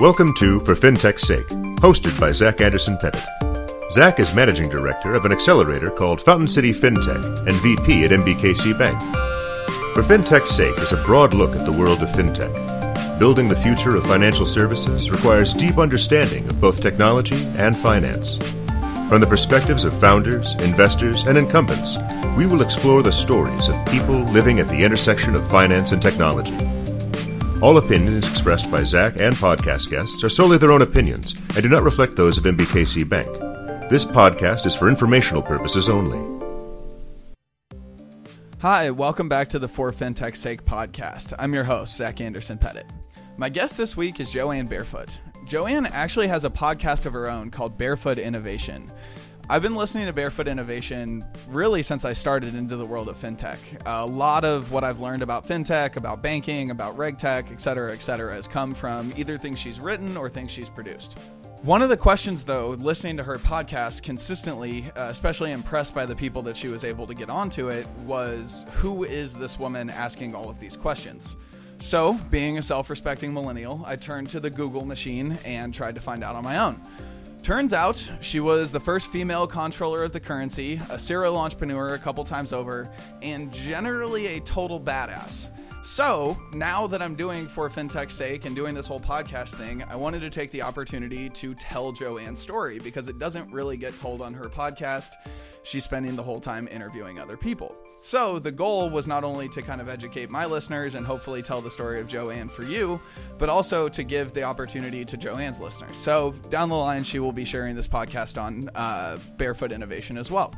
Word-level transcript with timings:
Welcome 0.00 0.32
to 0.34 0.60
For 0.60 0.76
FinTech's 0.76 1.26
Sake, 1.26 1.48
hosted 1.80 2.20
by 2.20 2.30
Zach 2.30 2.60
Anderson 2.60 2.96
Pettit. 2.98 3.26
Zach 3.90 4.20
is 4.20 4.32
managing 4.32 4.68
director 4.68 5.16
of 5.16 5.24
an 5.24 5.32
accelerator 5.32 5.90
called 5.90 6.20
Fountain 6.20 6.46
City 6.46 6.70
FinTech 6.70 7.48
and 7.48 7.56
VP 7.56 8.04
at 8.04 8.12
NBKC 8.12 8.78
Bank. 8.78 8.96
For 9.94 10.04
FinTech's 10.04 10.52
Sake 10.52 10.78
is 10.78 10.92
a 10.92 11.02
broad 11.02 11.34
look 11.34 11.50
at 11.56 11.66
the 11.66 11.76
world 11.76 12.00
of 12.00 12.10
FinTech. 12.10 13.18
Building 13.18 13.48
the 13.48 13.56
future 13.56 13.96
of 13.96 14.06
financial 14.06 14.46
services 14.46 15.10
requires 15.10 15.52
deep 15.52 15.78
understanding 15.78 16.46
of 16.46 16.60
both 16.60 16.80
technology 16.80 17.44
and 17.56 17.76
finance. 17.76 18.36
From 19.08 19.20
the 19.20 19.26
perspectives 19.26 19.82
of 19.82 19.98
founders, 19.98 20.54
investors, 20.62 21.24
and 21.24 21.36
incumbents, 21.36 21.96
we 22.36 22.46
will 22.46 22.62
explore 22.62 23.02
the 23.02 23.10
stories 23.10 23.68
of 23.68 23.86
people 23.86 24.20
living 24.26 24.60
at 24.60 24.68
the 24.68 24.84
intersection 24.84 25.34
of 25.34 25.50
finance 25.50 25.90
and 25.90 26.00
technology. 26.00 26.56
All 27.60 27.76
opinions 27.78 28.28
expressed 28.28 28.70
by 28.70 28.84
Zach 28.84 29.14
and 29.20 29.34
podcast 29.34 29.90
guests 29.90 30.22
are 30.22 30.28
solely 30.28 30.58
their 30.58 30.70
own 30.70 30.82
opinions 30.82 31.32
and 31.32 31.62
do 31.62 31.68
not 31.68 31.82
reflect 31.82 32.14
those 32.14 32.38
of 32.38 32.44
NBKC 32.44 33.08
Bank. 33.08 33.26
This 33.90 34.04
podcast 34.04 34.64
is 34.64 34.76
for 34.76 34.88
informational 34.88 35.42
purposes 35.42 35.88
only. 35.88 36.24
Hi, 38.60 38.90
welcome 38.90 39.28
back 39.28 39.48
to 39.48 39.58
the 39.58 39.66
For 39.66 39.90
FinTech 39.90 40.36
Sake 40.36 40.64
podcast. 40.64 41.34
I'm 41.36 41.52
your 41.52 41.64
host, 41.64 41.96
Zach 41.96 42.20
Anderson 42.20 42.58
Pettit. 42.58 42.86
My 43.36 43.48
guest 43.48 43.76
this 43.76 43.96
week 43.96 44.20
is 44.20 44.30
Joanne 44.30 44.66
Barefoot. 44.66 45.20
Joanne 45.44 45.86
actually 45.86 46.28
has 46.28 46.44
a 46.44 46.50
podcast 46.50 47.06
of 47.06 47.12
her 47.12 47.28
own 47.28 47.50
called 47.50 47.76
Barefoot 47.76 48.18
Innovation. 48.18 48.88
I've 49.50 49.62
been 49.62 49.76
listening 49.76 50.04
to 50.04 50.12
Barefoot 50.12 50.46
Innovation 50.46 51.24
really 51.48 51.82
since 51.82 52.04
I 52.04 52.12
started 52.12 52.54
into 52.54 52.76
the 52.76 52.84
world 52.84 53.08
of 53.08 53.18
fintech. 53.18 53.56
A 53.86 54.04
lot 54.04 54.44
of 54.44 54.72
what 54.72 54.84
I've 54.84 55.00
learned 55.00 55.22
about 55.22 55.48
fintech, 55.48 55.96
about 55.96 56.20
banking, 56.20 56.70
about 56.70 56.98
regtech, 56.98 57.50
et 57.50 57.62
cetera, 57.62 57.94
et 57.94 58.02
cetera, 58.02 58.34
has 58.34 58.46
come 58.46 58.74
from 58.74 59.10
either 59.16 59.38
things 59.38 59.58
she's 59.58 59.80
written 59.80 60.18
or 60.18 60.28
things 60.28 60.50
she's 60.50 60.68
produced. 60.68 61.18
One 61.62 61.80
of 61.80 61.88
the 61.88 61.96
questions, 61.96 62.44
though, 62.44 62.72
listening 62.72 63.16
to 63.16 63.22
her 63.22 63.38
podcast 63.38 64.02
consistently, 64.02 64.92
uh, 64.94 65.08
especially 65.10 65.52
impressed 65.52 65.94
by 65.94 66.04
the 66.04 66.14
people 66.14 66.42
that 66.42 66.54
she 66.54 66.68
was 66.68 66.84
able 66.84 67.06
to 67.06 67.14
get 67.14 67.30
onto 67.30 67.70
it, 67.70 67.86
was 68.04 68.66
who 68.72 69.04
is 69.04 69.32
this 69.32 69.58
woman 69.58 69.88
asking 69.88 70.34
all 70.34 70.50
of 70.50 70.60
these 70.60 70.76
questions? 70.76 71.38
So, 71.78 72.14
being 72.30 72.58
a 72.58 72.62
self 72.62 72.90
respecting 72.90 73.32
millennial, 73.32 73.82
I 73.86 73.96
turned 73.96 74.28
to 74.30 74.40
the 74.40 74.50
Google 74.50 74.84
machine 74.84 75.38
and 75.46 75.72
tried 75.72 75.94
to 75.94 76.02
find 76.02 76.22
out 76.22 76.36
on 76.36 76.44
my 76.44 76.58
own. 76.58 76.82
Turns 77.48 77.72
out 77.72 78.12
she 78.20 78.40
was 78.40 78.70
the 78.70 78.78
first 78.78 79.10
female 79.10 79.46
controller 79.46 80.02
of 80.02 80.12
the 80.12 80.20
currency, 80.20 80.78
a 80.90 80.98
serial 80.98 81.34
entrepreneur 81.38 81.94
a 81.94 81.98
couple 81.98 82.22
times 82.22 82.52
over, 82.52 82.86
and 83.22 83.50
generally 83.50 84.36
a 84.36 84.40
total 84.40 84.78
badass. 84.78 85.48
So, 85.82 86.36
now 86.52 86.86
that 86.88 87.00
I'm 87.00 87.14
doing 87.14 87.46
for 87.46 87.70
FinTech's 87.70 88.12
sake 88.12 88.44
and 88.44 88.54
doing 88.54 88.74
this 88.74 88.86
whole 88.86 89.00
podcast 89.00 89.54
thing, 89.54 89.82
I 89.84 89.94
wanted 89.96 90.20
to 90.20 90.30
take 90.30 90.50
the 90.50 90.62
opportunity 90.62 91.30
to 91.30 91.54
tell 91.54 91.92
Joanne's 91.92 92.40
story 92.40 92.78
because 92.80 93.08
it 93.08 93.18
doesn't 93.18 93.50
really 93.52 93.76
get 93.76 93.98
told 94.00 94.20
on 94.20 94.34
her 94.34 94.44
podcast. 94.44 95.10
She's 95.62 95.84
spending 95.84 96.16
the 96.16 96.22
whole 96.22 96.40
time 96.40 96.68
interviewing 96.68 97.18
other 97.18 97.36
people. 97.36 97.74
So, 97.94 98.38
the 98.38 98.50
goal 98.50 98.90
was 98.90 99.06
not 99.06 99.22
only 99.22 99.48
to 99.50 99.62
kind 99.62 99.80
of 99.80 99.88
educate 99.88 100.30
my 100.30 100.46
listeners 100.46 100.94
and 100.94 101.06
hopefully 101.06 101.42
tell 101.42 101.60
the 101.60 101.70
story 101.70 102.00
of 102.00 102.08
Joanne 102.08 102.48
for 102.48 102.64
you, 102.64 103.00
but 103.38 103.48
also 103.48 103.88
to 103.88 104.02
give 104.02 104.34
the 104.34 104.42
opportunity 104.42 105.04
to 105.04 105.16
Joanne's 105.16 105.60
listeners. 105.60 105.96
So, 105.96 106.32
down 106.50 106.68
the 106.68 106.76
line, 106.76 107.04
she 107.04 107.18
will 107.18 107.32
be 107.32 107.44
sharing 107.44 107.76
this 107.76 107.88
podcast 107.88 108.40
on 108.40 108.68
uh, 108.74 109.18
Barefoot 109.36 109.72
Innovation 109.72 110.18
as 110.18 110.30
well. 110.30 110.52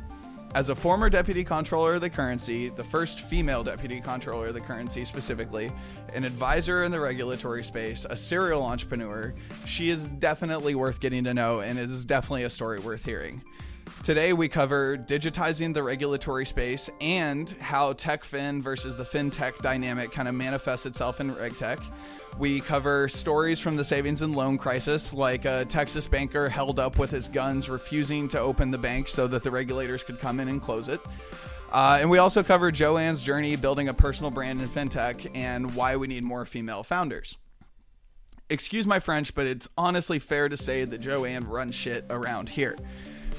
As 0.53 0.67
a 0.67 0.75
former 0.75 1.09
deputy 1.09 1.45
controller 1.45 1.95
of 1.95 2.01
the 2.01 2.09
currency, 2.09 2.67
the 2.67 2.83
first 2.83 3.21
female 3.21 3.63
deputy 3.63 4.01
controller 4.01 4.47
of 4.47 4.53
the 4.53 4.59
currency 4.59 5.05
specifically, 5.05 5.71
an 6.13 6.25
advisor 6.25 6.83
in 6.83 6.91
the 6.91 6.99
regulatory 6.99 7.63
space, 7.63 8.05
a 8.09 8.17
serial 8.17 8.61
entrepreneur, 8.61 9.33
she 9.65 9.89
is 9.89 10.09
definitely 10.09 10.75
worth 10.75 10.99
getting 10.99 11.23
to 11.23 11.33
know 11.33 11.61
and 11.61 11.79
it 11.79 11.89
is 11.89 12.03
definitely 12.03 12.43
a 12.43 12.49
story 12.49 12.79
worth 12.79 13.05
hearing. 13.05 13.41
Today, 14.03 14.33
we 14.33 14.49
cover 14.49 14.97
digitizing 14.97 15.75
the 15.75 15.83
regulatory 15.83 16.45
space 16.45 16.89
and 16.99 17.49
how 17.59 17.93
TechFin 17.93 18.61
versus 18.61 18.97
the 18.97 19.03
FinTech 19.03 19.59
dynamic 19.59 20.11
kind 20.11 20.27
of 20.27 20.33
manifests 20.33 20.87
itself 20.87 21.21
in 21.21 21.33
RegTech. 21.35 21.79
We 22.39 22.61
cover 22.61 23.07
stories 23.07 23.59
from 23.59 23.75
the 23.75 23.85
savings 23.85 24.23
and 24.23 24.35
loan 24.35 24.57
crisis, 24.57 25.13
like 25.13 25.45
a 25.45 25.65
Texas 25.65 26.07
banker 26.07 26.49
held 26.49 26.79
up 26.79 26.97
with 26.97 27.11
his 27.11 27.27
guns, 27.27 27.69
refusing 27.69 28.27
to 28.29 28.39
open 28.39 28.71
the 28.71 28.77
bank 28.79 29.07
so 29.07 29.27
that 29.27 29.43
the 29.43 29.51
regulators 29.51 30.03
could 30.03 30.19
come 30.19 30.39
in 30.39 30.47
and 30.47 30.61
close 30.61 30.89
it. 30.89 30.99
Uh, 31.71 31.99
and 32.01 32.09
we 32.09 32.17
also 32.17 32.41
cover 32.41 32.71
Joanne's 32.71 33.21
journey 33.23 33.55
building 33.55 33.87
a 33.87 33.93
personal 33.93 34.31
brand 34.31 34.61
in 34.61 34.67
fintech 34.67 35.29
and 35.35 35.75
why 35.75 35.95
we 35.95 36.07
need 36.07 36.23
more 36.23 36.45
female 36.45 36.83
founders. 36.83 37.37
Excuse 38.49 38.85
my 38.85 38.99
French, 38.99 39.33
but 39.33 39.45
it's 39.45 39.69
honestly 39.77 40.19
fair 40.19 40.49
to 40.49 40.57
say 40.57 40.83
that 40.83 40.97
Joanne 40.97 41.47
runs 41.47 41.75
shit 41.75 42.05
around 42.09 42.49
here. 42.49 42.75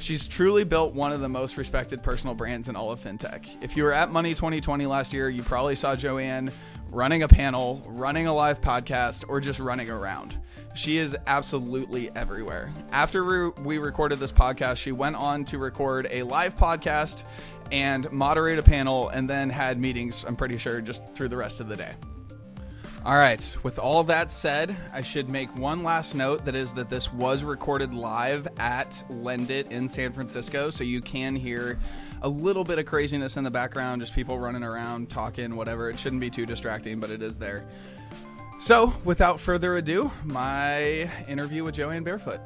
She's 0.03 0.27
truly 0.27 0.65
built 0.65 0.95
one 0.95 1.13
of 1.13 1.21
the 1.21 1.29
most 1.29 1.57
respected 1.57 2.03
personal 2.03 2.35
brands 2.35 2.69
in 2.69 2.75
all 2.75 2.91
of 2.91 2.99
fintech. 2.99 3.47
If 3.63 3.77
you 3.77 3.85
were 3.85 3.93
at 3.93 4.11
Money 4.11 4.31
2020 4.31 4.85
last 4.85 5.13
year, 5.13 5.31
you 5.31 5.45
probably 5.45 5.77
saw 5.77 5.95
Joanne 5.95 6.51
running 6.91 7.23
a 7.23 7.29
panel, 7.29 7.81
running 7.87 8.27
a 8.27 8.35
live 8.35 8.61
podcast, 8.61 9.25
or 9.29 9.41
just 9.41 9.61
running 9.61 9.89
around. 9.89 10.37
She 10.75 10.99
is 10.99 11.17
absolutely 11.29 12.11
everywhere. 12.17 12.73
After 12.91 13.51
we 13.51 13.79
recorded 13.79 14.19
this 14.19 14.33
podcast, 14.33 14.79
she 14.79 14.91
went 14.91 15.15
on 15.15 15.45
to 15.45 15.59
record 15.59 16.09
a 16.11 16.25
live 16.25 16.57
podcast 16.57 17.23
and 17.71 18.11
moderate 18.11 18.59
a 18.59 18.63
panel, 18.65 19.09
and 19.11 19.31
then 19.31 19.51
had 19.51 19.79
meetings, 19.79 20.25
I'm 20.25 20.35
pretty 20.35 20.59
sure, 20.59 20.81
just 20.81 21.15
through 21.15 21.29
the 21.29 21.37
rest 21.37 21.61
of 21.61 21.69
the 21.69 21.77
day. 21.77 21.95
All 23.05 23.17
right, 23.17 23.57
with 23.65 23.81
all 23.81 24.05
that 24.05 24.31
said, 24.31 24.77
I 24.93 25.03
should 25.03 25.29
make 25.29 25.53
one 25.57 25.83
last 25.83 26.15
note 26.15 26.45
that 26.45 26.55
is 26.55 26.73
that 26.75 26.89
this 26.89 27.13
was 27.13 27.43
recorded 27.43 27.93
live 27.93 28.47
at 28.59 28.91
LendIt 29.11 29.73
in 29.73 29.89
San 29.89 30.13
Francisco, 30.13 30.71
so 30.71 30.85
you 30.85 31.01
can 31.01 31.35
hear 31.35 31.81
a 32.23 32.29
little 32.29 32.63
bit 32.63 32.79
of 32.79 32.87
craziness 32.87 33.37
in 33.37 33.43
the 33.43 33.51
background, 33.51 34.03
just 34.03 34.15
people 34.15 34.39
running 34.39 34.63
around, 34.63 35.11
talking, 35.11 35.57
whatever. 35.57 35.91
It 35.91 35.99
shouldn't 35.99 36.21
be 36.21 36.31
too 36.31 36.47
distracting, 36.47 37.01
but 37.01 37.11
it 37.11 37.23
is 37.23 37.37
there. 37.37 37.67
So, 38.61 38.95
without 39.03 39.41
further 39.41 39.75
ado, 39.79 40.13
my 40.23 41.11
interview 41.27 41.65
with 41.65 41.75
Joanne 41.75 42.05
Barefoot. 42.05 42.41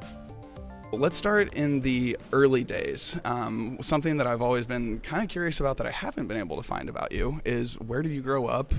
Let's 0.93 1.17
start 1.17 1.53
in 1.55 1.81
the 1.81 2.17
early 2.33 2.63
days. 2.63 3.19
Um, 3.25 3.77
something 3.83 4.19
that 4.19 4.27
I've 4.29 4.41
always 4.41 4.67
been 4.67 5.01
kind 5.01 5.21
of 5.21 5.29
curious 5.29 5.59
about 5.59 5.79
that 5.79 5.87
I 5.87 5.91
haven't 5.91 6.29
been 6.29 6.37
able 6.37 6.57
to 6.57 6.63
find 6.63 6.89
about 6.89 7.11
you 7.11 7.41
is 7.45 7.75
where 7.81 8.03
did 8.03 8.13
you 8.13 8.23
grow 8.23 8.47
up? 8.47 8.73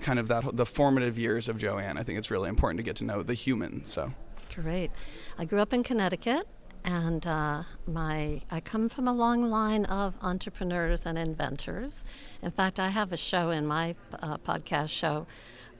Kind 0.00 0.18
of 0.18 0.26
that 0.26 0.56
the 0.56 0.66
formative 0.66 1.16
years 1.16 1.48
of 1.48 1.58
Joanne. 1.58 1.96
I 1.96 2.02
think 2.02 2.18
it's 2.18 2.32
really 2.32 2.48
important 2.48 2.78
to 2.80 2.82
get 2.82 2.96
to 2.96 3.04
know 3.04 3.22
the 3.22 3.34
human. 3.34 3.84
So 3.84 4.12
great. 4.54 4.90
I 5.38 5.44
grew 5.44 5.60
up 5.60 5.72
in 5.72 5.84
Connecticut, 5.84 6.48
and 6.84 7.24
uh, 7.26 7.62
my 7.86 8.42
I 8.50 8.60
come 8.60 8.88
from 8.88 9.06
a 9.06 9.12
long 9.12 9.48
line 9.48 9.84
of 9.84 10.16
entrepreneurs 10.20 11.06
and 11.06 11.16
inventors. 11.16 12.04
In 12.42 12.50
fact, 12.50 12.80
I 12.80 12.88
have 12.88 13.12
a 13.12 13.16
show 13.16 13.50
in 13.50 13.68
my 13.68 13.94
uh, 14.14 14.36
podcast 14.38 14.88
show 14.88 15.28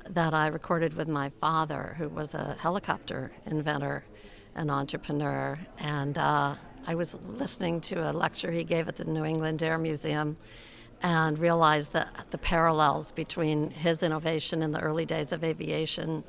that 0.08 0.32
I 0.32 0.46
recorded 0.46 0.94
with 0.94 1.08
my 1.08 1.28
father, 1.28 1.96
who 1.98 2.08
was 2.08 2.34
a 2.34 2.56
helicopter 2.60 3.32
inventor 3.46 4.04
an 4.54 4.70
entrepreneur. 4.70 5.58
And 5.78 6.18
uh, 6.18 6.54
I 6.86 6.94
was 6.94 7.14
listening 7.24 7.80
to 7.82 8.10
a 8.10 8.12
lecture 8.12 8.50
he 8.50 8.64
gave 8.64 8.88
at 8.88 8.96
the 8.96 9.04
New 9.04 9.24
England 9.24 9.62
Air 9.62 9.78
Museum 9.78 10.36
and 11.02 11.38
realized 11.38 11.92
that 11.92 12.26
the 12.30 12.38
parallels 12.38 13.10
between 13.12 13.70
his 13.70 14.02
innovation 14.02 14.62
in 14.62 14.70
the 14.70 14.80
early 14.80 15.04
days 15.04 15.32
of 15.32 15.42
aviation 15.42 16.24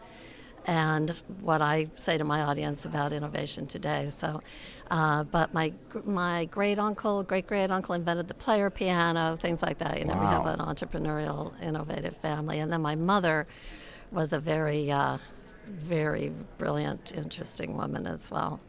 and 0.65 1.09
what 1.41 1.61
I 1.61 1.87
say 1.95 2.17
to 2.17 2.23
my 2.23 2.41
audience 2.41 2.85
about 2.85 3.11
innovation 3.11 3.67
today. 3.67 4.09
So, 4.15 4.41
uh, 4.89 5.23
but 5.23 5.53
my 5.53 5.73
my 6.05 6.45
great 6.45 6.79
uncle, 6.79 7.23
great 7.23 7.47
great 7.47 7.69
uncle 7.69 7.95
invented 7.95 8.27
the 8.27 8.33
player 8.33 8.69
piano, 8.69 9.35
things 9.35 9.61
like 9.61 9.79
that. 9.79 9.99
You 9.99 10.05
know, 10.05 10.13
wow. 10.15 10.21
we 10.21 10.27
have 10.27 10.59
an 10.59 10.65
entrepreneurial, 10.65 11.61
innovative 11.61 12.15
family, 12.17 12.59
and 12.59 12.71
then 12.71 12.81
my 12.81 12.95
mother 12.95 13.47
was 14.11 14.31
a 14.33 14.39
very 14.39 14.91
uh, 14.91 15.17
very 15.67 16.31
brilliant, 16.57 17.11
interesting 17.15 17.77
woman 17.77 18.07
as 18.07 18.29
well. 18.29 18.59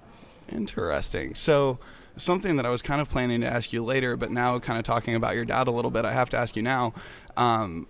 Interesting. 0.51 1.35
So, 1.35 1.79
something 2.17 2.57
that 2.57 2.67
I 2.67 2.71
was 2.71 2.83
kind 2.83 3.01
of 3.01 3.09
planning 3.09 3.41
to 3.41 3.47
ask 3.47 3.73
you 3.73 3.83
later, 3.83 4.17
but 4.17 4.31
now 4.31 4.59
kind 4.59 4.79
of 4.79 4.85
talking 4.85 5.15
about 5.15 5.35
your 5.35 5.45
dad 5.45 5.69
a 5.69 5.71
little 5.71 5.91
bit, 5.91 6.05
I 6.05 6.13
have 6.13 6.31
to 6.31 6.37
ask 6.37 6.57
you 6.57 6.63
now. 6.63 6.93
Um, 7.37 7.87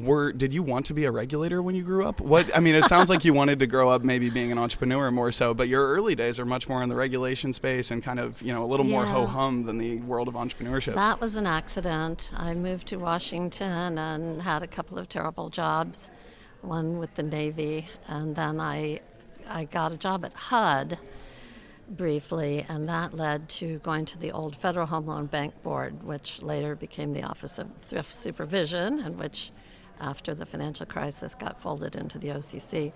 were 0.00 0.32
did 0.32 0.54
you 0.54 0.62
want 0.62 0.86
to 0.86 0.94
be 0.94 1.04
a 1.04 1.10
regulator 1.10 1.62
when 1.62 1.74
you 1.74 1.82
grew 1.82 2.06
up? 2.06 2.20
What 2.20 2.54
I 2.56 2.60
mean, 2.60 2.74
it 2.74 2.86
sounds 2.86 3.10
like 3.10 3.24
you 3.24 3.34
wanted 3.34 3.58
to 3.58 3.66
grow 3.66 3.90
up 3.90 4.02
maybe 4.02 4.30
being 4.30 4.50
an 4.50 4.58
entrepreneur 4.58 5.10
more 5.10 5.30
so, 5.30 5.52
but 5.52 5.68
your 5.68 5.86
early 5.86 6.14
days 6.14 6.40
are 6.40 6.46
much 6.46 6.68
more 6.68 6.82
in 6.82 6.88
the 6.88 6.96
regulation 6.96 7.52
space 7.52 7.90
and 7.90 8.02
kind 8.02 8.18
of 8.18 8.40
you 8.42 8.52
know 8.52 8.64
a 8.64 8.68
little 8.68 8.86
yeah. 8.86 8.96
more 8.96 9.04
ho 9.04 9.26
hum 9.26 9.64
than 9.64 9.78
the 9.78 9.96
world 9.98 10.28
of 10.28 10.34
entrepreneurship. 10.34 10.94
That 10.94 11.20
was 11.20 11.36
an 11.36 11.46
accident. 11.46 12.30
I 12.34 12.54
moved 12.54 12.88
to 12.88 12.96
Washington 12.96 13.98
and 13.98 14.40
had 14.40 14.62
a 14.62 14.66
couple 14.66 14.98
of 14.98 15.08
terrible 15.08 15.50
jobs 15.50 16.10
one 16.62 16.98
with 16.98 17.14
the 17.14 17.22
Navy, 17.22 17.88
and 18.06 18.34
then 18.34 18.60
I, 18.60 19.00
I 19.48 19.64
got 19.64 19.92
a 19.92 19.96
job 19.96 20.24
at 20.24 20.32
HUD 20.32 20.98
briefly, 21.88 22.64
and 22.68 22.88
that 22.88 23.14
led 23.14 23.48
to 23.48 23.78
going 23.78 24.04
to 24.06 24.18
the 24.18 24.32
old 24.32 24.56
Federal 24.56 24.86
Home 24.86 25.06
Loan 25.06 25.26
Bank 25.26 25.62
Board, 25.62 26.02
which 26.02 26.42
later 26.42 26.74
became 26.74 27.12
the 27.12 27.22
Office 27.22 27.58
of 27.58 27.68
Thrift 27.78 28.14
Supervision, 28.14 29.00
and 29.00 29.18
which, 29.18 29.50
after 30.00 30.34
the 30.34 30.46
financial 30.46 30.86
crisis, 30.86 31.34
got 31.34 31.60
folded 31.60 31.96
into 31.96 32.18
the 32.18 32.28
OCC. 32.28 32.92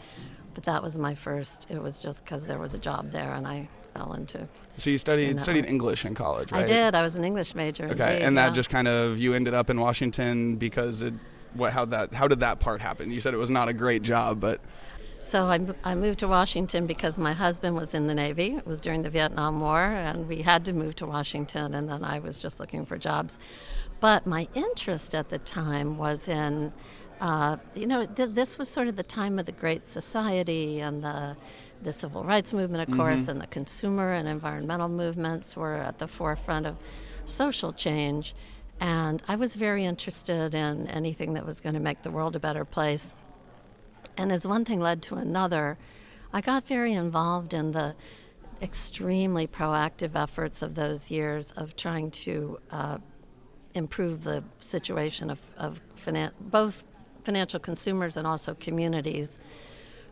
but 0.55 0.65
that 0.65 0.83
was 0.83 0.97
my 0.97 1.15
first. 1.15 1.67
It 1.71 1.83
was 1.83 2.01
just 2.01 2.25
because 2.25 2.47
there 2.47 2.59
was 2.59 2.75
a 2.75 2.79
job 2.79 3.11
there, 3.11 3.35
and 3.35 3.47
I 3.47 3.69
fell 3.95 4.13
into. 4.15 4.49
So 4.77 4.91
you 4.91 4.99
studied 4.99 5.39
studied 5.39 5.65
work. 5.65 5.71
English 5.71 6.05
in 6.05 6.15
college, 6.15 6.53
right? 6.53 6.65
I 6.65 6.67
did. 6.67 6.95
I 6.95 7.03
was 7.03 7.17
an 7.17 7.25
English 7.25 7.55
major. 7.55 7.87
Okay, 7.87 8.15
indeed, 8.15 8.25
and 8.25 8.39
that 8.39 8.49
yeah. 8.49 8.53
just 8.53 8.71
kind 8.71 8.89
of 8.89 9.19
you 9.19 9.35
ended 9.35 9.55
up 9.55 9.71
in 9.71 9.81
Washington 9.81 10.57
because 10.57 11.03
it. 11.03 11.15
What? 11.58 11.73
How 11.73 11.85
that? 11.87 12.14
How 12.14 12.29
did 12.29 12.41
that 12.41 12.61
part 12.61 12.81
happen? 12.81 13.11
You 13.11 13.20
said 13.20 13.35
it 13.35 13.38
was 13.38 13.50
not 13.50 13.69
a 13.69 13.73
great 13.73 14.03
job, 14.03 14.41
but 14.41 14.61
So 15.20 15.47
I, 15.47 15.61
I 15.82 15.94
moved 15.94 16.20
to 16.20 16.29
Washington 16.29 16.87
because 16.87 17.19
my 17.19 17.32
husband 17.32 17.75
was 17.75 17.94
in 17.94 18.06
the 18.06 18.14
Navy. 18.14 18.56
It 18.56 18.67
was 18.67 18.81
during 18.81 19.03
the 19.03 19.11
Vietnam 19.11 19.61
War, 19.61 19.81
and 19.81 20.29
we 20.29 20.43
had 20.43 20.64
to 20.67 20.73
move 20.73 20.94
to 20.97 21.06
Washington, 21.06 21.75
and 21.75 21.88
then 21.88 22.05
I 22.05 22.19
was 22.20 22.41
just 22.41 22.61
looking 22.61 22.87
for 22.87 22.97
jobs. 22.97 23.38
But 23.99 24.26
my 24.26 24.47
interest 24.55 25.14
at 25.14 25.31
the 25.31 25.38
time 25.38 25.97
was 25.97 26.29
in, 26.29 26.73
uh, 27.20 27.56
you 27.75 27.87
know, 27.87 28.05
th- 28.05 28.31
this 28.31 28.58
was 28.58 28.69
sort 28.69 28.88
of 28.88 28.97
the 28.97 29.03
time 29.03 29.38
of 29.38 29.47
the 29.47 29.53
Great 29.53 29.87
Society 29.87 30.81
and 30.81 31.03
the, 31.03 31.37
the 31.82 31.93
Civil 31.93 32.23
Rights 32.23 32.53
Movement, 32.53 32.88
of 32.88 32.94
course, 32.94 33.26
and 33.29 33.41
the 33.41 33.47
consumer 33.47 34.12
and 34.12 34.29
environmental 34.29 34.88
movements 34.88 35.56
were 35.56 35.76
at 35.76 35.99
the 35.99 36.06
forefront 36.06 36.67
of 36.67 36.76
social 37.25 37.73
change. 37.73 38.35
And 38.81 39.23
I 39.26 39.37
was 39.37 39.55
very 39.55 39.84
interested 39.84 40.55
in 40.55 40.87
anything 40.88 41.34
that 41.34 41.46
was 41.46 41.61
going 41.61 41.75
to 41.75 41.81
make 41.81 42.02
the 42.02 42.11
world 42.11 42.37
a 42.37 42.40
better 42.40 42.64
place. 42.64 43.12
And 44.17 44.31
as 44.32 44.46
one 44.46 44.64
thing 44.64 44.81
led 44.81 45.02
to 45.02 45.14
another, 45.14 45.78
I 46.32 46.40
got 46.40 46.67
very 46.67 46.93
involved 46.93 47.55
in 47.55 47.73
the 47.73 47.94
extremely 48.61 49.46
proactive 49.46 50.14
efforts 50.14 50.62
of 50.62 50.75
those 50.75 51.11
years 51.11 51.52
of 51.52 51.76
trying 51.76 52.11
to 52.11 52.58
uh, 52.70 52.99
improve 53.75 54.25
the 54.25 54.43
situation 54.58 55.31
of, 55.31 55.38
of 55.56 55.81
finan- 55.96 56.32
both 56.40 56.82
financial 57.25 57.61
consumers 57.61 58.17
and 58.17 58.26
also 58.26 58.55
communities 58.55 59.38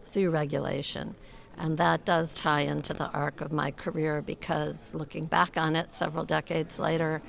through 0.06 0.31
regulation. 0.31 1.14
And 1.56 1.78
that 1.78 2.05
does 2.05 2.34
tie 2.34 2.62
into 2.62 2.93
the 2.93 3.08
arc 3.10 3.40
of 3.40 3.52
my 3.52 3.70
career 3.70 4.20
because 4.20 4.94
looking 4.94 5.26
back 5.26 5.56
on 5.56 5.76
it 5.76 5.94
several 5.94 6.25
decades 6.25 6.78
later, 6.78 7.22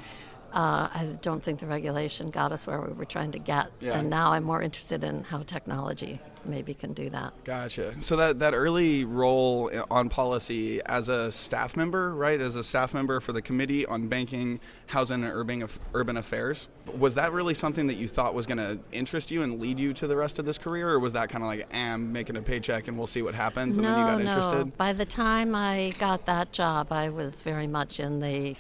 uh, 0.55 0.87
I 0.93 1.17
don't 1.21 1.43
think 1.43 1.59
the 1.59 1.67
regulation 1.67 2.29
got 2.31 2.53
us 2.53 2.65
where 2.65 2.79
we 2.79 2.93
were 2.93 3.05
trying 3.05 3.33
to 3.33 3.39
get. 3.39 3.71
Yeah. 3.81 3.99
And 3.99 4.09
now 4.09 4.31
I'm 4.31 4.43
more 4.43 4.61
interested 4.61 5.03
in 5.03 5.25
how 5.25 5.43
technology 5.43 6.21
maybe 6.45 6.73
can 6.73 6.93
do 6.93 7.09
that. 7.09 7.33
Gotcha. 7.43 7.93
So 8.01 8.15
that 8.15 8.39
that 8.39 8.53
early 8.53 9.03
role 9.03 9.69
on 9.91 10.07
policy 10.07 10.81
as 10.85 11.09
a 11.09 11.29
staff 11.29 11.75
member, 11.75 12.15
right? 12.15 12.39
As 12.39 12.55
a 12.55 12.63
staff 12.63 12.93
member 12.93 13.19
for 13.19 13.33
the 13.33 13.41
Committee 13.41 13.85
on 13.85 14.07
Banking, 14.07 14.61
Housing, 14.87 15.25
and 15.25 15.33
Urban 15.33 15.67
Urban 15.93 16.15
Affairs, 16.15 16.69
was 16.97 17.15
that 17.15 17.33
really 17.33 17.53
something 17.53 17.87
that 17.87 17.95
you 17.95 18.07
thought 18.07 18.33
was 18.33 18.45
going 18.45 18.59
to 18.59 18.79
interest 18.93 19.31
you 19.31 19.43
and 19.43 19.59
lead 19.59 19.77
you 19.77 19.91
to 19.93 20.07
the 20.07 20.15
rest 20.15 20.39
of 20.39 20.45
this 20.45 20.57
career, 20.57 20.89
or 20.89 20.99
was 20.99 21.11
that 21.13 21.29
kind 21.29 21.43
of 21.43 21.49
like, 21.49 21.67
"Eh, 21.71 21.93
"I'm 21.93 22.13
making 22.13 22.37
a 22.37 22.41
paycheck 22.41 22.87
and 22.87 22.97
we'll 22.97 23.07
see 23.07 23.21
what 23.21 23.35
happens," 23.35 23.77
and 23.77 23.85
no, 23.85 23.91
then 23.91 23.99
you 23.99 24.05
got 24.05 24.19
no. 24.19 24.29
interested? 24.29 24.77
By 24.77 24.93
the 24.93 25.05
time 25.05 25.53
I 25.53 25.91
got 25.99 26.25
that 26.27 26.53
job, 26.53 26.93
I 26.93 27.09
was 27.09 27.41
very 27.41 27.67
much 27.67 27.99
in 27.99 28.21
the 28.21 28.55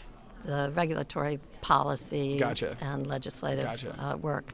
the 0.45 0.71
regulatory 0.75 1.39
policy 1.61 2.37
Gotcha. 2.37 2.77
and 2.81 3.07
legislative 3.07 3.65
Gotcha. 3.65 3.95
uh, 3.99 4.17
work, 4.17 4.53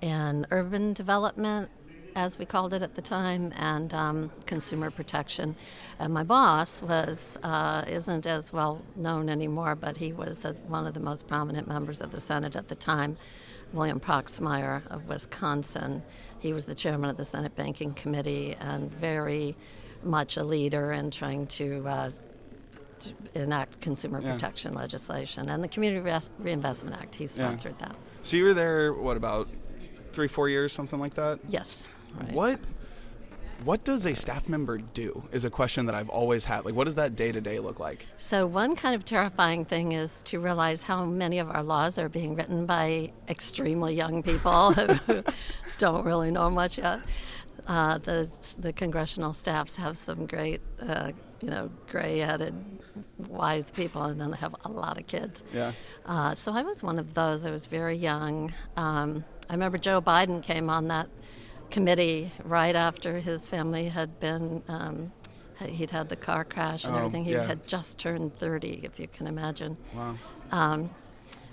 and 0.00 0.46
urban 0.50 0.92
development, 0.92 1.70
as 2.14 2.38
we 2.38 2.44
called 2.44 2.74
it 2.74 2.82
at 2.82 2.94
the 2.94 3.02
time, 3.02 3.52
and 3.56 3.94
um, 3.94 4.30
consumer 4.46 4.90
protection. 4.90 5.56
And 5.98 6.12
my 6.12 6.24
boss 6.24 6.82
was 6.82 7.38
uh, 7.42 7.84
isn't 7.88 8.26
as 8.26 8.52
well 8.52 8.82
known 8.96 9.28
anymore, 9.28 9.74
but 9.74 9.96
he 9.96 10.12
was 10.12 10.44
uh 10.44 10.52
one 10.68 10.86
of 10.86 10.94
the 10.94 11.00
most 11.00 11.26
prominent 11.26 11.66
members 11.68 12.00
of 12.00 12.12
the 12.12 12.20
Senate 12.20 12.56
at 12.56 12.68
the 12.68 12.74
time. 12.74 13.16
William 13.72 13.98
Proxmire 14.00 14.86
of 14.88 15.08
Wisconsin. 15.08 16.02
He 16.40 16.52
was 16.52 16.66
the 16.66 16.74
chairman 16.74 17.08
of 17.08 17.16
the 17.16 17.24
Senate 17.24 17.56
Banking 17.56 17.94
Committee 17.94 18.56
and 18.60 18.92
very 18.92 19.56
much 20.02 20.36
a 20.36 20.44
leader 20.44 20.92
in 20.92 21.10
trying 21.10 21.46
to, 21.46 21.86
uh, 21.88 22.10
to 23.02 23.42
enact 23.42 23.80
consumer 23.80 24.20
Yeah. 24.20 24.32
protection 24.32 24.74
legislation. 24.74 25.48
And 25.48 25.62
the 25.62 25.68
Community 25.68 26.00
Res- 26.02 26.30
Reinvestment 26.38 26.96
Act, 26.96 27.14
he 27.14 27.26
sponsored 27.26 27.78
that. 27.78 27.94
So 28.22 28.36
you 28.36 28.44
were 28.44 28.54
there, 28.54 28.92
what 28.92 29.16
about 29.16 29.48
three, 30.12 30.28
four 30.28 30.48
years, 30.48 30.72
something 30.72 30.98
like 31.00 31.14
that? 31.14 31.40
Yes. 31.48 31.84
Right. 32.18 32.32
What 32.32 32.60
what 33.64 33.84
does 33.84 34.06
a 34.06 34.14
staff 34.14 34.48
member 34.48 34.78
do? 34.78 35.22
Is 35.30 35.44
a 35.44 35.50
question 35.50 35.86
that 35.86 35.94
I've 35.94 36.08
always 36.08 36.44
had. 36.44 36.64
Like, 36.64 36.74
what 36.74 36.82
does 36.84 36.96
that 36.96 37.14
day 37.14 37.30
to 37.30 37.40
day 37.40 37.60
look 37.60 37.78
like? 37.78 38.06
So, 38.18 38.44
one 38.44 38.74
kind 38.74 38.96
of 38.96 39.04
terrifying 39.04 39.64
thing 39.64 39.92
is 39.92 40.20
to 40.24 40.40
realize 40.40 40.82
how 40.82 41.04
many 41.04 41.38
of 41.38 41.48
our 41.48 41.62
laws 41.62 41.96
are 41.96 42.08
being 42.08 42.34
written 42.34 42.66
by 42.66 43.12
extremely 43.28 43.94
young 43.94 44.20
people 44.24 44.72
who 45.06 45.22
don't 45.78 46.04
really 46.04 46.32
know 46.32 46.50
much 46.50 46.78
yet. 46.78 47.00
Uh, 47.68 47.98
the, 47.98 48.28
the 48.58 48.72
congressional 48.72 49.32
staffs 49.32 49.76
have 49.76 49.96
some 49.96 50.26
great, 50.26 50.60
uh, 50.80 51.12
you 51.42 51.48
know, 51.50 51.70
gray 51.90 52.20
headed, 52.20 52.54
wise 53.18 53.70
people, 53.70 54.02
and 54.04 54.20
then 54.20 54.30
they 54.30 54.36
have 54.36 54.54
a 54.64 54.68
lot 54.68 54.98
of 54.98 55.06
kids. 55.06 55.42
Yeah. 55.52 55.72
Uh, 56.06 56.34
so 56.34 56.52
I 56.52 56.62
was 56.62 56.82
one 56.82 56.98
of 56.98 57.14
those. 57.14 57.44
I 57.44 57.50
was 57.50 57.66
very 57.66 57.96
young. 57.96 58.52
Um, 58.76 59.24
I 59.50 59.54
remember 59.54 59.76
Joe 59.78 60.00
Biden 60.00 60.42
came 60.42 60.70
on 60.70 60.88
that 60.88 61.08
committee 61.70 62.32
right 62.44 62.76
after 62.76 63.18
his 63.18 63.48
family 63.48 63.88
had 63.88 64.20
been. 64.20 64.62
Um, 64.68 65.12
he'd 65.60 65.90
had 65.90 66.08
the 66.08 66.16
car 66.16 66.44
crash 66.44 66.84
and 66.84 66.94
Oh, 66.94 66.98
everything. 66.98 67.24
He 67.24 67.32
yeah. 67.32 67.44
had 67.46 67.66
just 67.68 67.98
turned 67.98 68.34
30, 68.38 68.80
if 68.82 68.98
you 68.98 69.06
can 69.08 69.26
imagine. 69.26 69.76
Wow. 69.94 70.16
Um, 70.50 70.90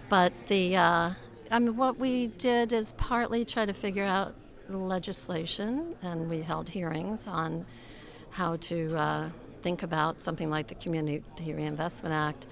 but 0.10 0.34
the, 0.48 0.76
uh, 0.78 1.14
I 1.52 1.60
mean, 1.60 1.78
what 1.78 1.98
we 2.00 2.28
did 2.28 2.74
is 2.74 2.92
partly 2.94 3.46
try 3.46 3.66
to 3.66 3.74
figure 3.74 4.04
out 4.06 4.34
legislation, 4.68 5.96
and 6.02 6.30
we 6.30 6.42
held 6.42 6.70
hearings 6.70 7.28
on 7.28 7.66
how 8.32 8.56
to 8.58 8.96
uh, 8.98 9.30
think 9.62 9.84
about 9.84 10.22
something 10.22 10.50
like 10.50 10.68
the 10.68 10.76
Community 10.76 11.24
Reinvestment 11.54 12.14
Act, 12.14 12.48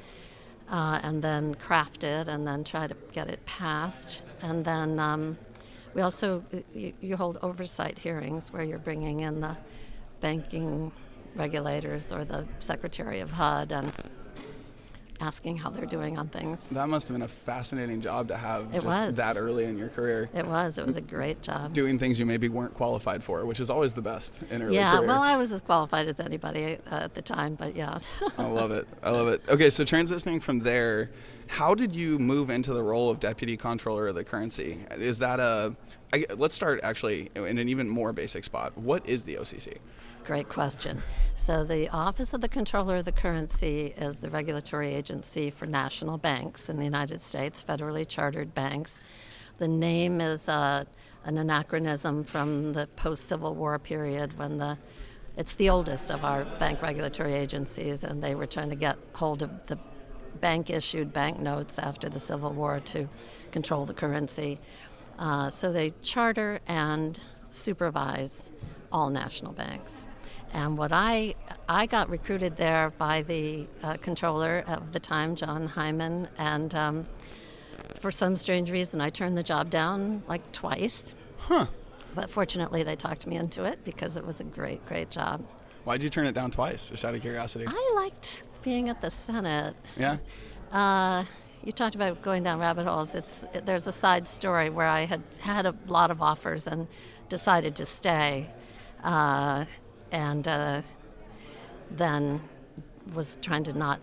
uh, 0.69 0.99
and 1.03 1.21
then 1.21 1.55
craft 1.55 2.03
it, 2.03 2.27
and 2.27 2.45
then 2.45 2.63
try 2.63 2.87
to 2.87 2.95
get 3.13 3.27
it 3.29 3.45
passed. 3.45 4.23
And 4.41 4.63
then 4.63 4.99
um, 4.99 5.37
we 5.93 6.01
also 6.01 6.43
you, 6.73 6.93
you 7.01 7.17
hold 7.17 7.37
oversight 7.41 7.97
hearings 7.97 8.51
where 8.51 8.63
you're 8.63 8.79
bringing 8.79 9.21
in 9.21 9.39
the 9.41 9.57
banking 10.21 10.91
regulators 11.35 12.11
or 12.11 12.25
the 12.25 12.45
Secretary 12.59 13.19
of 13.19 13.31
HUD 13.31 13.71
and 13.71 13.91
asking 15.19 15.57
how 15.57 15.69
they're 15.69 15.85
doing 15.85 16.17
on 16.17 16.27
things. 16.27 16.67
That 16.69 16.89
must 16.89 17.07
have 17.07 17.15
been 17.15 17.23
a 17.23 17.27
fascinating 17.27 18.01
job 18.01 18.27
to 18.29 18.37
have 18.37 18.65
It 18.73 18.81
just 18.81 18.85
was. 18.85 19.15
that 19.15 19.37
early 19.37 19.65
in 19.65 19.77
your 19.77 19.89
career. 19.89 20.29
It 20.33 20.45
was. 20.45 20.77
It 20.77 20.85
was 20.85 20.95
a 20.95 21.01
great 21.01 21.41
job. 21.41 21.73
Doing 21.73 21.97
things 21.99 22.19
you 22.19 22.25
maybe 22.25 22.49
weren't 22.49 22.73
qualified 22.73 23.23
for, 23.23 23.45
which 23.45 23.59
is 23.59 23.69
always 23.69 23.93
the 23.93 24.01
best 24.01 24.43
in 24.49 24.61
early 24.61 24.75
yeah, 24.75 24.97
career. 24.97 25.07
well, 25.07 25.21
I 25.21 25.35
was 25.37 25.51
as 25.51 25.61
qualified 25.61 26.07
as 26.07 26.19
anybody 26.19 26.77
uh, 26.91 26.95
at 26.95 27.15
the 27.15 27.21
time, 27.21 27.55
but 27.55 27.75
yeah. 27.75 27.99
I 28.37 28.45
love 28.47 28.71
it. 28.71 28.87
I 29.03 29.09
love 29.09 29.27
it. 29.27 29.41
Okay, 29.49 29.69
so 29.69 29.83
transitioning 29.83 30.41
from 30.41 30.59
there, 30.59 31.11
how 31.47 31.73
did 31.73 31.95
you 31.95 32.19
move 32.19 32.49
into 32.49 32.73
the 32.73 32.83
role 32.83 33.09
of 33.09 33.19
deputy 33.19 33.57
controller 33.57 34.07
of 34.07 34.15
the 34.15 34.23
currency? 34.23 34.79
Is 34.91 35.19
that 35.19 35.39
a? 35.39 35.75
I, 36.13 36.25
let's 36.35 36.55
start 36.55 36.79
actually 36.83 37.29
in 37.35 37.57
an 37.57 37.67
even 37.69 37.89
more 37.89 38.13
basic 38.13 38.43
spot. 38.43 38.77
What 38.77 39.07
is 39.07 39.23
the 39.23 39.35
OCC? 39.35 39.77
Great 40.27 40.49
question. 40.49 41.01
So, 41.37 41.63
the 41.63 41.87
Office 41.87 42.33
of 42.33 42.41
the 42.41 42.49
Controller 42.49 42.97
of 42.97 43.05
the 43.05 43.13
Currency 43.13 43.93
is 43.97 44.19
the 44.19 44.29
regulatory 44.29 44.93
agency 44.93 45.49
for 45.49 45.65
national 45.65 46.17
banks 46.17 46.67
in 46.67 46.75
the 46.75 46.83
United 46.83 47.21
States, 47.21 47.63
federally 47.63 48.05
chartered 48.05 48.53
banks. 48.53 48.99
The 49.57 49.69
name 49.69 50.19
is 50.19 50.49
uh, 50.49 50.83
an 51.23 51.37
anachronism 51.37 52.25
from 52.25 52.73
the 52.73 52.87
post 52.97 53.29
Civil 53.29 53.55
War 53.55 53.79
period 53.79 54.37
when 54.37 54.57
the 54.57 54.77
it's 55.37 55.55
the 55.55 55.69
oldest 55.69 56.11
of 56.11 56.25
our 56.25 56.43
bank 56.59 56.81
regulatory 56.81 57.33
agencies, 57.33 58.03
and 58.03 58.21
they 58.21 58.35
were 58.35 58.47
trying 58.47 58.69
to 58.69 58.75
get 58.75 58.97
hold 59.13 59.41
of 59.41 59.65
the 59.67 59.79
bank 60.41 60.69
issued 60.69 61.13
banknotes 61.13 61.79
after 61.79 62.09
the 62.09 62.19
Civil 62.19 62.51
War 62.51 62.81
to 62.81 63.07
control 63.51 63.85
the 63.85 63.93
currency. 63.93 64.59
Uh, 65.17 65.49
so 65.49 65.71
they 65.71 65.91
charter 66.01 66.59
and 66.67 67.17
supervise 67.49 68.49
all 68.91 69.09
national 69.09 69.53
banks. 69.53 70.06
And 70.53 70.77
what 70.77 70.91
I 70.91 71.35
I 71.69 71.85
got 71.85 72.09
recruited 72.09 72.57
there 72.57 72.91
by 72.97 73.21
the 73.23 73.67
uh, 73.83 73.97
controller 73.97 74.63
of 74.67 74.91
the 74.93 74.99
time, 74.99 75.35
John 75.35 75.67
Heimann, 75.67 76.27
and 76.37 76.73
um, 76.73 77.07
for 77.99 78.11
some 78.11 78.37
strange 78.37 78.71
reason, 78.71 79.01
I 79.01 79.09
turned 79.09 79.37
the 79.37 79.43
job 79.43 79.69
down 79.69 80.23
like 80.27 80.51
twice. 80.51 81.13
Huh. 81.37 81.67
But 82.15 82.29
fortunately, 82.29 82.83
they 82.83 82.95
talked 82.95 83.27
me 83.27 83.35
into 83.35 83.63
it 83.63 83.79
because 83.83 84.17
it 84.17 84.25
was 84.25 84.39
a 84.39 84.43
great, 84.43 84.85
great 84.85 85.09
job. 85.09 85.45
Why'd 85.83 86.03
you 86.03 86.09
turn 86.09 86.25
it 86.25 86.33
down 86.33 86.51
twice? 86.51 86.89
Just 86.89 87.05
out 87.05 87.13
of 87.13 87.21
curiosity. 87.21 87.65
I 87.67 87.93
liked 87.95 88.43
being 88.63 88.89
at 88.89 89.01
the 89.01 89.09
Senate. 89.09 89.75
Yeah. 89.95 90.17
Uh, 90.71 91.23
you 91.63 91.71
talked 91.71 91.95
about 91.95 92.21
going 92.21 92.43
down 92.43 92.59
rabbit 92.59 92.85
holes. 92.85 93.15
It's 93.15 93.45
it, 93.53 93.65
there's 93.65 93.87
a 93.87 93.91
side 93.91 94.27
story 94.27 94.69
where 94.69 94.87
I 94.87 95.05
had 95.05 95.21
had 95.39 95.65
a 95.65 95.75
lot 95.87 96.11
of 96.11 96.21
offers 96.21 96.67
and 96.67 96.87
decided 97.29 97.75
to 97.75 97.85
stay, 97.85 98.49
uh, 99.03 99.65
and 100.11 100.47
uh, 100.47 100.81
then 101.91 102.41
was 103.13 103.37
trying 103.41 103.63
to 103.65 103.73
not 103.73 103.99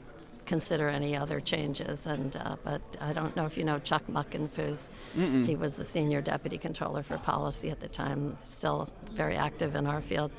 consider 0.46 0.88
any 0.88 1.16
other 1.16 1.40
changes. 1.40 2.06
And 2.06 2.36
uh, 2.36 2.56
but 2.64 2.82
I 3.00 3.12
don't 3.12 3.34
know 3.36 3.44
if 3.46 3.56
you 3.56 3.64
know 3.64 3.78
Chuck 3.78 4.02
Muckenfuss. 4.10 4.90
He 5.46 5.56
was 5.56 5.76
the 5.76 5.84
senior 5.84 6.20
deputy 6.20 6.58
controller 6.58 7.02
for 7.02 7.18
policy 7.18 7.70
at 7.70 7.80
the 7.80 7.88
time, 7.88 8.36
still 8.42 8.88
very 9.12 9.36
active 9.36 9.74
in 9.74 9.86
our 9.86 10.00
field. 10.00 10.30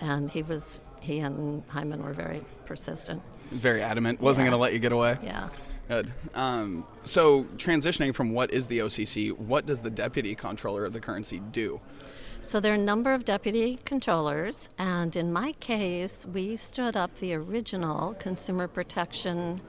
and 0.00 0.30
he 0.30 0.42
was 0.42 0.82
he 1.00 1.20
and 1.20 1.66
Heimann 1.68 2.02
were 2.02 2.12
very 2.12 2.42
persistent. 2.66 3.22
Very 3.52 3.80
adamant. 3.82 4.20
Wasn't 4.20 4.44
Yeah. 4.44 4.50
going 4.50 4.58
to 4.58 4.62
let 4.62 4.72
you 4.72 4.78
get 4.80 4.92
away. 4.92 5.16
Yeah. 5.22 5.48
Good. 5.88 6.12
Um, 6.34 6.84
so, 7.04 7.44
transitioning 7.58 8.12
from 8.12 8.32
what 8.32 8.50
is 8.50 8.66
the 8.66 8.80
OCC, 8.80 9.30
what 9.30 9.66
does 9.66 9.78
the 9.80 9.90
deputy 9.90 10.34
controller 10.34 10.84
of 10.84 10.92
the 10.92 10.98
currency 10.98 11.38
do? 11.52 11.80
So 12.40 12.60
there 12.60 12.72
are 12.72 12.76
a 12.76 12.78
number 12.78 13.12
of 13.12 13.24
deputy 13.24 13.78
controllers, 13.84 14.68
and 14.78 15.14
in 15.16 15.32
my 15.32 15.52
case, 15.52 16.24
we 16.26 16.56
stood 16.56 16.96
up 16.96 17.18
the 17.18 17.34
original 17.34 18.14
consumer 18.14 18.68
protection 18.68 19.60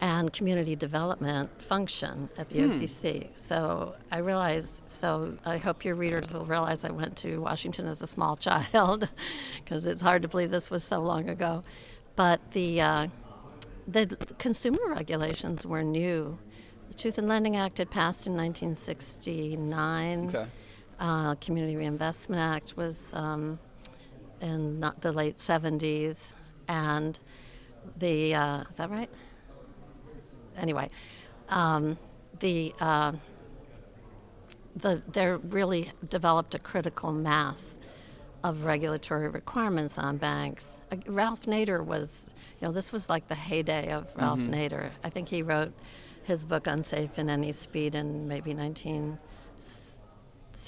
and 0.00 0.32
community 0.32 0.74
development 0.74 1.62
function 1.62 2.30
at 2.38 2.48
the 2.48 2.60
OCC. 2.60 3.28
So 3.34 3.96
I 4.10 4.18
realize, 4.18 4.80
so 4.86 5.36
I 5.44 5.58
hope 5.58 5.84
your 5.84 5.94
readers 5.94 6.32
will 6.32 6.46
realize 6.46 6.84
I 6.84 6.90
went 6.90 7.16
to 7.18 7.38
Washington 7.38 7.86
as 7.86 8.00
a 8.00 8.06
small 8.06 8.36
child, 8.48 9.08
because 9.62 9.84
it's 9.84 10.00
hard 10.00 10.22
to 10.22 10.28
believe 10.28 10.50
this 10.50 10.70
was 10.70 10.82
so 10.82 11.00
long 11.00 11.28
ago. 11.28 11.62
But 12.16 12.52
the 12.52 12.80
uh, 12.80 13.06
the 13.86 14.06
consumer 14.38 14.88
regulations 14.88 15.66
were 15.66 15.82
new. 15.82 16.38
The 16.88 16.94
Truth 16.94 17.18
in 17.18 17.28
Lending 17.28 17.56
Act 17.56 17.78
had 17.78 17.90
passed 17.90 18.26
in 18.26 18.34
1969. 18.34 20.28
Okay. 20.28 20.46
Uh, 21.00 21.34
Community 21.36 21.76
Reinvestment 21.76 22.40
Act 22.40 22.76
was 22.76 23.12
um, 23.14 23.58
in 24.42 24.78
not 24.78 25.00
the 25.00 25.10
late 25.10 25.38
70s, 25.38 26.34
and 26.68 27.18
the 27.98 28.34
uh, 28.34 28.64
is 28.68 28.76
that 28.76 28.90
right? 28.90 29.10
Anyway, 30.58 30.90
um, 31.48 31.96
the 32.40 32.74
uh, 32.80 33.12
the 34.76 35.02
there 35.10 35.38
really 35.38 35.90
developed 36.08 36.54
a 36.54 36.58
critical 36.58 37.12
mass 37.12 37.78
of 38.44 38.64
regulatory 38.64 39.28
requirements 39.28 39.98
on 39.98 40.18
banks. 40.18 40.80
Uh, 40.92 40.96
Ralph 41.06 41.46
Nader 41.46 41.84
was, 41.84 42.28
you 42.60 42.66
know, 42.66 42.72
this 42.72 42.92
was 42.92 43.08
like 43.08 43.28
the 43.28 43.34
heyday 43.34 43.92
of 43.92 44.12
Ralph 44.16 44.38
Nader. 44.38 44.90
I 45.04 45.10
think 45.10 45.28
he 45.28 45.42
wrote 45.42 45.72
his 46.24 46.44
book 46.44 46.66
Unsafe 46.66 47.18
in 47.18 47.28
Any 47.28 47.52
Speed 47.52 47.94
in 47.94 48.28
maybe 48.28 48.54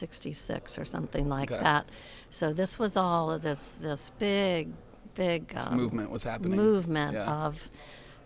1966 0.00 0.78
or 0.78 0.84
something 0.84 1.28
like 1.28 1.50
Okay. 1.52 1.62
that. 1.62 1.86
So 2.30 2.52
this 2.52 2.78
was 2.78 2.96
all 2.96 3.30
of 3.30 3.42
this 3.42 3.72
this 3.80 4.10
big, 4.18 4.72
big 5.14 5.48
This 5.48 5.66
um, 5.66 5.76
movement 5.76 6.10
was 6.10 6.22
happening. 6.24 6.56
movement 6.56 7.14
Yeah. 7.14 7.44
of 7.46 7.68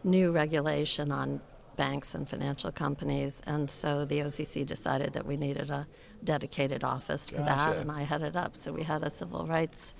new 0.05 0.31
regulation 0.31 1.11
on 1.11 1.41
banks 1.77 2.15
and 2.15 2.27
financial 2.29 2.73
companies, 2.73 3.43
and 3.47 3.71
so 3.71 4.05
the 4.07 4.21
OCC 4.23 4.65
decided 4.65 5.13
that 5.13 5.27
we 5.27 5.37
needed 5.37 5.71
a 5.71 5.87
dedicated 6.25 6.83
office 6.85 7.29
for 7.29 7.37
Gotcha. 7.39 7.71
that, 7.71 7.77
and 7.79 7.91
I 7.91 8.03
headed 8.05 8.35
up. 8.37 8.57
So 8.57 8.73
we 8.73 8.83
had 8.85 9.03
a 9.03 9.11
civil 9.11 9.47
rights 9.47 9.95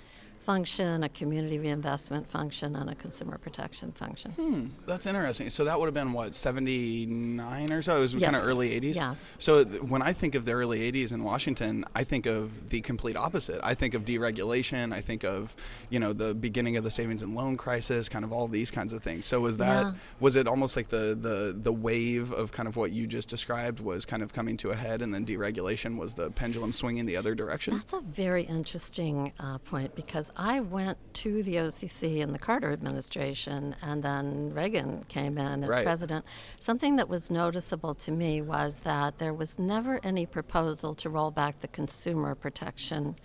function, 0.57 1.03
a 1.03 1.09
community 1.09 1.59
reinvestment 1.59 2.25
function, 2.25 2.77
and 2.77 2.89
a 2.89 2.95
consumer 2.95 3.37
protection 3.37 3.91
function. 3.91 4.31
Hmm, 4.31 4.67
that's 4.85 5.05
interesting. 5.05 5.49
So 5.49 5.65
that 5.65 5.77
would 5.77 5.87
have 5.87 5.93
been 5.93 6.13
what, 6.13 6.33
79 6.33 7.69
or 7.73 7.81
so? 7.81 7.97
It 7.97 7.99
was 7.99 8.15
kind 8.15 8.33
of 8.33 8.43
early 8.45 8.69
80s? 8.79 8.95
Yeah. 8.95 9.15
So 9.39 9.65
th- 9.65 9.81
when 9.81 10.01
I 10.01 10.13
think 10.13 10.35
of 10.35 10.45
the 10.45 10.53
early 10.53 10.89
80s 10.89 11.11
in 11.11 11.25
Washington, 11.25 11.83
I 11.93 12.05
think 12.05 12.25
of 12.25 12.69
the 12.69 12.79
complete 12.79 13.17
opposite. 13.17 13.59
I 13.61 13.73
think 13.73 13.93
of 13.93 14.05
deregulation. 14.05 14.93
I 14.93 15.01
think 15.01 15.25
of, 15.25 15.53
you 15.89 15.99
know, 15.99 16.13
the 16.13 16.33
beginning 16.33 16.77
of 16.77 16.85
the 16.85 16.91
savings 16.91 17.21
and 17.23 17.35
loan 17.35 17.57
crisis, 17.57 18.07
kind 18.07 18.23
of 18.23 18.31
all 18.31 18.47
these 18.47 18.71
kinds 18.71 18.93
of 18.93 19.03
things. 19.03 19.25
So 19.25 19.41
was 19.41 19.57
that, 19.57 19.83
Yeah. 19.83 19.91
was 20.21 20.37
it 20.37 20.47
almost 20.47 20.77
like 20.77 20.87
the, 20.87 21.17
the, 21.19 21.53
the 21.61 21.73
wave 21.73 22.31
of 22.31 22.53
kind 22.53 22.69
of 22.69 22.77
what 22.77 22.93
you 22.93 23.05
just 23.05 23.27
described 23.27 23.81
was 23.81 24.05
kind 24.05 24.23
of 24.23 24.31
coming 24.31 24.55
to 24.57 24.71
a 24.71 24.75
head 24.77 25.01
and 25.01 25.13
then 25.13 25.25
deregulation 25.25 25.97
was 25.97 26.13
the 26.13 26.31
pendulum 26.31 26.71
swinging 26.71 27.05
the 27.05 27.17
other 27.17 27.35
direction? 27.35 27.73
That's 27.73 27.91
a 27.91 27.99
very 27.99 28.43
interesting 28.43 29.33
uh, 29.41 29.57
point 29.57 29.93
because 29.93 30.31
I 30.39 30.59
went 30.59 30.99
to 31.15 31.41
the 31.41 31.55
OCC 31.55 32.19
in 32.19 32.31
the 32.31 32.37
Carter 32.37 32.71
administration, 32.71 33.75
and 33.81 34.03
then 34.03 34.53
Reagan 34.53 35.03
came 35.07 35.35
in 35.39 35.63
as 35.63 35.69
Right. 35.69 35.83
president. 35.83 36.25
Something 36.59 36.95
that 36.97 37.09
was 37.09 37.31
noticeable 37.31 37.95
to 37.95 38.11
me 38.11 38.41
was 38.43 38.81
that 38.81 39.17
there 39.17 39.33
was 39.33 39.57
never 39.57 39.99
any 40.03 40.27
proposal 40.27 40.93
to 40.93 41.09
roll 41.09 41.31
back 41.31 41.59
the 41.61 41.67
consumer 41.67 42.35
protection 42.35 43.15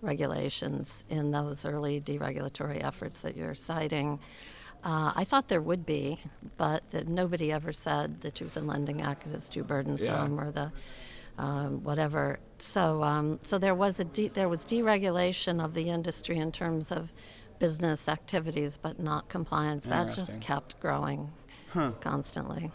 regulations 0.00 1.04
in 1.10 1.30
those 1.32 1.66
early 1.66 2.00
deregulatory 2.00 2.82
efforts 2.82 3.20
that 3.20 3.36
you're 3.36 3.54
citing. 3.54 4.18
Uh, 4.82 5.12
I 5.14 5.24
thought 5.24 5.48
there 5.48 5.62
would 5.62 5.84
be, 5.84 6.18
but 6.56 6.88
that 6.92 7.08
nobody 7.08 7.52
ever 7.52 7.72
said 7.74 8.22
the 8.22 8.30
Truth 8.30 8.56
in 8.56 8.66
Lending 8.66 9.02
Act 9.02 9.26
is 9.26 9.48
too 9.50 9.64
burdensome 9.64 10.38
or 10.40 10.50
the 10.50 10.72
um, 11.38 11.82
whatever. 11.82 12.38
So, 12.58 13.02
um, 13.02 13.38
so 13.42 13.58
there 13.58 13.74
was 13.74 14.00
a 14.00 14.04
de- 14.04 14.28
there 14.28 14.48
was 14.48 14.64
deregulation 14.64 15.62
of 15.62 15.74
the 15.74 15.88
industry 15.90 16.38
in 16.38 16.52
terms 16.52 16.92
of 16.92 17.12
business 17.58 18.08
activities, 18.08 18.78
but 18.80 18.98
not 18.98 19.28
compliance. 19.28 19.84
That 19.86 20.12
just 20.12 20.40
kept 20.40 20.78
growing 20.80 21.32
constantly. 22.00 22.70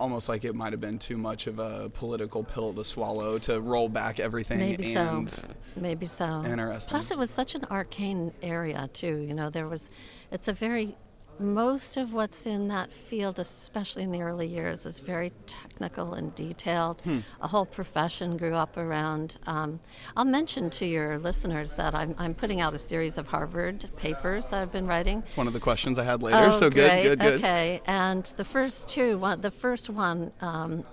almost 0.00 0.28
like 0.28 0.44
it 0.44 0.54
might 0.54 0.72
have 0.72 0.80
been 0.80 0.98
too 0.98 1.16
much 1.16 1.46
of 1.46 1.58
a 1.58 1.90
political 1.90 2.42
pill 2.42 2.72
to 2.72 2.84
swallow 2.84 3.38
to 3.38 3.60
roll 3.60 3.88
back 3.88 4.18
everything 4.18 4.58
Maybe 4.58 4.94
and 4.94 5.30
so. 5.30 5.42
Maybe 5.76 6.06
so. 6.06 6.42
Interesting. 6.44 6.90
Plus, 6.90 7.10
it 7.10 7.18
was 7.18 7.30
such 7.30 7.54
an 7.54 7.64
arcane 7.70 8.32
area 8.42 8.88
too. 8.92 9.18
You 9.18 9.34
know, 9.34 9.50
there 9.50 9.68
was. 9.68 9.90
It's 10.30 10.48
a 10.48 10.52
very. 10.52 10.96
Most 11.38 11.96
of 11.96 12.12
what's 12.12 12.46
in 12.46 12.68
that 12.68 12.92
field, 12.92 13.40
especially 13.40 14.04
in 14.04 14.12
the 14.12 14.22
early 14.22 14.46
years, 14.46 14.86
is 14.86 15.00
very 15.00 15.32
technical 15.46 16.14
and 16.14 16.32
detailed. 16.34 17.00
Hmm. 17.02 17.20
A 17.40 17.48
whole 17.48 17.66
profession 17.66 18.36
grew 18.36 18.54
up 18.54 18.76
around. 18.76 19.36
Um, 19.46 19.80
I'll 20.16 20.24
mention 20.24 20.70
to 20.70 20.86
your 20.86 21.18
listeners 21.18 21.74
that 21.74 21.94
I'm, 21.94 22.14
I'm 22.18 22.34
putting 22.34 22.60
out 22.60 22.72
a 22.72 22.78
series 22.78 23.18
of 23.18 23.26
Harvard 23.26 23.84
papers 23.96 24.52
I've 24.52 24.70
been 24.70 24.86
writing. 24.86 25.24
It's 25.26 25.36
one 25.36 25.48
of 25.48 25.52
the 25.52 25.60
questions 25.60 25.98
I 25.98 26.04
had 26.04 26.22
later. 26.22 26.38
Oh, 26.38 26.52
so 26.52 26.70
good, 26.70 27.02
good, 27.02 27.18
good. 27.18 27.34
Okay, 27.40 27.80
and 27.86 28.24
the 28.36 28.44
first 28.44 28.88
two, 28.88 29.18
one, 29.18 29.40
the 29.40 29.50
first 29.50 29.90
one, 29.90 30.32
um, 30.40 30.84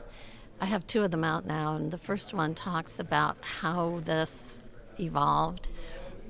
I 0.60 0.66
have 0.66 0.88
two 0.88 1.04
of 1.04 1.12
them 1.12 1.24
out 1.24 1.46
now, 1.46 1.76
and 1.76 1.92
the 1.92 1.98
first 1.98 2.34
one 2.34 2.56
talks 2.56 3.00
about 3.00 3.38
how 3.42 4.00
this 4.06 4.68
evolved, 5.00 5.68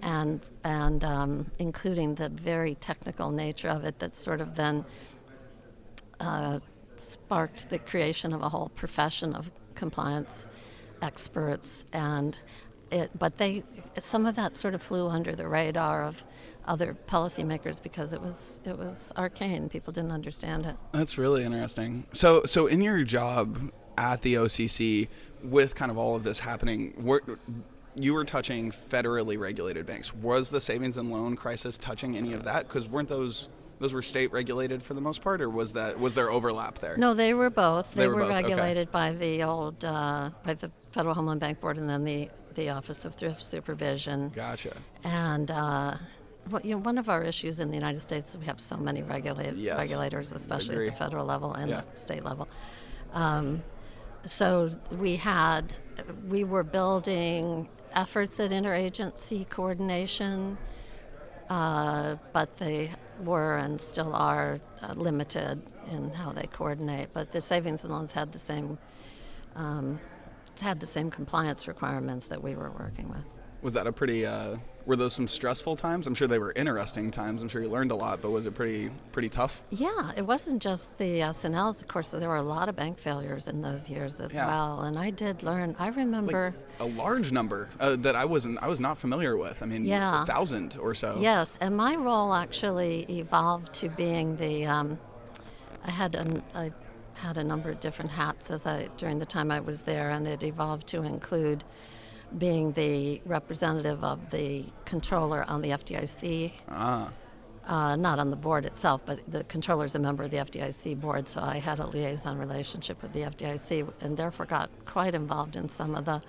and 0.01 0.46
and 0.63 1.03
um, 1.03 1.51
including 1.60 2.15
the 2.15 2.29
very 2.29 2.75
technical 2.75 3.31
nature 3.31 3.70
of 3.70 3.84
it 3.84 4.00
that 4.00 4.15
sort 4.15 4.41
of 4.41 4.55
then 4.55 4.86
uh, 6.20 6.60
sparked 6.98 7.70
the 7.70 7.79
creation 7.79 8.34
of 8.34 8.41
a 8.41 8.50
whole 8.50 8.70
profession 8.75 9.34
of 9.34 9.51
compliance 9.75 10.46
experts. 11.01 11.86
And 11.93 12.38
it, 12.91 13.10
but 13.17 13.38
they 13.38 13.63
some 14.00 14.25
of 14.25 14.36
that 14.36 14.55
sort 14.55 14.75
of 14.75 14.81
flew 14.81 15.08
under 15.08 15.36
the 15.36 15.48
radar 15.48 16.03
of 16.03 16.24
other 16.65 16.96
policymakers 17.08 17.81
because 17.81 18.13
it 18.13 18.22
was 18.22 18.60
it 18.65 18.77
was 18.77 19.12
arcane. 19.17 19.70
People 19.70 19.93
didn't 19.93 20.12
understand 20.12 20.65
it. 20.65 20.75
That's 20.91 21.17
really 21.17 21.43
interesting. 21.43 22.05
So, 22.13 22.43
so 22.46 22.67
in 22.67 22.81
your 22.81 23.03
job 23.03 23.72
at 23.98 24.22
the 24.22 24.36
OCC, 24.36 25.08
with 25.43 25.75
kind 25.75 25.91
of 25.91 25.98
all 25.98 26.15
of 26.15 26.24
this 26.24 26.39
happening, 26.39 26.93
were, 26.98 27.22
you 27.95 28.13
were 28.13 28.24
touching 28.25 28.71
federally 28.71 29.38
regulated 29.39 29.86
banks. 29.86 30.13
Was 30.13 30.50
the 30.50 30.62
savings 30.62 30.98
and 30.98 31.12
loan 31.12 31.36
crisis 31.36 31.77
touching 31.77 32.15
any 32.17 32.33
of 32.33 32.43
that? 32.45 32.67
Because 32.67 32.88
weren't 32.88 33.10
those 33.10 33.50
those 33.79 33.93
were 33.93 34.01
state 34.03 34.31
regulated 34.31 34.83
for 34.83 34.93
the 34.93 35.01
most 35.01 35.21
part, 35.24 35.41
or 35.41 35.50
was 35.50 35.74
that 35.74 36.00
was 36.00 36.13
there 36.13 36.29
overlap 36.29 36.77
there? 36.79 36.95
no 36.98 37.13
they 37.13 37.33
were 37.33 37.50
both 37.50 37.93
They 37.93 38.01
they, 38.03 38.07
were 38.07 38.15
were, 38.15 38.21
both, 38.21 38.31
okay. 38.31 38.43
regulated 38.43 38.91
by 38.91 39.12
the 39.13 39.43
old 39.43 39.83
uh, 39.83 40.29
by 40.43 40.53
the 40.53 40.71
federal 40.91 41.15
home 41.15 41.25
loan 41.25 41.39
bank 41.39 41.60
board 41.60 41.77
and 41.77 41.89
then 41.89 42.03
the 42.03 42.29
the 42.55 42.69
office 42.69 43.05
of 43.05 43.15
thrift 43.15 43.43
supervision 43.43 44.29
Gotcha. 44.36 44.75
And 45.03 45.50
uh, 45.50 45.95
what- 46.50 46.63
you 46.65 46.75
know, 46.75 46.81
one 46.81 46.98
of 46.98 47.07
our 47.10 47.24
issues 47.24 47.60
in 47.60 47.69
the 47.69 47.75
United 47.77 48.01
States 48.01 48.29
is 48.31 48.38
we 48.38 48.45
have 48.45 48.60
so 48.60 48.75
many 48.77 49.01
regulated 49.03 49.57
Yes. 49.57 49.77
regulators, 49.79 50.31
especially 50.33 50.88
at 50.88 50.93
the 50.93 50.98
federal 51.00 51.25
level 51.25 51.53
and 51.53 51.69
Yeah. 51.69 51.81
the 51.93 52.00
state 52.00 52.24
level. 52.25 52.48
Um, 53.13 53.63
so 54.25 54.75
we 54.91 55.15
had, 55.15 55.74
we 56.27 56.43
were 56.43 56.63
building 56.63 57.67
efforts 57.93 58.39
at 58.39 58.51
interagency 58.51 59.48
coordination, 59.50 60.57
uh, 61.50 62.15
but 62.33 62.57
they 62.57 62.91
were 63.24 63.57
and 63.57 63.79
still 63.79 64.13
are 64.13 64.60
uh, 64.81 64.93
limited 64.93 65.62
in 65.89 66.12
how 66.12 66.31
they 66.31 66.48
coordinate. 66.48 67.10
But 67.13 67.31
the 67.31 67.41
savings 67.41 67.83
and 67.83 67.93
loans 67.93 68.12
had 68.12 68.31
the 68.31 68.39
same. 68.39 68.77
Um, 69.55 70.00
had 70.60 70.79
the 70.79 70.86
same 70.86 71.10
compliance 71.10 71.67
requirements 71.67 72.27
that 72.27 72.43
we 72.43 72.55
were 72.55 72.71
working 72.71 73.10
with. 73.10 73.24
Was 73.63 73.74
that 73.74 73.88
a 73.88 73.91
pretty? 73.91 74.25
Uh, 74.25 74.57
were 74.85 74.95
those 74.95 75.13
some 75.13 75.27
stressful 75.27 75.75
times? 75.75 76.07
I'm 76.07 76.13
sure 76.15 76.27
they 76.27 76.39
were 76.39 76.53
interesting 76.55 77.11
times. 77.11 77.41
I'm 77.41 77.50
sure 77.50 77.61
you 77.61 77.69
learned 77.69 77.91
a 77.91 77.95
lot, 77.95 78.21
but 78.21 78.31
was 78.31 78.45
it 78.45 78.55
pretty 78.55 78.89
pretty 79.11 79.29
tough? 79.29 79.61
Yeah, 79.69 80.11
it 80.15 80.23
wasn't 80.25 80.61
just 80.61 80.97
the 80.97 81.21
S&Ls. 81.21 81.81
Of 81.81 81.88
course, 81.88 82.09
there 82.11 82.27
were 82.29 82.35
a 82.38 82.41
lot 82.41 82.69
of 82.69 82.75
bank 82.75 82.97
failures 82.97 83.47
in 83.47 83.61
those 83.61 83.89
years 83.89 84.19
as 84.19 84.33
Yeah. 84.33 84.47
well. 84.47 84.81
And 84.81 84.97
I 84.97 85.09
did 85.11 85.43
learn. 85.43 85.75
I 85.79 85.88
remember. 85.88 86.53
A 86.79 86.85
large 86.85 87.31
number 87.31 87.69
uh, 87.79 87.95
that 87.97 88.15
I 88.15 88.25
wasn't 88.25 88.57
I 88.63 88.67
was 88.67 88.79
not 88.79 88.97
familiar 88.97 89.38
with. 89.38 89.61
I 89.61 89.65
mean, 89.65 89.85
Yeah. 89.85 90.23
a 90.23 90.25
thousand 90.25 90.77
or 90.79 90.93
so. 90.95 91.17
Yes, 91.19 91.57
and 91.61 91.75
my 91.77 91.95
role 91.95 92.33
actually 92.33 93.05
evolved 93.09 93.73
to 93.75 93.89
being 93.89 94.35
the. 94.38 94.65
Um, 94.65 95.00
I 95.85 95.91
had 95.91 96.15
an, 96.15 96.43
I 96.53 96.71
had 97.13 97.38
a 97.38 97.43
number 97.43 97.69
of 97.69 97.79
different 97.79 98.09
hats 98.11 98.50
as 98.51 98.65
I 98.65 98.88
during 98.97 99.19
the 99.19 99.25
time 99.25 99.51
I 99.51 99.59
was 99.59 99.81
there, 99.83 100.09
and 100.11 100.27
it 100.27 100.43
evolved 100.43 100.88
to 100.88 101.03
include 101.03 101.63
being 102.38 102.71
the 102.73 103.21
representative 103.25 104.03
of 104.03 104.29
the 104.29 104.65
controller 104.85 105.43
on 105.47 105.61
the 105.61 105.69
FDIC. 105.69 106.51
Ah. 106.69 107.09
Uh, 107.67 107.95
not 107.95 108.17
on 108.17 108.31
the 108.31 108.35
board 108.35 108.65
itself, 108.65 109.01
but 109.05 109.19
the 109.31 109.43
controller 109.43 109.85
is 109.85 109.93
a 109.93 110.00
member 110.00 110.23
of 110.23 110.31
the 110.31 110.38
FDIC 110.38 111.00
board, 111.00 111.29
so 111.29 111.41
I 111.41 111.59
had 111.59 111.79
a 111.79 111.85
liaison 111.85 112.38
relationship 112.39 113.01
with 113.03 113.13
the 113.13 113.19
FDIC 113.19 113.88
and 114.01 114.17
therefore 114.17 114.47
got 114.47 114.71
quite 114.85 115.13
involved 115.13 115.55
in 115.55 115.69
some 115.69 115.93
of 115.93 116.05
the 116.05 116.23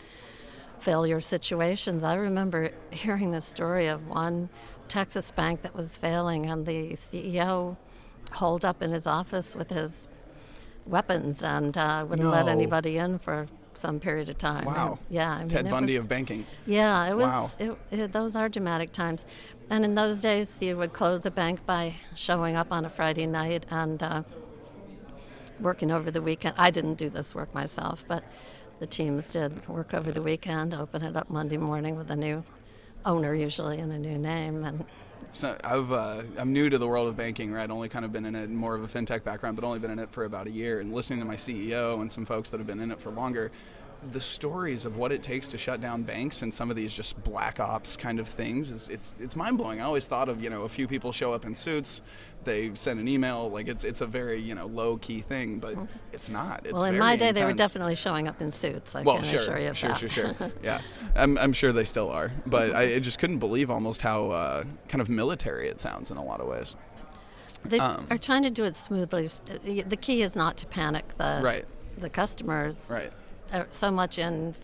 failure 0.78 1.20
situations. 1.20 2.04
I 2.04 2.16
remember 2.16 2.70
hearing 2.90 3.30
the 3.30 3.40
story 3.40 3.86
of 3.86 4.08
one 4.08 4.50
Texas 4.88 5.30
bank 5.30 5.62
that 5.62 5.74
was 5.74 5.96
failing, 5.96 6.46
and 6.46 6.66
the 6.66 6.92
CEO 6.92 7.76
holed 8.32 8.64
up 8.64 8.82
in 8.82 8.90
his 8.90 9.06
office 9.06 9.56
with 9.56 9.70
his 9.70 10.08
weapons 10.86 11.42
and 11.42 11.78
uh, 11.78 12.04
wouldn't 12.08 12.28
let 12.28 12.48
anybody 12.48 12.98
in 12.98 13.18
for 13.18 13.46
some 13.74 14.00
period 14.00 14.28
of 14.28 14.38
time. 14.38 14.64
Wow. 14.64 14.98
And, 14.98 14.98
yeah, 15.10 15.30
I 15.32 15.38
mean, 15.40 15.48
Ted 15.48 15.70
Bundy 15.70 15.94
was- 15.94 16.04
of 16.04 16.08
banking. 16.08 16.46
yeah, 16.66 17.08
it 17.10 17.16
was. 17.16 17.26
Wow. 17.26 17.50
It, 17.58 17.98
it, 17.98 18.12
those 18.12 18.36
are 18.36 18.48
dramatic 18.48 18.92
times, 18.92 19.24
and 19.70 19.84
in 19.84 19.94
those 19.94 20.20
days, 20.20 20.62
you 20.62 20.76
would 20.76 20.92
close 20.92 21.24
a 21.26 21.30
bank 21.30 21.64
by 21.66 21.94
showing 22.14 22.56
up 22.56 22.68
on 22.70 22.84
a 22.84 22.90
Friday 22.90 23.26
night 23.26 23.66
and 23.70 24.02
uh, 24.02 24.22
working 25.60 25.90
over 25.90 26.10
the 26.10 26.22
weekend. 26.22 26.54
I 26.58 26.70
didn't 26.70 26.94
do 26.94 27.08
this 27.08 27.34
work 27.34 27.52
myself, 27.54 28.04
but 28.08 28.24
the 28.80 28.86
teams 28.86 29.30
did 29.30 29.66
work 29.68 29.94
over 29.94 30.10
the 30.10 30.22
weekend, 30.22 30.74
open 30.74 31.02
it 31.02 31.16
up 31.16 31.30
Monday 31.30 31.56
morning 31.56 31.96
with 31.96 32.10
a 32.10 32.16
new 32.16 32.42
owner, 33.04 33.34
usually, 33.34 33.78
and 33.78 33.92
a 33.92 33.98
new 33.98 34.18
name, 34.18 34.64
and 34.64 34.84
So 35.32 35.56
I've 35.64 35.90
uh, 35.90 36.22
I'm 36.38 36.52
new 36.52 36.68
to 36.68 36.76
the 36.76 36.86
world 36.86 37.08
of 37.08 37.16
banking, 37.16 37.50
right? 37.52 37.68
Only 37.68 37.88
kind 37.88 38.04
of 38.04 38.12
been 38.12 38.26
in 38.26 38.36
it 38.36 38.50
more 38.50 38.74
of 38.74 38.84
a 38.84 38.86
fintech 38.86 39.24
background, 39.24 39.56
but 39.56 39.64
only 39.64 39.78
been 39.78 39.90
in 39.90 39.98
it 39.98 40.10
for 40.10 40.24
about 40.24 40.46
a 40.46 40.50
year. 40.50 40.80
And 40.80 40.92
listening 40.92 41.20
to 41.20 41.24
my 41.24 41.36
CEO 41.36 42.02
and 42.02 42.12
some 42.12 42.26
folks 42.26 42.50
that 42.50 42.58
have 42.58 42.66
been 42.66 42.80
in 42.80 42.90
it 42.90 43.00
for 43.00 43.10
longer, 43.10 43.50
the 44.12 44.20
stories 44.20 44.84
of 44.84 44.98
what 44.98 45.10
it 45.10 45.22
takes 45.22 45.48
to 45.48 45.56
shut 45.56 45.80
down 45.80 46.02
banks 46.02 46.42
and 46.42 46.52
some 46.52 46.68
of 46.68 46.76
these 46.76 46.92
just 46.92 47.22
black 47.24 47.60
ops 47.60 47.96
kind 47.96 48.20
of 48.20 48.28
things 48.28 48.70
is 48.70 48.90
it's 48.90 49.14
it's 49.18 49.34
mind 49.34 49.56
blowing. 49.56 49.80
I 49.80 49.84
always 49.84 50.06
thought 50.06 50.28
of 50.28 50.42
you 50.42 50.50
know 50.50 50.64
a 50.64 50.68
few 50.68 50.86
people 50.86 51.12
show 51.12 51.32
up 51.32 51.46
in 51.46 51.54
suits, 51.54 52.02
they 52.44 52.74
send 52.74 53.00
an 53.00 53.08
email, 53.08 53.50
like 53.50 53.68
it's 53.68 53.84
it's 53.84 54.00
a 54.00 54.06
very 54.06 54.40
you 54.40 54.54
know 54.54 54.66
low 54.66 54.96
key 54.98 55.20
thing, 55.20 55.58
but 55.58 55.76
it's 56.12 56.30
not. 56.30 56.62
It's 56.64 56.74
well, 56.74 56.84
in 56.84 56.98
my 56.98 57.16
day, 57.16 57.32
they 57.32 57.44
were 57.44 57.52
definitely 57.52 57.94
showing 57.94 58.28
up 58.28 58.40
in 58.40 58.50
suits. 58.52 58.94
I 58.94 59.02
well, 59.02 59.16
can 59.16 59.24
sure, 59.24 59.40
assure 59.40 59.58
you 59.58 59.68
of 59.68 59.76
sure, 59.76 59.88
that. 59.90 59.98
sure, 59.98 60.08
sure. 60.08 60.34
Yeah, 60.62 60.80
I'm, 61.14 61.36
I'm 61.38 61.52
sure 61.52 61.72
they 61.72 61.84
still 61.84 62.10
are, 62.10 62.32
but 62.46 62.74
I, 62.74 62.94
I 62.94 62.98
just 62.98 63.18
couldn't 63.18 63.38
believe 63.38 63.70
almost 63.70 64.02
how 64.02 64.30
uh, 64.30 64.64
kind 64.88 65.00
of 65.00 65.08
military 65.08 65.68
it 65.68 65.80
sounds 65.80 66.10
in 66.10 66.16
a 66.16 66.24
lot 66.24 66.40
of 66.40 66.46
ways. 66.48 66.76
They 67.64 67.78
Um, 67.78 68.06
are 68.10 68.18
trying 68.18 68.42
to 68.42 68.50
do 68.50 68.64
it 68.64 68.74
smoothly. 68.76 69.28
The 69.64 69.82
the 69.82 69.96
key 69.96 70.22
is 70.22 70.34
not 70.36 70.56
to 70.58 70.66
panic 70.66 71.16
the 71.18 71.40
Right. 71.42 71.64
the 71.98 72.10
customers. 72.10 72.86
Right. 72.90 73.12
Uh, 73.52 73.64
so 73.70 73.90
much 73.90 74.18
in 74.18 74.54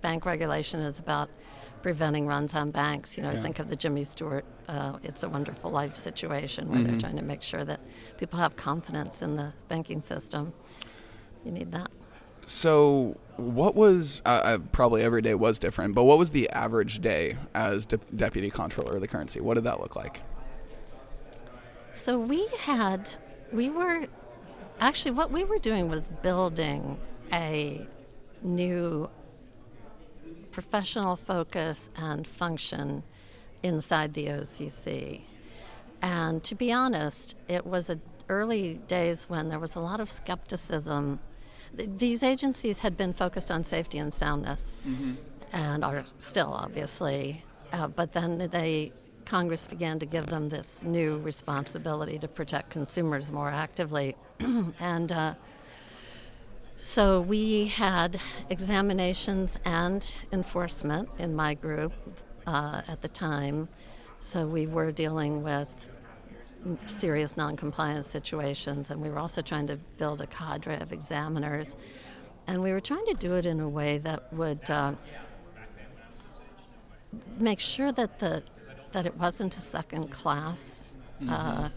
bank 0.00 0.24
regulation 0.24 0.80
is 0.80 0.98
about 0.98 1.28
preventing 1.82 2.26
runs 2.26 2.54
on 2.54 2.70
banks. 2.70 3.16
You 3.16 3.22
know, 3.22 3.30
Yeah. 3.32 3.42
think 3.42 3.58
of 3.58 3.68
the 3.68 3.76
Jimmy 3.76 4.04
Stewart 4.04 4.44
uh, 4.68 4.98
"It's 5.02 5.22
a 5.22 5.28
Wonderful 5.28 5.70
Life" 5.70 5.96
situation 5.96 6.68
where 6.68 6.78
Mm-hmm. 6.78 6.86
they're 6.90 7.00
trying 7.00 7.16
to 7.16 7.22
make 7.22 7.42
sure 7.42 7.64
that 7.64 7.80
people 8.18 8.38
have 8.38 8.56
confidence 8.56 9.22
in 9.22 9.36
the 9.36 9.52
banking 9.68 10.02
system. 10.02 10.52
You 11.44 11.52
need 11.52 11.72
that. 11.72 11.90
So, 12.46 13.16
what 13.36 13.74
was 13.74 14.22
uh, 14.24 14.58
probably 14.72 15.02
every 15.02 15.20
day 15.22 15.34
was 15.34 15.58
different, 15.58 15.94
but 15.94 16.04
what 16.04 16.18
was 16.18 16.30
the 16.30 16.48
average 16.50 17.00
day 17.00 17.36
as 17.54 17.84
de- 17.86 17.98
deputy 18.16 18.50
controller 18.50 18.94
of 18.96 19.00
the 19.02 19.08
currency? 19.08 19.40
What 19.40 19.54
did 19.54 19.64
that 19.64 19.80
look 19.80 19.94
like? 19.96 20.22
So 21.92 22.18
we 22.18 22.46
had, 22.60 23.10
we 23.52 23.70
were, 23.70 24.06
actually, 24.80 25.10
what 25.12 25.30
we 25.30 25.44
were 25.44 25.58
doing 25.58 25.88
was 25.88 26.08
building 26.22 26.98
a 27.32 27.86
new 28.42 29.10
professional 30.50 31.16
focus 31.16 31.90
and 31.96 32.26
function 32.26 33.02
inside 33.62 34.14
the 34.14 34.26
OCC. 34.26 35.22
And 36.02 36.42
to 36.44 36.54
be 36.54 36.72
honest, 36.72 37.34
it 37.48 37.66
was 37.66 37.90
a 37.90 37.98
early 38.28 38.74
days 38.88 39.28
when 39.28 39.48
there 39.48 39.58
was 39.58 39.74
a 39.74 39.80
lot 39.80 40.00
of 40.00 40.10
skepticism. 40.10 41.18
Th- 41.76 41.88
These 41.96 42.22
agencies 42.22 42.78
had 42.80 42.96
been 42.96 43.12
focused 43.12 43.50
on 43.50 43.64
safety 43.64 43.98
and 43.98 44.12
soundness, 44.12 44.72
and 45.52 45.84
are 45.84 46.04
still 46.18 46.52
obviously. 46.52 47.42
Uh, 47.72 47.88
but 47.88 48.12
then 48.12 48.48
they 48.50 48.92
Congress 49.24 49.66
began 49.66 49.98
to 49.98 50.06
give 50.06 50.26
them 50.26 50.48
this 50.48 50.82
new 50.82 51.18
responsibility 51.18 52.18
to 52.18 52.28
protect 52.28 52.70
consumers 52.70 53.30
more 53.32 53.48
actively, 53.50 54.16
and. 54.80 55.12
Uh, 55.12 55.34
so 56.78 57.20
we 57.20 57.66
had 57.66 58.20
examinations 58.50 59.58
and 59.64 60.18
enforcement 60.32 61.08
in 61.18 61.34
my 61.34 61.54
group 61.54 61.92
uh, 62.46 62.82
at 62.88 63.02
the 63.02 63.08
time. 63.08 63.68
So 64.20 64.46
we 64.46 64.66
were 64.66 64.90
dealing 64.92 65.42
with 65.42 65.88
serious 66.86 67.36
noncompliance 67.36 68.08
situations, 68.08 68.90
and 68.90 69.00
we 69.00 69.10
were 69.10 69.18
also 69.18 69.42
trying 69.42 69.66
to 69.68 69.76
build 69.98 70.20
a 70.20 70.26
cadre 70.26 70.76
of 70.80 70.92
examiners. 70.92 71.76
And 72.46 72.62
we 72.62 72.72
were 72.72 72.80
trying 72.80 73.04
to 73.06 73.14
do 73.14 73.34
it 73.34 73.44
in 73.46 73.60
a 73.60 73.68
way 73.68 73.98
that 73.98 74.32
would 74.32 74.68
uh, 74.70 74.94
make 77.38 77.60
sure 77.60 77.92
that 77.92 78.18
the 78.18 78.42
that 78.92 79.04
it 79.04 79.14
wasn't 79.18 79.56
a 79.58 79.60
second 79.60 80.10
class 80.10 80.94
uh, 81.28 81.68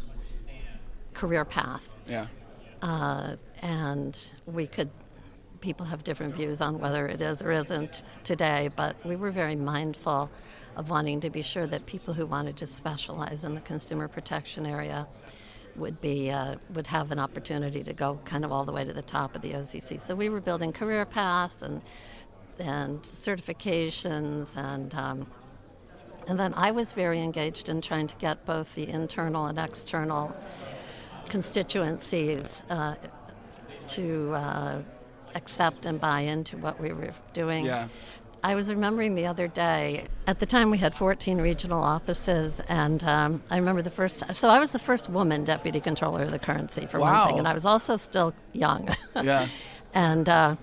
career 1.13 1.43
path 1.43 1.89
Yeah. 2.07 2.27
uh, 2.81 3.35
and 3.61 4.31
we 4.45 4.67
could 4.67 4.89
people 5.59 5.85
have 5.85 6.03
different 6.03 6.35
views 6.35 6.59
on 6.59 6.79
whether 6.79 7.07
it 7.07 7.21
is 7.21 7.41
or 7.41 7.51
isn't 7.51 8.01
today 8.23 8.69
but 8.75 8.95
we 9.05 9.15
were 9.15 9.31
very 9.31 9.55
mindful 9.55 10.29
of 10.75 10.89
wanting 10.89 11.19
to 11.19 11.29
be 11.29 11.41
sure 11.41 11.67
that 11.67 11.85
people 11.85 12.13
who 12.13 12.25
wanted 12.25 12.57
to 12.57 12.65
specialize 12.65 13.43
in 13.43 13.53
the 13.53 13.61
consumer 13.61 14.07
protection 14.07 14.65
area 14.65 15.07
would 15.75 15.99
be 16.01 16.29
uh, 16.29 16.55
would 16.73 16.87
have 16.87 17.11
an 17.11 17.19
opportunity 17.19 17.83
to 17.83 17.93
go 17.93 18.19
kind 18.25 18.43
of 18.43 18.51
all 18.51 18.65
the 18.65 18.71
way 18.71 18.83
to 18.83 18.93
the 18.93 19.01
top 19.01 19.35
of 19.35 19.41
the 19.41 19.53
OCC. 19.53 19.99
So 19.99 20.15
we 20.15 20.29
were 20.29 20.41
building 20.41 20.73
career 20.73 21.05
paths 21.05 21.61
and 21.61 21.81
and 22.59 23.01
certifications 23.01 24.55
and 24.57 24.93
um, 24.95 25.27
and 26.27 26.39
then 26.39 26.53
I 26.55 26.71
was 26.71 26.93
very 26.93 27.21
engaged 27.21 27.69
in 27.69 27.81
trying 27.81 28.07
to 28.07 28.15
get 28.17 28.45
both 28.45 28.75
the 28.75 28.87
internal 28.87 29.47
and 29.47 29.57
external 29.57 30.35
constituencies 31.29 32.63
uh, 32.69 32.95
to 33.95 34.31
uh, 34.33 34.81
accept 35.35 35.85
and 35.85 35.99
buy 35.99 36.21
into 36.21 36.57
what 36.57 36.79
we 36.79 36.91
were 36.93 37.13
doing. 37.33 37.65
Yeah. 37.65 37.87
I 38.43 38.55
was 38.55 38.69
remembering 38.71 39.13
the 39.13 39.27
other 39.27 39.47
day. 39.47 40.05
At 40.25 40.39
the 40.39 40.47
time, 40.47 40.71
we 40.71 40.79
had 40.79 40.95
14 40.95 41.39
regional 41.39 41.83
offices, 41.83 42.59
and 42.67 43.03
um, 43.03 43.43
I 43.51 43.57
remember 43.57 43.83
the 43.83 43.91
first. 43.91 44.23
So 44.33 44.49
I 44.49 44.57
was 44.57 44.71
the 44.71 44.79
first 44.79 45.09
woman 45.09 45.43
deputy 45.43 45.79
controller 45.79 46.23
of 46.23 46.31
the 46.31 46.39
currency, 46.39 46.87
for 46.87 46.99
Wow. 46.99 47.19
one 47.19 47.27
thing, 47.29 47.37
and 47.39 47.47
I 47.47 47.53
was 47.53 47.67
also 47.67 47.97
still 47.97 48.33
young. 48.53 48.89
Yeah. 49.21 49.47
And 49.93 50.29
uh, 50.29 50.55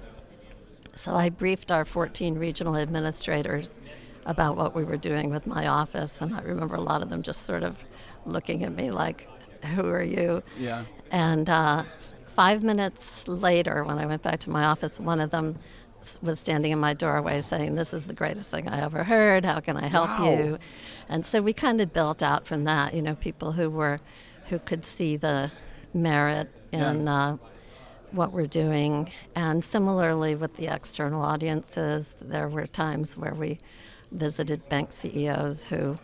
so 0.95 1.15
I 1.15 1.29
briefed 1.29 1.71
our 1.71 1.85
14 1.85 2.39
regional 2.39 2.77
administrators 2.77 3.79
about 4.25 4.57
what 4.57 4.75
we 4.75 4.85
were 4.85 4.97
doing 4.97 5.29
with 5.29 5.47
my 5.47 5.67
office, 5.67 6.23
and 6.23 6.35
I 6.35 6.41
remember 6.41 6.77
a 6.77 6.81
lot 6.81 7.03
of 7.03 7.11
them 7.11 7.23
just 7.23 7.43
sort 7.45 7.63
of 7.63 7.77
looking 8.25 8.65
at 8.65 8.75
me 8.75 8.91
like, 8.91 9.29
"Who 9.75 9.85
are 9.87 10.03
you?" 10.03 10.43
Yeah. 10.59 10.85
And 11.11 11.49
uh, 11.51 11.85
five 12.39 12.63
minutes 12.63 13.27
later, 13.27 13.83
when 13.83 13.99
I 13.99 14.07
went 14.07 14.23
back 14.23 14.39
to 14.39 14.49
my 14.51 14.63
office, 14.67 15.01
one 15.01 15.19
of 15.19 15.33
them 15.33 15.57
was 16.23 16.39
standing 16.39 16.71
in 16.71 16.79
my 16.79 16.95
doorway 16.95 17.41
saying, 17.41 17.75
This 17.75 17.93
is 17.93 18.07
the 18.07 18.15
greatest 18.15 18.49
thing 18.49 18.69
I 18.69 18.81
ever 18.85 19.03
heard. 19.03 19.45
How 19.45 19.59
can 19.59 19.77
I 19.77 19.89
help 19.89 20.09
Wow. 20.21 20.25
you? 20.31 20.59
And 21.09 21.27
so 21.27 21.43
we 21.43 21.53
kind 21.53 21.81
of 21.81 21.93
built 21.93 22.23
out 22.23 22.47
from 22.47 22.63
that, 22.63 22.95
you 22.95 23.03
know, 23.03 23.17
people 23.17 23.51
who 23.51 23.69
were, 23.69 23.99
who 24.51 24.61
could 24.61 24.85
see 24.87 25.17
the 25.17 25.51
merit 25.93 26.49
in 26.71 27.07
Yeah. 27.07 27.13
uh, 27.33 27.37
what 28.13 28.31
we're 28.31 28.47
doing. 28.47 29.11
And 29.35 29.65
similarly 29.65 30.37
with 30.37 30.55
the 30.55 30.69
external 30.73 31.25
audiences, 31.25 32.15
there 32.21 32.47
were 32.49 32.69
times 32.69 33.17
where 33.17 33.35
we 33.35 33.59
visited 34.13 34.69
bank 34.69 34.93
CEOs 34.93 35.65
who 35.65 35.99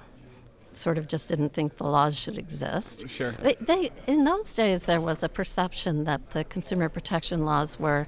sort 0.77 0.99
of 0.99 1.07
just 1.09 1.29
didn't 1.29 1.53
think 1.53 1.77
the 1.77 1.85
laws 1.85 2.19
should 2.19 2.39
exist. 2.39 3.09
Sure. 3.09 3.33
They, 3.33 3.55
they, 3.61 3.91
in 4.07 4.25
those 4.25 4.55
days, 4.55 4.85
there 4.85 5.01
was 5.01 5.23
a 5.23 5.29
perception 5.29 6.05
that 6.05 6.31
the 6.31 6.45
consumer 6.45 6.89
protection 6.89 7.45
laws 7.45 7.79
were 7.79 8.07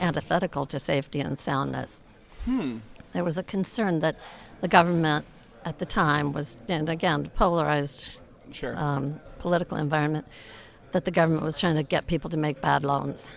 antithetical 0.00 0.66
to 0.66 0.78
safety 0.78 1.20
and 1.20 1.38
soundness. 1.38 2.02
Hmm. 2.44 2.78
There 3.12 3.24
was 3.24 3.38
a 3.38 3.42
concern 3.42 4.00
that 4.00 4.16
the 4.60 4.68
government 4.68 5.24
at 5.64 5.78
the 5.78 5.86
time 5.86 6.32
was, 6.32 6.56
and 6.68 6.88
again, 6.88 7.30
polarized 7.34 8.20
Sure. 8.52 8.76
um, 8.76 9.20
political 9.38 9.76
environment, 9.76 10.26
that 10.92 11.04
the 11.04 11.10
government 11.10 11.42
was 11.42 11.58
trying 11.58 11.74
to 11.76 11.82
get 11.82 12.06
people 12.06 12.30
to 12.30 12.36
make 12.36 12.60
bad 12.60 12.84
loans. 12.84 13.28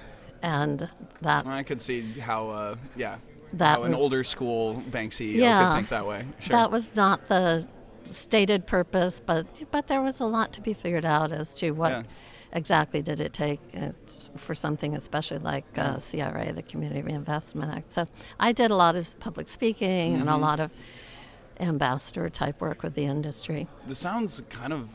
And 0.42 0.88
that 1.22 1.46
I 1.48 1.64
could 1.64 1.82
see 1.82 2.02
how, 2.20 2.50
uh, 2.50 2.76
yeah, 2.96 3.18
That 3.54 3.78
how 3.78 3.84
an 3.84 3.94
older 3.96 4.24
school 4.24 4.76
bank 4.92 5.12
CEO 5.12 5.38
Yeah. 5.42 5.70
could 5.72 5.76
think 5.78 5.90
that 5.90 6.06
way. 6.08 6.26
Sure. 6.40 6.56
That 6.56 6.72
was 6.72 6.96
not 6.96 7.28
the 7.28 7.68
stated 8.10 8.66
purpose, 8.66 9.22
but 9.26 9.46
but 9.72 9.88
there 9.88 10.02
was 10.02 10.20
a 10.20 10.26
lot 10.26 10.52
to 10.54 10.62
be 10.62 10.74
figured 10.74 11.06
out 11.06 11.32
as 11.32 11.54
to 11.56 11.72
what 11.72 11.92
Yeah. 11.92 12.04
exactly 12.54 13.02
did 13.02 13.20
it 13.20 13.32
take 13.34 13.60
uh, 13.78 13.92
for 14.36 14.56
something 14.56 14.96
especially 14.96 15.38
like 15.40 15.66
uh, 15.78 16.00
CRA, 16.00 16.52
the 16.54 16.64
Community 16.64 17.02
Reinvestment 17.02 17.72
Act. 17.72 17.92
So 17.92 18.06
I 18.40 18.52
did 18.52 18.72
a 18.72 18.76
lot 18.76 18.96
of 18.96 19.20
public 19.20 19.48
speaking 19.48 20.16
and 20.16 20.30
a 20.30 20.34
Mm-hmm. 20.34 20.42
lot 20.42 20.60
of 20.60 20.72
ambassador 21.60 22.30
type 22.30 22.62
work 22.62 22.84
with 22.84 22.94
the 22.96 23.06
industry. 23.06 23.68
This 23.88 24.00
sounds 24.00 24.42
kind 24.50 24.74
of 24.74 24.90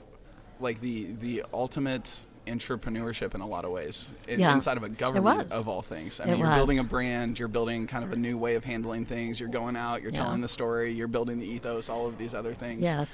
like 0.61 0.81
the 0.81 1.12
the 1.20 1.44
ultimate 1.53 2.27
entrepreneurship 2.47 3.35
in 3.35 3.41
a 3.41 3.47
lot 3.47 3.65
of 3.65 3.71
ways 3.71 4.09
in, 4.29 4.41
Yeah. 4.41 4.53
inside 4.53 4.77
of 4.77 4.83
a 4.83 4.89
government 4.89 5.51
of 5.53 5.69
all 5.69 5.83
things. 5.83 6.21
I 6.21 6.25
It 6.25 6.31
mean, 6.31 6.39
you're 6.41 6.49
was. 6.49 6.57
building 6.59 6.79
a 6.79 6.85
brand, 6.85 7.39
you're 7.39 7.49
building 7.49 7.87
kind 7.87 8.05
of 8.05 8.13
a 8.13 8.17
new 8.17 8.37
way 8.37 8.55
of 8.55 8.65
handling 8.65 9.05
things. 9.07 9.41
You're 9.41 9.49
going 9.49 9.77
out, 9.77 10.03
you're 10.03 10.13
Yeah. 10.13 10.19
telling 10.25 10.41
the 10.41 10.49
story, 10.49 10.93
you're 10.93 11.09
building 11.09 11.39
the 11.39 11.47
ethos, 11.47 11.89
all 11.89 12.07
of 12.07 12.19
these 12.19 12.35
other 12.35 12.55
things. 12.55 12.83
Yes. 12.83 13.11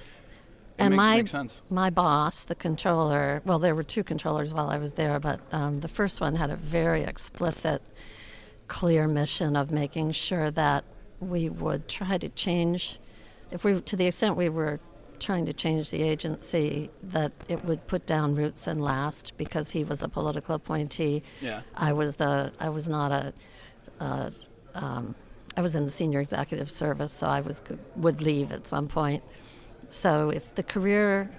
It 0.79 0.85
and 0.85 0.91
make- 0.93 0.97
my 0.97 1.17
makes 1.19 1.31
sense. 1.31 1.63
my 1.71 1.91
boss, 1.91 2.43
the 2.43 2.55
controller, 2.55 3.43
well, 3.45 3.59
there 3.59 3.75
were 3.75 3.83
two 3.83 4.03
controllers 4.03 4.55
while 4.55 4.69
I 4.71 4.79
was 4.79 4.95
there, 4.95 5.21
but 5.21 5.41
um, 5.53 5.81
the 5.81 5.89
first 5.89 6.21
one 6.21 6.37
had 6.37 6.51
a 6.51 6.57
very 6.57 7.03
explicit, 7.05 7.83
clear 8.69 9.07
mission 9.07 9.57
of 9.57 9.71
making 9.71 10.13
sure 10.13 10.51
that 10.53 10.85
we 11.21 11.49
would 11.51 11.87
try 11.89 12.17
to 12.19 12.29
change, 12.31 12.99
if 13.51 13.63
we, 13.65 13.81
to 13.81 13.95
the 13.97 14.07
extent 14.07 14.37
we 14.37 14.49
were 14.49 14.81
trying 15.21 15.47
to 15.47 15.53
change 15.53 15.91
the 15.91 16.03
agency, 16.03 16.91
that 17.03 17.33
it 17.49 17.65
would 17.65 17.87
put 17.87 18.07
down 18.07 18.35
roots 18.35 18.67
and 18.67 18.83
last 18.83 19.37
because 19.37 19.71
he 19.71 19.85
was 19.85 20.03
a 20.03 20.09
political 20.09 20.55
appointee. 20.55 21.23
Yeah. 21.41 21.63
I 21.75 21.93
was 21.93 22.17
the 22.17 22.53
I 22.59 22.69
was 22.69 22.89
not 22.89 23.13
a. 23.13 23.33
Uh, 24.01 24.31
um, 24.75 25.15
I 25.57 25.63
was 25.63 25.75
in 25.75 25.85
the 25.85 25.91
senior 25.91 26.21
executive 26.21 26.71
service, 26.71 27.13
so 27.13 27.27
I 27.27 27.41
was 27.41 27.63
would 27.97 28.23
leave 28.23 28.53
at 28.53 28.67
some 28.67 28.89
point. 28.89 29.23
So 29.91 30.31
if 30.31 30.55
the 30.55 30.63
career 30.63 31.31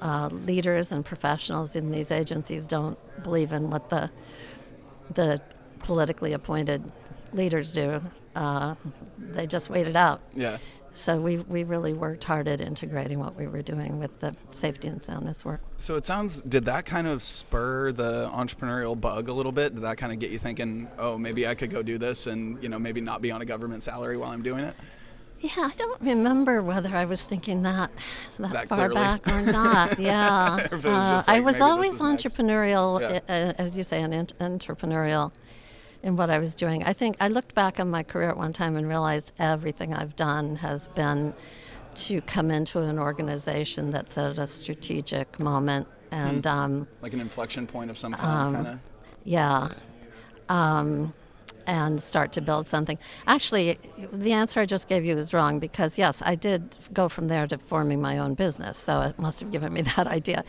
uh, 0.00 0.28
leaders 0.28 0.92
and 0.92 1.04
professionals 1.04 1.76
in 1.76 1.90
these 1.90 2.10
agencies 2.10 2.66
don't 2.66 2.98
believe 3.22 3.52
in 3.52 3.70
what 3.70 3.90
the 3.90 4.10
the 5.14 5.42
politically 5.80 6.32
appointed 6.32 6.92
leaders 7.32 7.72
do, 7.72 8.00
uh, 8.36 8.74
they 9.18 9.46
just 9.46 9.70
wait 9.70 9.86
it 9.86 9.96
out. 9.96 10.20
Yeah. 10.34 10.58
So 10.92 11.20
we, 11.20 11.38
we 11.38 11.64
really 11.64 11.92
worked 11.94 12.24
hard 12.24 12.48
at 12.48 12.60
integrating 12.60 13.20
what 13.20 13.36
we 13.36 13.46
were 13.46 13.62
doing 13.62 13.98
with 13.98 14.18
the 14.20 14.34
safety 14.50 14.88
and 14.88 15.00
soundness 15.00 15.44
work. 15.44 15.60
So 15.78 15.94
it 15.96 16.04
sounds. 16.04 16.42
Did 16.42 16.64
that 16.66 16.84
kind 16.84 17.06
of 17.06 17.22
spur 17.22 17.92
the 17.92 18.28
entrepreneurial 18.30 19.00
bug 19.00 19.28
a 19.28 19.32
little 19.32 19.52
bit? 19.52 19.74
Did 19.74 19.82
that 19.84 19.96
kind 19.98 20.12
of 20.12 20.18
get 20.18 20.30
you 20.30 20.38
thinking, 20.38 20.88
oh, 20.98 21.16
maybe 21.16 21.46
I 21.46 21.54
could 21.54 21.70
go 21.70 21.82
do 21.82 21.96
this, 21.96 22.26
and 22.26 22.62
you 22.62 22.68
know, 22.68 22.78
maybe 22.78 23.00
not 23.00 23.22
be 23.22 23.30
on 23.30 23.40
a 23.40 23.44
government 23.46 23.82
salary 23.82 24.16
while 24.16 24.30
I'm 24.30 24.42
doing 24.42 24.64
it? 24.64 24.74
Yeah, 25.40 25.52
I 25.56 25.70
don't 25.76 25.98
remember 26.02 26.60
whether 26.62 26.94
I 26.94 27.06
was 27.06 27.22
thinking 27.22 27.62
that 27.62 27.90
that, 28.38 28.52
That 28.52 28.68
far 28.68 28.90
clearly. 28.90 28.94
back 28.96 29.26
or 29.26 29.40
not. 29.40 29.98
Yeah, 29.98 30.68
was 30.70 30.84
Uh, 30.84 31.16
just 31.16 31.28
I 31.30 31.40
was 31.40 31.60
always 31.62 31.98
entrepreneurial, 32.00 33.00
Yeah. 33.00 33.20
uh, 33.26 33.52
as 33.56 33.74
you 33.74 33.82
say, 33.84 34.02
an 34.02 34.12
ent- 34.12 34.36
entrepreneurial 34.38 35.32
in 36.02 36.16
what 36.16 36.30
I 36.30 36.38
was 36.38 36.54
doing. 36.54 36.82
I 36.84 36.92
think 36.92 37.16
I 37.20 37.28
looked 37.28 37.54
back 37.54 37.78
on 37.78 37.90
my 37.90 38.02
career 38.02 38.30
at 38.30 38.36
one 38.36 38.52
time 38.52 38.76
and 38.76 38.88
realized 38.88 39.32
everything 39.38 39.94
I've 39.94 40.16
done 40.16 40.56
has 40.56 40.88
been 40.88 41.34
to 41.94 42.20
come 42.22 42.50
into 42.50 42.80
an 42.80 42.98
organization 42.98 43.90
that's 43.90 44.16
at 44.16 44.38
a 44.38 44.46
strategic 44.46 45.38
moment 45.38 45.86
and. 46.10 46.46
Um, 46.46 46.88
Like 47.02 47.12
an 47.12 47.20
inflection 47.20 47.66
point 47.66 47.90
of 47.90 47.98
some 47.98 48.12
kind, 48.14 48.54
kind 48.54 48.66
of. 48.66 48.78
yeah. 49.24 49.68
Um, 50.48 51.12
and 51.70 52.02
start 52.02 52.32
to 52.32 52.40
build 52.40 52.66
something. 52.66 52.98
Actually, 53.28 53.78
the 54.12 54.32
answer 54.32 54.58
I 54.58 54.66
just 54.66 54.88
gave 54.88 55.04
you 55.04 55.16
is 55.16 55.32
wrong 55.32 55.60
because, 55.60 55.98
yes, 55.98 56.20
I 56.20 56.34
did 56.34 56.76
go 56.92 57.08
from 57.08 57.28
there 57.28 57.46
to 57.46 57.58
forming 57.58 58.02
my 58.02 58.18
own 58.18 58.34
business. 58.34 58.76
So 58.76 59.02
it 59.02 59.16
must 59.20 59.38
have 59.38 59.52
given 59.52 59.72
me 59.72 59.82
that 59.96 60.08
idea. 60.08 60.42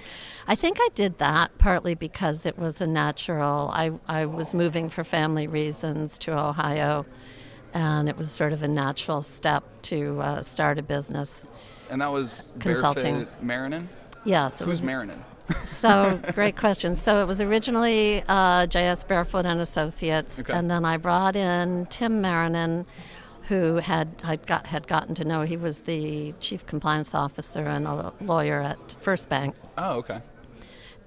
I 0.47 0.55
think 0.55 0.77
I 0.81 0.89
did 0.95 1.19
that 1.19 1.55
partly 1.59 1.93
because 1.93 2.47
it 2.47 2.57
was 2.57 2.81
a 2.81 2.87
natural. 2.87 3.69
I, 3.71 3.91
I 4.07 4.25
was 4.25 4.55
moving 4.55 4.89
for 4.89 5.03
family 5.03 5.45
reasons 5.45 6.17
to 6.19 6.35
Ohio, 6.35 7.05
and 7.75 8.09
it 8.09 8.17
was 8.17 8.31
sort 8.31 8.51
of 8.51 8.63
a 8.63 8.67
natural 8.67 9.21
step 9.21 9.63
to 9.83 10.19
uh, 10.21 10.41
start 10.41 10.79
a 10.79 10.83
business. 10.83 11.45
And 11.91 12.01
that 12.01 12.11
was 12.11 12.51
Consulting. 12.57 13.27
Marrinan. 13.43 13.87
Yes, 14.25 14.59
it 14.59 14.65
Who's 14.65 14.81
was 14.81 14.89
Marrinan? 14.89 15.23
So 15.51 16.19
great 16.33 16.57
question. 16.57 16.95
So 16.95 17.21
it 17.21 17.27
was 17.27 17.41
originally 17.41 18.23
uh, 18.27 18.67
JS 18.67 19.07
Barefoot 19.07 19.45
and 19.45 19.59
Associates, 19.61 20.39
Okay. 20.39 20.53
and 20.53 20.69
then 20.69 20.85
I 20.85 20.97
brought 20.97 21.35
in 21.35 21.85
Tim 21.87 22.21
Marrinan, 22.21 22.85
who 23.47 23.75
had 23.77 24.07
I 24.23 24.35
got 24.37 24.67
had 24.67 24.87
gotten 24.87 25.15
to 25.15 25.25
know. 25.25 25.41
He 25.43 25.57
was 25.57 25.81
the 25.81 26.33
chief 26.39 26.65
compliance 26.65 27.13
officer 27.15 27.63
and 27.65 27.87
a 27.87 28.13
lawyer 28.21 28.61
at 28.61 28.95
First 28.99 29.29
Bank, 29.29 29.55
Oh, 29.77 29.97
okay. 29.97 30.21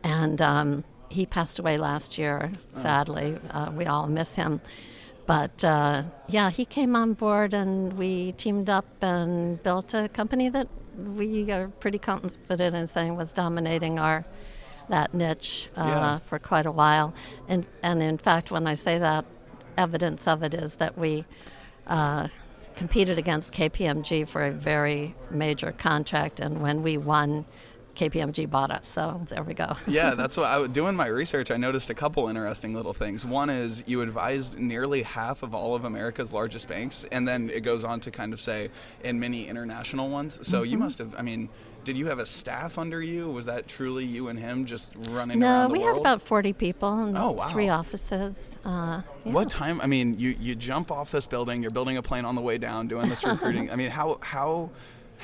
and 0.02 0.40
um, 0.42 0.84
he 1.08 1.26
passed 1.26 1.58
away 1.58 1.78
last 1.78 2.18
year. 2.18 2.50
Sadly, 2.72 3.38
uh, 3.50 3.70
we 3.74 3.86
all 3.86 4.06
miss 4.08 4.34
him. 4.34 4.60
But 5.26 5.64
uh, 5.64 6.02
yeah, 6.28 6.50
he 6.50 6.64
came 6.66 6.94
on 6.94 7.14
board, 7.14 7.54
and 7.54 7.94
we 7.94 8.32
teamed 8.32 8.68
up 8.68 8.84
and 9.00 9.62
built 9.62 9.94
a 9.94 10.08
company 10.10 10.50
that 10.50 10.68
we 10.96 11.50
are 11.50 11.68
pretty 11.68 11.98
confident 11.98 12.74
in 12.76 12.86
saying 12.86 13.16
was 13.16 13.32
dominating 13.32 13.98
our 13.98 14.24
that 14.88 15.14
niche 15.14 15.68
uh, 15.76 15.84
Yeah. 15.86 16.18
for 16.18 16.38
quite 16.38 16.66
a 16.66 16.72
while. 16.72 17.14
And 17.48 17.64
and 17.82 18.02
in 18.02 18.18
fact, 18.18 18.50
when 18.50 18.66
I 18.66 18.74
say 18.74 18.98
that, 18.98 19.24
evidence 19.76 20.26
of 20.28 20.42
it 20.42 20.54
is 20.54 20.76
that 20.76 20.96
we. 20.98 21.24
Uh, 21.86 22.28
competed 22.76 23.18
against 23.18 23.52
KPMG 23.52 24.26
for 24.26 24.44
a 24.44 24.50
very 24.50 25.14
major 25.30 25.70
contract, 25.70 26.40
and 26.40 26.60
when 26.60 26.82
we 26.82 26.96
won, 26.96 27.44
KPMG 27.94 28.48
bought 28.50 28.70
us. 28.70 28.86
So 28.86 29.24
there 29.28 29.42
we 29.42 29.54
go. 29.54 29.76
Yeah, 29.86 30.14
that's 30.14 30.36
what 30.36 30.46
I 30.46 30.58
was 30.58 30.68
doing 30.70 30.96
my 30.96 31.06
research. 31.06 31.50
I 31.50 31.56
noticed 31.56 31.90
a 31.90 31.94
couple 31.94 32.28
interesting 32.28 32.74
little 32.74 32.92
things. 32.92 33.24
One 33.24 33.48
is 33.50 33.84
you 33.86 34.00
advised 34.02 34.58
nearly 34.58 35.02
half 35.02 35.42
of 35.42 35.54
all 35.54 35.74
of 35.74 35.84
America's 35.84 36.32
largest 36.32 36.68
banks, 36.68 37.04
and 37.12 37.26
then 37.28 37.48
it 37.50 37.60
goes 37.60 37.84
on 37.84 38.00
to 38.00 38.10
kind 38.10 38.32
of 38.32 38.40
say 38.40 38.70
in 39.02 39.20
many 39.20 39.46
international 39.48 40.08
ones. 40.10 40.46
So 40.46 40.62
Mm-hmm. 40.62 40.70
you 40.72 40.78
must 40.78 40.98
have. 40.98 41.14
I 41.16 41.22
mean, 41.22 41.48
did 41.84 41.96
you 41.98 42.06
have 42.06 42.18
a 42.18 42.24
staff 42.26 42.78
under 42.78 43.02
you? 43.02 43.28
Was 43.28 43.44
that 43.46 43.68
truly 43.68 44.04
you 44.06 44.28
and 44.28 44.38
him 44.38 44.64
just 44.64 44.92
running 45.10 45.38
No, 45.38 45.46
around 45.46 45.68
the 45.68 45.72
we 45.74 45.78
world? 45.80 45.96
had 45.96 46.00
about 46.00 46.22
40 46.22 46.52
people 46.54 46.92
and 47.04 47.16
Oh, 47.18 47.32
wow. 47.32 47.48
three 47.48 47.68
offices. 47.68 48.58
Uh, 48.64 49.02
yeah. 49.24 49.32
What 49.32 49.50
time? 49.50 49.80
I 49.82 49.86
mean, 49.86 50.18
you, 50.18 50.34
you 50.40 50.54
jump 50.54 50.90
off 50.90 51.10
this 51.10 51.26
building. 51.26 51.60
You're 51.60 51.70
building 51.70 51.98
a 51.98 52.02
plane 52.02 52.24
on 52.24 52.34
the 52.36 52.40
way 52.40 52.56
down, 52.56 52.88
doing 52.88 53.08
this 53.10 53.22
recruiting. 53.26 53.70
I 53.70 53.76
mean, 53.76 53.90
how 53.90 54.18
how 54.22 54.70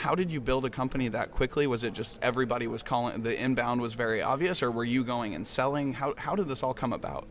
how 0.01 0.15
did 0.15 0.33
you 0.33 0.41
build 0.41 0.65
a 0.65 0.71
company 0.71 1.09
that 1.09 1.31
quickly? 1.31 1.67
Was 1.67 1.85
it 1.85 1.93
just 1.93 2.19
everybody 2.23 2.67
was 2.67 2.83
calling? 2.83 3.23
The 3.23 3.39
inbound 3.39 3.83
was 3.83 3.93
very 3.93 4.23
obvious, 4.23 4.63
or 4.63 4.71
were 4.71 4.85
you 4.85 5.05
going 5.05 5.35
and 5.35 5.47
selling? 5.47 5.93
How 5.93 6.15
how 6.17 6.35
did 6.35 6.49
this 6.49 6.63
all 6.63 6.73
come 6.73 6.95
about? 6.95 7.29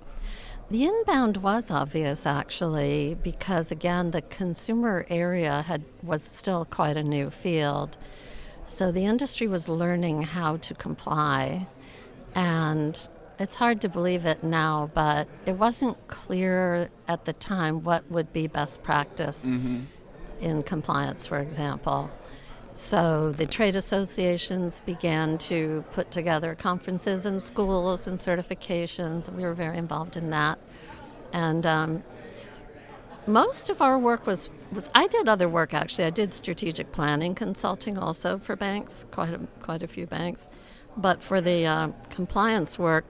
The 0.69 0.85
inbound 0.85 1.37
was 1.37 1.71
obvious 1.71 2.27
actually 2.27 3.17
because 3.23 3.71
again 3.71 4.11
the 4.11 4.21
consumer 4.21 5.07
area 5.09 5.63
had 5.63 5.83
was 6.03 6.21
still 6.21 6.63
quite 6.65 6.95
a 6.95 7.03
new 7.03 7.31
field. 7.31 7.97
So 8.67 8.91
the 8.91 9.05
industry 9.05 9.47
was 9.47 9.67
learning 9.67 10.21
how 10.21 10.57
to 10.57 10.75
comply 10.75 11.65
and 12.35 13.09
it's 13.39 13.55
hard 13.55 13.81
to 13.81 13.89
believe 13.89 14.27
it 14.27 14.43
now, 14.43 14.91
but 14.93 15.27
it 15.47 15.53
wasn't 15.53 15.97
clear 16.07 16.89
at 17.07 17.25
the 17.25 17.33
time 17.33 17.83
what 17.83 18.03
would 18.11 18.31
be 18.31 18.45
best 18.45 18.83
practice 18.83 19.43
mm-hmm. 19.43 19.79
in 20.39 20.61
compliance, 20.61 21.25
for 21.25 21.39
example. 21.39 22.11
So 22.73 23.31
the 23.31 23.45
trade 23.45 23.75
associations 23.75 24.81
began 24.85 25.37
to 25.39 25.83
put 25.91 26.11
together 26.11 26.55
conferences 26.55 27.25
in 27.25 27.39
schools 27.39 28.07
and 28.07 28.17
certifications. 28.17 29.29
We 29.33 29.43
were 29.43 29.53
very 29.53 29.77
involved 29.77 30.15
in 30.15 30.29
that. 30.29 30.59
And 31.33 31.65
um, 31.65 32.03
most 33.27 33.69
of 33.69 33.81
our 33.81 33.99
work 33.99 34.25
was, 34.25 34.49
was 34.71 34.89
I 34.95 35.07
did 35.07 35.27
other 35.27 35.49
work 35.49 35.73
actually. 35.73 36.05
I 36.05 36.09
did 36.09 36.33
strategic 36.33 36.91
planning 36.91 37.35
consulting 37.35 37.97
also 37.97 38.37
for 38.37 38.55
banks, 38.55 39.05
quite 39.11 39.33
a, 39.33 39.39
quite 39.61 39.83
a 39.83 39.87
few 39.87 40.07
banks. 40.07 40.49
But 40.97 41.23
for 41.23 41.41
the 41.41 41.65
uh, 41.65 41.89
compliance 42.09 42.79
work, 42.79 43.05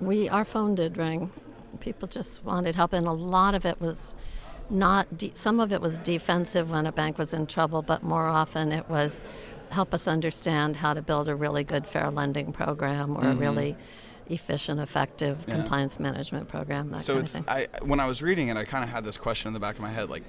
we 0.00 0.28
our 0.28 0.44
phone 0.44 0.74
did 0.74 0.96
ring. 0.96 1.32
People 1.80 2.08
just 2.08 2.44
wanted 2.44 2.74
help, 2.74 2.92
and 2.92 3.06
a 3.06 3.12
lot 3.12 3.54
of 3.54 3.64
it 3.64 3.80
was 3.80 4.14
not. 4.70 5.18
De- 5.18 5.32
some 5.34 5.60
of 5.60 5.72
it 5.72 5.80
was 5.80 5.98
defensive 6.00 6.70
when 6.70 6.86
a 6.86 6.92
bank 6.92 7.18
was 7.18 7.34
in 7.34 7.46
trouble, 7.46 7.82
but 7.82 8.02
more 8.02 8.26
often 8.26 8.72
it 8.72 8.88
was 8.88 9.22
help 9.70 9.94
us 9.94 10.08
understand 10.08 10.76
how 10.76 10.92
to 10.94 11.02
build 11.02 11.28
a 11.28 11.34
really 11.34 11.62
good 11.64 11.86
fair 11.86 12.10
lending 12.10 12.52
program 12.52 13.16
or 13.16 13.24
a 13.30 13.34
really 13.34 13.76
efficient, 14.28 14.80
effective 14.80 15.38
Mm-hmm. 15.38 15.50
Yeah. 15.50 15.56
compliance 15.58 16.00
management 16.00 16.48
program. 16.48 16.90
That 16.90 17.02
So 17.02 17.14
kind 17.14 17.24
it's 17.24 17.34
of 17.36 17.46
thing. 17.46 17.54
I 17.54 17.84
when 17.84 18.00
I 18.00 18.06
was 18.06 18.22
reading 18.22 18.48
it, 18.48 18.56
I 18.56 18.64
kind 18.64 18.82
of 18.84 18.90
had 18.90 19.04
this 19.04 19.16
question 19.16 19.48
in 19.48 19.54
the 19.54 19.60
back 19.60 19.74
of 19.76 19.80
my 19.80 19.90
head, 19.90 20.08
like, 20.10 20.22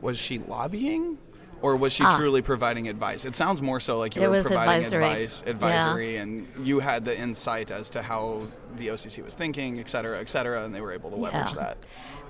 was 0.00 0.18
she 0.18 0.38
lobbying, 0.38 1.18
or 1.60 1.74
was 1.76 1.92
she 1.92 2.04
Ah. 2.04 2.16
truly 2.16 2.42
providing 2.42 2.88
advice? 2.88 3.24
It 3.24 3.34
sounds 3.34 3.60
more 3.60 3.80
so 3.80 3.98
like 3.98 4.14
you 4.14 4.22
It 4.22 4.30
were 4.30 4.42
providing 4.42 4.84
advisory. 4.86 5.04
advice, 5.04 5.42
advisory, 5.46 6.16
and 6.18 6.46
you 6.62 6.78
had 6.78 7.04
the 7.04 7.18
insight 7.18 7.72
as 7.72 7.90
to 7.90 8.02
how 8.02 8.42
the 8.76 8.88
OCC 8.90 9.22
was 9.24 9.34
thinking, 9.34 9.80
et 9.80 9.88
cetera, 9.90 10.18
et 10.20 10.28
cetera, 10.28 10.62
and 10.64 10.72
they 10.74 10.80
were 10.80 10.92
able 10.92 11.10
to 11.10 11.16
leverage 11.16 11.50
Yeah. 11.54 11.62
that. 11.62 11.78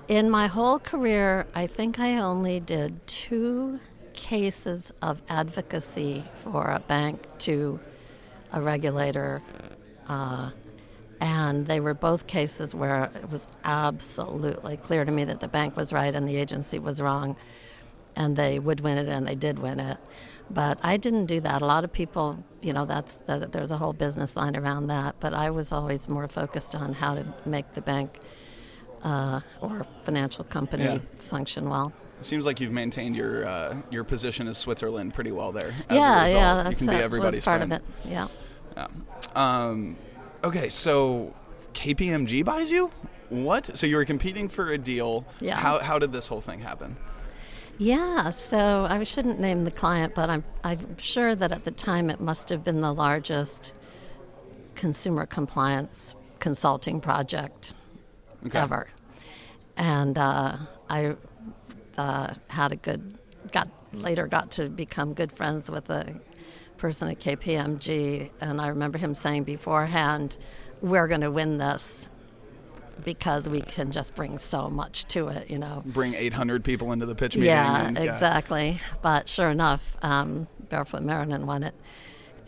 In 0.08 0.30
my 0.30 0.46
whole 0.46 0.78
career, 0.78 1.46
I 1.54 1.66
think 1.66 1.98
I 1.98 2.16
only 2.16 2.60
did 2.60 3.06
two 3.06 3.78
cases 4.14 4.90
of 5.02 5.20
advocacy 5.28 6.24
for 6.36 6.70
a 6.70 6.80
bank 6.80 7.26
to 7.40 7.78
a 8.52 8.62
regulator 8.62 9.42
Uh, 10.08 10.50
and 11.20 11.66
they 11.66 11.80
were 11.80 11.94
both 11.94 12.26
cases 12.26 12.74
where 12.74 13.10
it 13.14 13.30
was 13.30 13.46
absolutely 13.64 14.76
clear 14.78 15.04
to 15.04 15.12
me 15.12 15.24
that 15.24 15.40
the 15.40 15.48
bank 15.48 15.76
was 15.76 15.92
right 15.92 16.14
and 16.14 16.28
the 16.28 16.36
agency 16.36 16.78
was 16.78 17.00
wrong, 17.00 17.36
and 18.16 18.36
they 18.36 18.58
would 18.58 18.80
win 18.80 18.98
it, 18.98 19.08
and 19.08 19.26
they 19.26 19.34
did 19.34 19.58
win 19.58 19.80
it. 19.80 19.98
But 20.50 20.78
I 20.82 20.96
didn't 20.96 21.26
do 21.26 21.40
that. 21.40 21.60
A 21.60 21.66
lot 21.66 21.84
of 21.84 21.92
people, 21.92 22.42
you 22.62 22.72
know, 22.72 22.86
that's 22.86 23.16
that, 23.26 23.52
there's 23.52 23.70
a 23.70 23.76
whole 23.76 23.92
business 23.92 24.36
line 24.36 24.56
around 24.56 24.86
that. 24.86 25.16
But 25.20 25.34
I 25.34 25.50
was 25.50 25.72
always 25.72 26.08
more 26.08 26.26
focused 26.26 26.74
on 26.74 26.94
how 26.94 27.14
to 27.14 27.26
make 27.44 27.74
the 27.74 27.82
bank 27.82 28.20
uh, 29.02 29.40
or 29.60 29.86
financial 30.02 30.44
company 30.44 30.84
Yeah. 30.84 30.98
function 31.16 31.68
well. 31.68 31.92
It 32.18 32.24
seems 32.24 32.44
like 32.46 32.60
you've 32.60 32.72
maintained 32.72 33.14
your 33.14 33.46
uh, 33.46 33.76
your 33.90 34.02
position 34.04 34.48
as 34.48 34.58
Switzerland 34.58 35.14
pretty 35.14 35.30
well 35.30 35.52
there. 35.52 35.72
As 35.88 35.96
yeah, 35.96 36.18
a 36.20 36.22
result. 36.24 36.34
yeah, 36.42 36.58
you 36.58 36.64
that's 36.64 36.76
can 36.78 36.86
be 36.88 36.92
that 36.94 37.02
everybody's 37.02 37.36
was 37.38 37.44
part 37.44 37.58
friend. 37.60 37.72
of 37.74 37.78
it. 37.80 37.84
Yeah. 38.10 38.26
Yeah. 38.76 38.86
Um, 39.36 39.96
okay, 40.42 40.68
so 40.68 41.32
KPMG 41.74 42.44
buys 42.44 42.70
you? 42.72 42.90
What? 43.28 43.76
So 43.76 43.86
you 43.86 43.96
were 43.96 44.04
competing 44.04 44.48
for 44.48 44.70
a 44.70 44.78
deal. 44.78 45.26
Yeah. 45.40 45.56
How, 45.56 45.78
how 45.80 45.98
did 45.98 46.12
this 46.12 46.26
whole 46.28 46.40
thing 46.40 46.60
happen? 46.60 46.96
Yeah, 47.76 48.30
so 48.30 48.86
I 48.90 49.04
shouldn't 49.04 49.38
name 49.38 49.64
the 49.64 49.70
client, 49.70 50.14
but 50.16 50.28
I'm, 50.28 50.42
I'm 50.64 50.96
sure 50.98 51.36
that 51.36 51.52
at 51.52 51.64
the 51.64 51.70
time 51.70 52.10
it 52.10 52.20
must 52.20 52.48
have 52.48 52.64
been 52.64 52.80
the 52.80 52.92
largest 52.92 53.72
consumer 54.74 55.26
compliance 55.26 56.16
consulting 56.40 57.00
project 57.00 57.74
Okay. 58.46 58.58
ever. 58.58 58.88
And 59.76 60.18
uh, 60.18 60.56
I 60.88 61.16
uh, 61.96 62.34
had 62.48 62.72
a 62.72 62.76
good, 62.76 63.18
got 63.52 63.68
later 63.92 64.26
got 64.26 64.50
to 64.52 64.68
become 64.68 65.14
good 65.14 65.32
friends 65.32 65.70
with 65.70 65.88
a 65.90 66.14
person 66.76 67.08
at 67.08 67.20
KPMG, 67.20 68.30
and 68.40 68.60
I 68.60 68.68
remember 68.68 68.98
him 68.98 69.14
saying 69.14 69.44
beforehand, 69.44 70.36
"We're 70.80 71.08
going 71.08 71.22
to 71.22 71.30
win 71.30 71.58
this." 71.58 72.08
Because 73.04 73.48
we 73.48 73.60
can 73.60 73.92
just 73.92 74.16
bring 74.16 74.38
so 74.38 74.68
much 74.68 75.06
to 75.08 75.28
it, 75.28 75.48
you 75.48 75.56
know. 75.56 75.84
Bring 75.86 76.14
800 76.14 76.64
people 76.64 76.90
into 76.90 77.06
the 77.06 77.14
pitch 77.14 77.36
meeting. 77.36 77.52
Yeah, 77.52 77.86
and, 77.86 77.96
exactly. 77.96 78.80
But 79.02 79.28
sure 79.28 79.50
enough, 79.50 79.96
um, 80.02 80.48
Barefoot 80.68 81.02
Marrinan 81.02 81.44
won 81.44 81.62
it, 81.62 81.76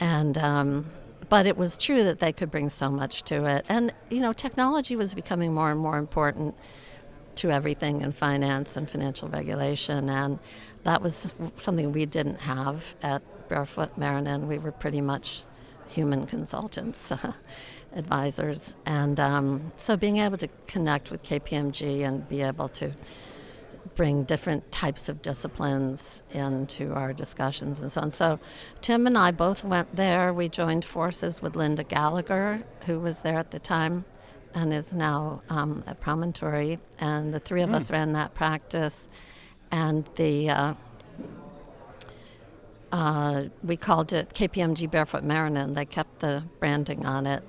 and 0.00 0.36
um, 0.36 0.90
but 1.30 1.46
it 1.46 1.56
was 1.56 1.78
true 1.78 2.04
that 2.04 2.20
they 2.20 2.32
could 2.32 2.50
bring 2.50 2.68
so 2.68 2.90
much 2.90 3.22
to 3.24 3.46
it, 3.46 3.64
and 3.70 3.94
you 4.10 4.20
know, 4.20 4.34
technology 4.34 4.96
was 4.96 5.14
becoming 5.14 5.54
more 5.54 5.70
and 5.70 5.80
more 5.80 5.96
important 5.96 6.54
to 7.36 7.50
everything 7.50 8.02
in 8.02 8.12
finance 8.12 8.76
and 8.76 8.90
financial 8.90 9.28
regulation, 9.28 10.10
and 10.10 10.38
that 10.84 11.00
was 11.00 11.32
something 11.56 11.92
we 11.92 12.04
didn't 12.04 12.40
have 12.40 12.94
at 13.02 13.22
Barefoot 13.48 13.98
Marrinan. 13.98 14.46
We 14.46 14.58
were 14.58 14.72
pretty 14.72 15.00
much 15.00 15.44
human 15.88 16.26
consultants. 16.26 17.10
advisors 17.92 18.76
and 18.86 19.18
um, 19.18 19.72
so 19.76 19.96
being 19.96 20.18
able 20.18 20.36
to 20.36 20.48
connect 20.68 21.10
with 21.10 21.22
kpmg 21.24 22.06
and 22.06 22.28
be 22.28 22.40
able 22.40 22.68
to 22.68 22.92
bring 23.94 24.24
different 24.24 24.70
types 24.72 25.08
of 25.08 25.20
disciplines 25.22 26.22
into 26.30 26.92
our 26.94 27.12
discussions 27.12 27.82
and 27.82 27.92
so 27.92 28.00
on. 28.00 28.10
So, 28.10 28.38
Tim 28.80 29.06
and 29.06 29.16
I 29.18 29.30
both 29.30 29.64
went 29.64 29.94
there. 29.94 30.32
We 30.32 30.48
joined 30.48 30.84
forces 30.84 31.42
with 31.42 31.56
Linda 31.56 31.84
Gallagher, 31.84 32.62
who 32.86 33.00
was 33.00 33.22
there 33.22 33.38
at 33.38 33.50
the 33.50 33.58
time 33.58 34.04
and 34.54 34.72
is 34.72 34.94
now 34.94 35.42
um, 35.48 35.84
at 35.86 36.00
Promontory. 36.00 36.78
And 36.98 37.32
the 37.32 37.40
three 37.40 37.62
of 37.62 37.72
us 37.72 37.90
ran 37.90 38.12
that 38.14 38.34
practice. 38.34 39.08
And 39.70 40.08
the 40.16 40.50
uh, 40.50 40.74
uh, 42.92 43.44
we 43.62 43.76
called 43.76 44.12
it 44.12 44.30
KPMG 44.34 44.90
Barefoot 44.90 45.24
Marrinan. 45.24 45.74
They 45.74 45.84
kept 45.84 46.20
the 46.20 46.44
branding 46.58 47.06
on 47.06 47.26
it. 47.26 47.42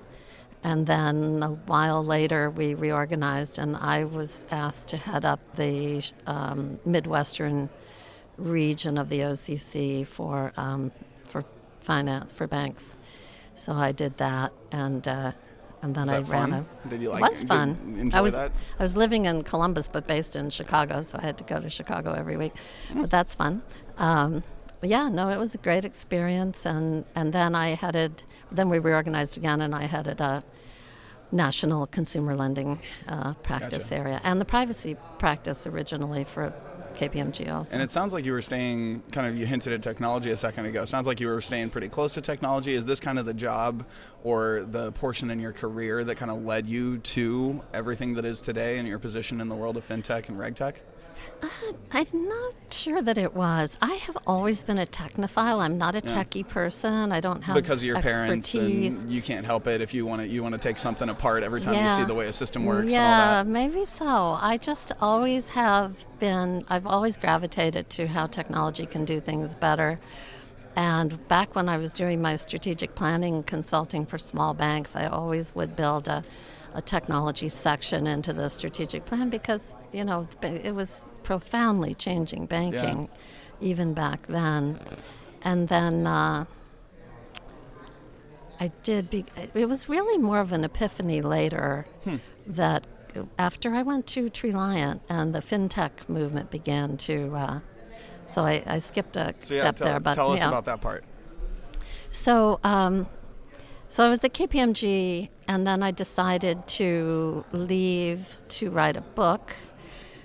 And 0.64 0.86
then 0.86 1.42
a 1.42 1.50
while 1.50 2.04
later, 2.06 2.50
we 2.52 2.76
reorganized, 2.76 3.58
and 3.58 3.76
I 3.76 4.04
was 4.04 4.46
asked 4.52 4.90
to 4.90 4.98
head 4.98 5.26
up 5.26 5.40
the 5.56 6.04
um, 6.28 6.80
Midwestern 6.86 7.70
region 8.38 8.98
of 8.98 9.10
the 9.10 9.20
OCC 9.20 10.06
for 10.06 10.54
um, 10.58 10.92
for 11.26 11.44
finance 11.80 12.32
for 12.32 12.48
banks. 12.48 12.96
So 13.56 13.74
I 13.74 13.92
did 13.92 14.18
that, 14.18 14.54
and 14.72 15.08
uh, 15.08 15.32
and 15.82 15.96
then 15.96 16.08
Was 16.08 16.30
I 16.30 16.32
ran 16.32 16.52
fun? 16.52 16.68
a. 16.86 16.88
Did 16.90 17.02
you 17.02 17.10
like 17.10 17.24
it 17.24 17.32
was 17.32 17.44
fun. 17.44 18.12
I 18.14 18.22
was 18.22 18.36
that? 18.36 18.52
I 18.80 18.84
was 18.84 18.96
living 18.96 19.26
in 19.26 19.42
Columbus, 19.42 19.90
but 19.92 20.06
based 20.06 20.36
in 20.36 20.52
Chicago, 20.52 21.02
so 21.02 21.18
I 21.18 21.26
had 21.26 21.38
to 21.40 21.44
go 21.44 21.60
to 21.60 21.70
Chicago 21.70 22.14
every 22.14 22.38
week. 22.38 22.54
Hmm. 22.92 23.02
But 23.02 23.10
that's 23.10 23.34
fun. 23.34 23.64
Um, 23.98 24.44
yeah, 24.90 25.10
no, 25.10 25.30
it 25.30 25.38
was 25.38 25.54
a 25.54 25.60
great 25.60 25.86
experience, 25.86 26.66
and 26.66 27.06
and 27.16 27.34
then 27.34 27.56
I 27.56 27.76
headed. 27.76 28.24
Then 28.52 28.70
we 28.70 28.80
reorganized 28.80 29.38
again, 29.38 29.62
and 29.62 29.76
I 29.76 29.84
headed 29.84 30.20
a 30.22 30.44
national 31.32 31.88
consumer 31.88 32.36
lending 32.36 32.80
uh, 33.08 33.34
practice 33.36 33.90
Gotcha. 33.90 33.98
area 34.02 34.22
and 34.26 34.42
the 34.42 34.46
privacy 34.46 34.98
practice 35.18 35.66
originally 35.66 36.26
for 36.26 36.54
KPMG 36.96 37.52
also. 37.52 37.74
And 37.74 37.82
it 37.82 37.90
sounds 37.90 38.14
like 38.14 38.26
you 38.26 38.34
were 38.34 38.42
staying 38.42 39.02
kind 39.12 39.28
of, 39.28 39.38
you 39.38 39.46
hinted 39.46 39.74
at 39.74 39.82
technology 39.82 40.32
a 40.32 40.38
second 40.38 40.66
ago. 40.66 40.84
It 40.84 40.88
Sounds 40.88 41.08
like 41.08 41.20
you 41.20 41.28
were 41.28 41.42
staying 41.42 41.70
pretty 41.70 41.90
close 41.90 42.14
to 42.14 42.22
technology. 42.22 42.76
Is 42.76 42.86
this 42.86 43.00
kind 43.00 43.18
of 43.18 43.26
the 43.26 43.34
job 43.34 43.86
or 44.24 44.66
the 44.70 44.92
portion 44.92 45.32
in 45.32 45.40
your 45.40 45.54
career 45.54 46.04
that 46.04 46.16
kind 46.16 46.32
of 46.32 46.44
led 46.44 46.68
you 46.68 46.98
to 46.98 47.62
everything 47.74 48.14
that 48.16 48.26
is 48.26 48.42
today 48.42 48.78
and 48.78 48.88
your 48.88 49.00
position 49.00 49.42
in 49.42 49.48
the 49.48 49.56
world 49.56 49.78
of 49.78 49.88
fintech 49.88 50.28
and 50.28 50.38
regtech? 50.38 50.76
Uh, 51.44 51.48
I'm 51.92 52.06
not 52.14 52.54
sure 52.72 53.02
that 53.02 53.18
it 53.18 53.34
was. 53.36 53.78
I 53.82 53.96
have 53.96 54.16
always 54.28 54.64
been 54.64 54.78
a 54.78 54.86
technophile. 54.86 55.60
I'm 55.60 55.78
not 55.78 55.96
a 55.96 56.02
Yeah. 56.06 56.24
techie 56.24 56.48
person. 56.48 57.12
I 57.12 57.20
don't 57.20 57.42
have 57.44 57.56
Because 57.56 57.80
of 57.80 57.86
your 57.86 58.00
parents 58.02 58.48
expertise. 58.54 59.02
and 59.02 59.12
you 59.12 59.22
can't 59.22 59.46
help 59.46 59.66
it 59.68 59.82
if 59.82 59.94
you 59.94 60.06
want 60.06 60.22
to 60.22 60.28
you 60.28 60.44
want 60.44 60.54
to 60.54 60.62
take 60.62 60.78
something 60.78 61.10
apart 61.10 61.42
every 61.44 61.60
time 61.60 61.82
you 61.84 61.90
see 61.90 62.04
the 62.04 62.14
way 62.14 62.28
a 62.28 62.34
system 62.34 62.66
works 62.66 62.92
Yeah, 62.92 63.12
and 63.12 63.22
all 63.22 63.44
that. 63.44 63.48
maybe 63.48 63.86
so. 63.86 64.06
I 64.06 64.58
just 64.62 64.92
always 65.02 65.50
have 65.50 66.06
been, 66.20 66.64
I've 66.70 66.86
always 66.86 67.18
gravitated 67.18 67.90
to 67.92 68.08
how 68.08 68.28
technology 68.28 68.86
can 68.86 69.04
do 69.06 69.20
things 69.20 69.56
better. 69.56 70.00
And 70.76 71.28
back 71.28 71.54
when 71.56 71.68
I 71.68 71.78
was 71.78 71.92
doing 71.92 72.22
my 72.22 72.36
strategic 72.38 72.96
planning 72.96 73.44
consulting 73.44 74.06
for 74.06 74.18
small 74.18 74.54
banks, 74.54 74.96
I 74.96 75.08
always 75.08 75.54
would 75.56 75.76
build 75.76 76.08
a, 76.08 76.24
a 76.74 76.82
technology 76.82 77.50
section 77.50 78.08
into 78.08 78.34
the 78.34 78.50
strategic 78.50 79.06
plan 79.06 79.30
because, 79.30 79.76
you 79.92 80.06
know, 80.06 80.28
it 80.42 80.74
was 80.74 81.10
profoundly 81.24 81.94
changing 81.94 82.46
banking 82.46 83.10
even 83.60 83.94
back 83.94 84.26
then. 84.28 84.80
And 85.44 85.68
then, 85.68 86.08
uh, 86.08 86.46
I 88.60 88.72
did. 88.84 89.10
Be, 89.10 89.26
it 89.56 89.68
was 89.68 89.90
really 89.90 90.20
more 90.20 90.40
of 90.40 90.52
an 90.52 90.64
epiphany 90.64 91.24
later 91.24 91.88
Hmm. 92.04 92.18
that 92.46 92.86
after 93.40 93.74
I 93.74 93.82
went 93.82 94.06
to 94.08 94.30
Treliant 94.30 95.00
and 95.10 95.34
the 95.34 95.40
fintech 95.40 96.08
movement 96.08 96.52
began 96.52 96.96
to. 96.98 97.36
Uh, 97.36 97.60
so 98.28 98.44
I, 98.44 98.62
I 98.68 98.78
skipped 98.78 99.18
a 99.18 99.34
So 99.40 99.56
yeah, 99.56 99.62
step 99.62 99.76
tell, 99.78 99.88
there, 99.88 100.00
but 100.00 100.14
tell 100.14 100.32
us 100.32 100.40
yeah. 100.40 100.48
about 100.48 100.66
that 100.66 100.80
part. 100.80 101.04
So, 102.12 102.60
um, 102.64 103.08
so 103.92 104.06
I 104.06 104.10
was 104.10 104.24
at 104.24 104.34
KPMG, 104.34 105.28
and 105.50 105.68
then 105.68 105.84
I 105.84 105.92
decided 105.92 106.66
to 106.80 107.44
leave 107.52 108.38
to 108.48 108.72
write 108.72 108.96
a 108.96 109.02
book. 109.02 109.54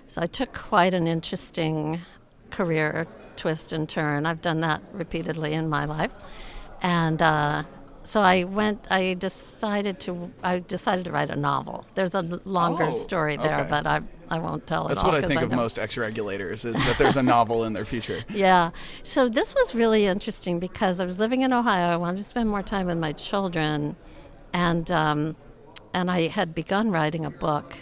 So 0.06 0.22
I 0.22 0.26
took 0.26 0.54
quite 0.54 0.94
an 0.94 1.08
interesting 1.08 2.00
career 2.50 3.08
twist 3.34 3.72
and 3.72 3.88
turn. 3.88 4.24
I've 4.24 4.40
done 4.40 4.60
that 4.60 4.82
repeatedly 4.92 5.52
in 5.52 5.68
my 5.68 5.84
life, 5.84 6.12
and 6.80 7.20
uh, 7.20 7.64
so 8.06 8.20
I 8.22 8.44
went. 8.44 8.78
I 8.90 9.14
decided 9.14 9.98
to. 10.00 10.30
I 10.42 10.60
decided 10.60 11.04
to 11.06 11.12
write 11.12 11.30
a 11.30 11.36
novel. 11.36 11.84
There's 11.94 12.14
a 12.14 12.22
longer 12.44 12.84
Oh, 12.84 12.92
story 12.92 13.36
there, 13.36 13.60
okay. 13.60 13.68
but 13.68 13.86
I 13.86 14.00
I 14.30 14.38
won't 14.38 14.66
tell 14.66 14.88
That's 14.88 15.00
it 15.02 15.04
all. 15.04 15.12
what 15.12 15.24
I 15.24 15.26
think 15.26 15.42
of 15.42 15.50
know- 15.50 15.56
most 15.56 15.78
ex-regulators 15.78 16.64
is 16.64 16.74
that 16.86 16.96
there's 16.98 17.16
a 17.16 17.22
novel 17.22 17.64
in 17.64 17.72
their 17.72 17.84
future. 17.84 18.20
yeah. 18.30 18.70
So 19.02 19.28
this 19.28 19.54
was 19.54 19.74
really 19.74 20.06
interesting 20.06 20.58
because 20.60 21.00
I 21.00 21.04
was 21.04 21.18
living 21.18 21.42
in 21.42 21.52
Ohio. 21.52 21.88
I 21.88 21.96
wanted 21.96 22.18
to 22.18 22.24
spend 22.24 22.48
more 22.48 22.62
time 22.62 22.86
with 22.86 22.98
my 22.98 23.12
children, 23.12 23.96
and 24.52 24.90
um, 24.90 25.36
and 25.92 26.10
I 26.10 26.28
had 26.28 26.54
begun 26.54 26.90
writing 26.90 27.24
a 27.24 27.30
book, 27.30 27.76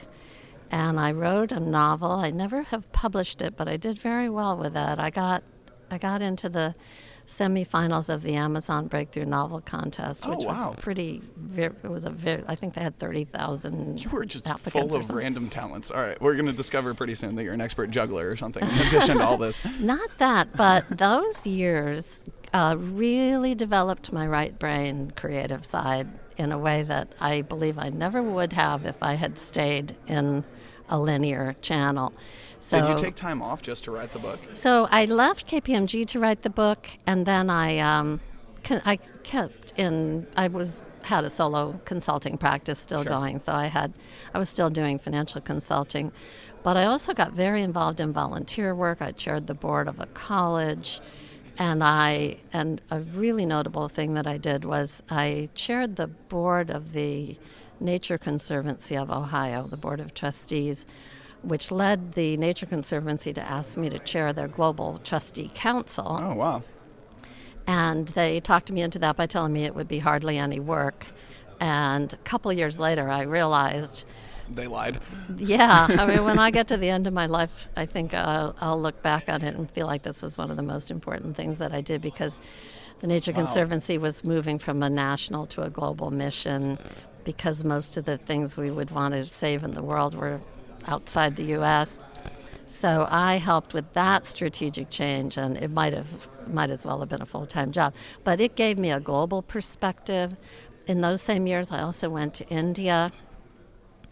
and 0.70 0.98
I 0.98 1.12
wrote 1.12 1.52
a 1.52 1.60
novel. 1.60 2.10
I 2.12 2.30
never 2.30 2.62
have 2.62 2.90
published 2.92 3.42
it, 3.42 3.56
but 3.56 3.68
I 3.68 3.76
did 3.76 3.98
very 3.98 4.28
well 4.28 4.56
with 4.56 4.74
it. 4.76 4.98
I 4.98 5.10
got 5.10 5.42
I 5.90 5.98
got 5.98 6.22
into 6.22 6.48
the 6.48 6.74
semifinals 7.26 8.08
of 8.08 8.22
the 8.22 8.34
Amazon 8.34 8.86
Breakthrough 8.86 9.24
Novel 9.24 9.60
Contest, 9.60 10.24
Oh, 10.26 10.30
which 10.36 10.44
wow. 10.46 10.70
was 10.70 10.76
pretty. 10.80 11.22
It 11.56 11.82
was 11.84 12.04
a 12.04 12.10
very. 12.10 12.42
I 12.46 12.54
think 12.54 12.74
they 12.74 12.80
had 12.82 12.98
thirty 12.98 13.24
thousand. 13.24 14.02
You 14.04 14.10
were 14.10 14.24
just 14.24 14.46
applicants 14.46 14.94
full 14.94 15.00
of 15.02 15.10
random 15.10 15.48
talents. 15.50 15.90
All 15.90 16.00
right, 16.00 16.20
we're 16.20 16.34
going 16.34 16.46
to 16.46 16.52
discover 16.52 16.94
pretty 16.94 17.14
soon 17.14 17.34
that 17.36 17.44
you're 17.44 17.54
an 17.54 17.60
expert 17.60 17.90
juggler 17.90 18.28
or 18.28 18.36
something. 18.36 18.62
In 18.62 18.78
addition 18.86 19.18
to 19.18 19.24
all 19.24 19.36
this, 19.38 19.60
Not 19.80 20.10
that, 20.18 20.54
but 20.56 20.84
those 20.90 21.46
years 21.46 22.22
uh, 22.52 22.76
really 22.78 23.54
developed 23.54 24.12
my 24.12 24.26
right 24.26 24.58
brain 24.58 25.12
creative 25.16 25.64
side 25.64 26.08
in 26.36 26.52
a 26.52 26.58
way 26.58 26.82
that 26.82 27.08
I 27.20 27.42
believe 27.42 27.78
I 27.78 27.88
never 27.90 28.22
would 28.22 28.52
have 28.52 28.84
if 28.86 29.02
I 29.02 29.14
had 29.14 29.38
stayed 29.38 29.96
in 30.06 30.44
a 30.88 30.98
linear 31.00 31.54
channel. 31.62 32.12
So, 32.64 32.80
did 32.80 32.88
you 32.88 32.96
take 32.96 33.14
time 33.14 33.42
off 33.42 33.60
just 33.60 33.84
to 33.84 33.90
write 33.90 34.10
the 34.12 34.18
book? 34.18 34.40
so 34.52 34.88
I 34.90 35.04
left 35.04 35.46
KPMG 35.46 36.06
to 36.06 36.18
write 36.18 36.40
the 36.42 36.50
book, 36.50 36.88
and 37.06 37.26
then 37.26 37.50
I, 37.50 37.78
um, 37.78 38.20
I 38.86 38.96
kept 39.22 39.74
in. 39.76 40.26
I 40.36 40.48
was 40.48 40.82
had 41.02 41.24
a 41.24 41.28
solo 41.30 41.78
consulting 41.84 42.38
practice 42.38 42.78
still 42.78 43.02
Sure. 43.02 43.12
going, 43.12 43.38
so 43.38 43.52
I 43.52 43.66
had 43.66 43.92
I 44.32 44.38
was 44.38 44.48
still 44.48 44.70
doing 44.70 44.98
financial 44.98 45.42
consulting, 45.42 46.10
but 46.62 46.78
I 46.78 46.84
also 46.86 47.12
got 47.12 47.32
very 47.32 47.62
involved 47.62 48.00
in 48.00 48.14
volunteer 48.14 48.74
work. 48.74 49.02
I 49.02 49.12
chaired 49.12 49.46
the 49.46 49.54
board 49.54 49.86
of 49.86 50.00
a 50.00 50.06
college, 50.06 51.02
and 51.58 51.84
I 51.84 52.38
and 52.54 52.80
a 52.90 53.00
really 53.00 53.44
notable 53.44 53.88
thing 53.90 54.14
that 54.14 54.26
I 54.26 54.38
did 54.38 54.64
was 54.64 55.02
I 55.10 55.50
chaired 55.54 55.96
the 55.96 56.06
board 56.06 56.70
of 56.70 56.94
the 56.94 57.36
Nature 57.78 58.16
Conservancy 58.16 58.96
of 58.96 59.10
Ohio, 59.10 59.66
the 59.68 59.76
board 59.76 60.00
of 60.00 60.14
trustees. 60.14 60.86
Which 61.44 61.70
led 61.70 62.14
the 62.14 62.36
Nature 62.36 62.66
Conservancy 62.66 63.32
to 63.34 63.42
ask 63.42 63.76
me 63.76 63.90
to 63.90 63.98
chair 63.98 64.32
their 64.32 64.48
global 64.48 64.98
trustee 65.04 65.50
council. 65.54 66.18
Oh 66.20 66.34
wow. 66.34 66.62
And 67.66 68.08
they 68.08 68.40
talked 68.40 68.70
me 68.70 68.82
into 68.82 68.98
that 69.00 69.16
by 69.16 69.26
telling 69.26 69.52
me 69.52 69.64
it 69.64 69.74
would 69.74 69.88
be 69.88 69.98
hardly 69.98 70.38
any 70.38 70.60
work. 70.60 71.06
And 71.60 72.12
a 72.12 72.16
couple 72.18 72.52
years 72.52 72.78
later, 72.80 73.08
I 73.08 73.22
realized, 73.22 74.04
They 74.52 74.66
lied. 74.66 75.00
yeah, 75.38 75.86
I 75.88 76.06
mean, 76.06 76.24
when 76.24 76.38
I 76.38 76.50
get 76.58 76.68
to 76.68 76.76
the 76.76 76.90
end 76.90 77.06
of 77.06 77.14
my 77.14 77.26
life, 77.26 77.68
I 77.76 77.86
think 77.86 78.12
I'll, 78.12 78.54
I'll 78.60 78.80
look 78.80 79.02
back 79.02 79.24
on 79.28 79.40
it 79.42 79.54
and 79.54 79.70
feel 79.70 79.86
like 79.86 80.02
this 80.02 80.20
was 80.22 80.36
one 80.36 80.50
of 80.50 80.56
the 80.56 80.62
most 80.62 80.90
important 80.90 81.36
things 81.36 81.58
that 81.58 81.72
I 81.72 81.80
did 81.80 82.02
because 82.02 82.38
the 83.00 83.06
Nature 83.06 83.32
Wow. 83.32 83.38
Conservancy 83.44 83.96
was 83.98 84.24
moving 84.24 84.58
from 84.58 84.82
a 84.82 84.90
national 84.90 85.46
to 85.46 85.62
a 85.62 85.70
global 85.70 86.10
mission 86.10 86.78
because 87.24 87.64
most 87.64 87.96
of 87.96 88.04
the 88.04 88.18
things 88.18 88.56
we 88.56 88.70
would 88.70 88.90
want 88.90 89.14
to 89.14 89.24
save 89.24 89.62
in 89.62 89.70
the 89.72 89.82
world 89.82 90.14
were 90.14 90.40
outside 90.86 91.36
the 91.36 91.44
U.S. 91.58 91.98
So 92.68 93.06
I 93.10 93.36
helped 93.36 93.72
with 93.74 93.92
that 93.92 94.24
strategic 94.24 94.90
change, 94.90 95.36
and 95.36 95.56
it 95.56 95.70
might 95.70 95.92
have 95.92 96.28
might 96.48 96.70
as 96.70 96.84
well 96.84 97.00
have 97.00 97.08
been 97.08 97.22
a 97.22 97.26
full 97.26 97.46
time 97.46 97.72
job. 97.72 97.94
But 98.24 98.40
it 98.40 98.56
gave 98.56 98.78
me 98.78 98.90
a 98.90 99.00
global 99.00 99.42
perspective. 99.42 100.36
In 100.86 101.00
those 101.00 101.22
same 101.22 101.46
years, 101.46 101.70
I 101.70 101.80
also 101.80 102.10
went 102.10 102.34
to 102.34 102.48
India 102.48 103.10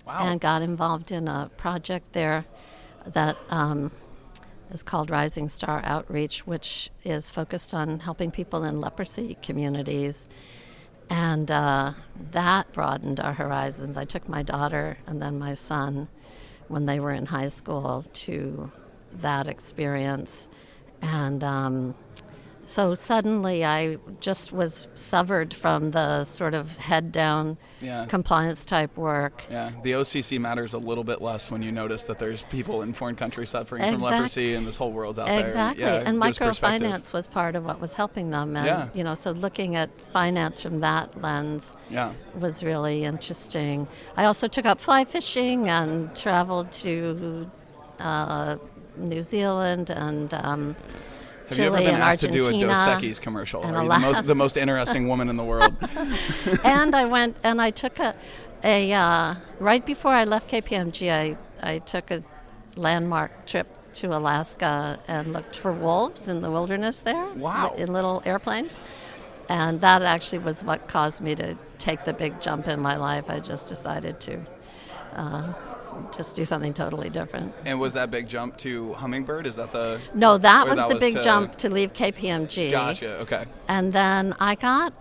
Wow. 0.07 0.27
and 0.27 0.41
got 0.41 0.63
involved 0.63 1.13
in 1.13 1.29
a 1.29 1.51
project 1.57 2.13
there 2.13 2.45
that 3.07 3.37
um, 3.51 3.93
is 4.73 4.83
called 4.83 5.11
Rising 5.11 5.49
Star 5.49 5.81
Outreach, 5.85 6.47
which 6.47 6.91
is 7.05 7.31
focused 7.31 7.73
on 7.75 8.01
helping 8.01 8.31
people 8.31 8.65
in 8.65 8.81
leprosy 8.81 9.37
communities. 9.43 10.29
And 11.11 11.51
uh, 11.51 11.93
that 12.33 12.73
broadened 12.73 13.21
our 13.21 13.35
horizons. 13.35 13.97
I 13.97 14.05
took 14.05 14.29
my 14.29 14.43
daughter 14.43 14.99
and 15.07 15.21
then 15.21 15.39
my 15.39 15.55
son 15.55 16.09
when 16.69 16.87
they 16.87 17.01
were 17.01 17.13
in 17.13 17.27
high 17.27 17.49
school 17.49 18.05
to 18.13 18.71
that 19.21 19.47
experience. 19.47 20.49
And 21.03 21.43
um, 21.43 21.95
so 22.65 22.95
suddenly 22.95 23.65
I 23.65 23.97
just 24.21 24.53
was 24.53 24.87
severed 24.95 25.53
from 25.53 25.91
the 25.91 26.25
sort 26.25 26.55
of 26.55 26.77
head 26.77 27.11
down 27.13 27.59
Yeah. 27.81 28.07
compliance 28.07 28.65
type 28.65 28.97
work. 28.97 29.43
Yeah, 29.51 29.73
the 29.83 29.93
OCC 29.93 30.39
matters 30.39 30.73
a 30.73 30.79
little 30.79 31.05
bit 31.05 31.21
less 31.21 31.51
when 31.51 31.63
you 31.63 31.73
notice 31.73 32.05
that 32.05 32.19
there's 32.19 32.43
people 32.45 32.83
in 32.83 32.93
foreign 32.93 33.17
countries 33.17 33.51
suffering 33.51 33.83
from 33.83 34.01
leprosy 34.01 34.55
and 34.55 34.67
this 34.67 34.77
whole 34.77 34.93
world's 34.93 35.19
out 35.19 35.27
there. 35.27 35.41
Exactly. 35.45 35.85
Yeah, 35.85 36.03
and 36.07 36.19
microfinance 36.21 37.13
was 37.13 37.27
part 37.27 37.57
of 37.57 37.65
what 37.65 37.81
was 37.81 37.95
helping 37.95 38.31
them. 38.31 38.57
And, 38.57 38.67
Yeah. 38.67 38.89
you 38.95 39.03
know, 39.05 39.15
so 39.15 39.33
looking 39.33 39.75
at 39.77 39.91
finance 40.13 40.61
from 40.63 40.81
that 40.81 41.21
lens 41.21 41.75
Yeah. 41.91 42.13
was 42.39 42.63
really 42.63 43.05
interesting. 43.05 43.89
I 44.17 44.25
also 44.27 44.47
took 44.47 44.67
up 44.67 44.81
fly 44.81 45.05
fishing 45.05 45.69
and 45.69 46.15
traveled 46.15 46.71
to 46.73 47.51
uh, 47.99 48.57
New 48.97 49.23
Zealand 49.23 49.91
and 49.91 50.33
um, 50.35 50.77
Have 51.53 51.59
you 51.59 51.67
ever 51.67 51.77
been 51.79 51.95
and 51.95 52.03
asked 52.03 52.21
to 52.21 52.29
do 52.29 52.43
a 52.43 52.47
Argentina 52.47 52.73
Dos 52.73 52.87
Equis 52.87 53.21
commercial? 53.21 53.63
Are 53.63 53.83
you 53.83 53.89
the 53.89 53.99
most, 53.99 54.25
the 54.25 54.35
most 54.35 54.57
interesting 54.57 55.09
woman 55.09 55.29
in 55.29 55.37
the 55.37 55.45
world? 55.45 55.75
and 56.65 56.95
I 56.95 57.05
went 57.05 57.37
and 57.43 57.61
I 57.61 57.71
took 57.71 57.99
a, 57.99 58.15
a 58.65 58.93
uh, 58.93 59.35
right 59.59 59.85
before 59.85 60.13
I 60.13 60.25
left 60.25 60.51
KPMG, 60.51 61.11
I, 61.11 61.37
I 61.63 61.79
took 61.81 62.11
a 62.11 62.23
landmark 62.77 63.47
trip 63.47 63.67
to 63.95 64.17
Alaska 64.17 64.99
and 65.07 65.33
looked 65.33 65.57
for 65.57 65.73
wolves 65.73 66.29
in 66.29 66.41
the 66.41 66.51
wilderness 66.51 66.99
there. 66.99 67.27
Wow. 67.35 67.75
In 67.77 67.93
little 67.93 68.23
airplanes. 68.25 68.81
And 69.49 69.81
that 69.83 70.03
actually 70.03 70.39
was 70.39 70.65
what 70.65 70.89
caused 70.89 71.21
me 71.21 71.35
to 71.35 71.57
take 71.79 72.05
the 72.05 72.15
big 72.15 72.41
jump 72.41 72.69
in 72.69 72.81
my 72.81 72.97
life. 72.97 73.29
I 73.29 73.41
just 73.41 73.69
decided 73.69 74.21
to 74.21 74.41
uh, 75.15 75.53
just 76.17 76.37
do 76.37 76.45
something 76.45 76.75
totally 76.75 77.09
different. 77.11 77.55
and 77.65 77.81
was 77.81 77.93
that 77.95 78.11
big 78.11 78.29
jump 78.29 78.57
to 78.59 78.93
Hummingbird? 78.95 79.47
Is 79.47 79.57
that 79.57 79.73
the. 79.73 80.01
No, 80.15 80.39
that 80.39 80.67
was 80.67 80.77
that 80.77 80.89
the 80.89 80.95
was 80.95 81.01
big 81.01 81.15
to- 81.17 81.23
jump 81.23 81.57
to 81.57 81.71
leave 81.71 81.93
KPMG. 81.93 82.71
Gotcha, 82.71 83.19
okay. 83.21 83.45
And 83.69 83.93
then 83.93 84.35
I 84.39 84.55
got 84.55 84.93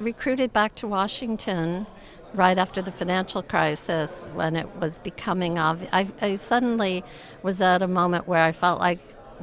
recruited 0.00 0.52
back 0.52 0.74
to 0.76 0.88
Washington 0.88 1.86
right 2.34 2.58
after 2.58 2.82
the 2.82 2.90
financial 2.90 3.42
crisis 3.42 4.28
when 4.34 4.56
it 4.56 4.68
was 4.76 4.98
becoming 4.98 5.58
obvious. 5.58 5.90
I, 5.92 6.08
I 6.20 6.36
suddenly 6.36 7.04
was 7.42 7.60
at 7.60 7.80
a 7.82 7.86
moment 7.86 8.26
where 8.26 8.42
I 8.42 8.50
felt 8.50 8.80
like 8.80 8.98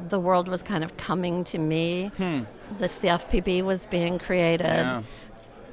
the 0.08 0.20
world 0.20 0.48
was 0.48 0.62
kind 0.62 0.84
of 0.84 0.96
coming 0.96 1.44
to 1.44 1.58
me. 1.58 2.10
Hmm. 2.16 2.40
The 2.78 2.86
CFPB 2.86 3.62
was 3.62 3.86
being 3.86 4.18
created. 4.18 4.66
Yeah. 4.66 5.02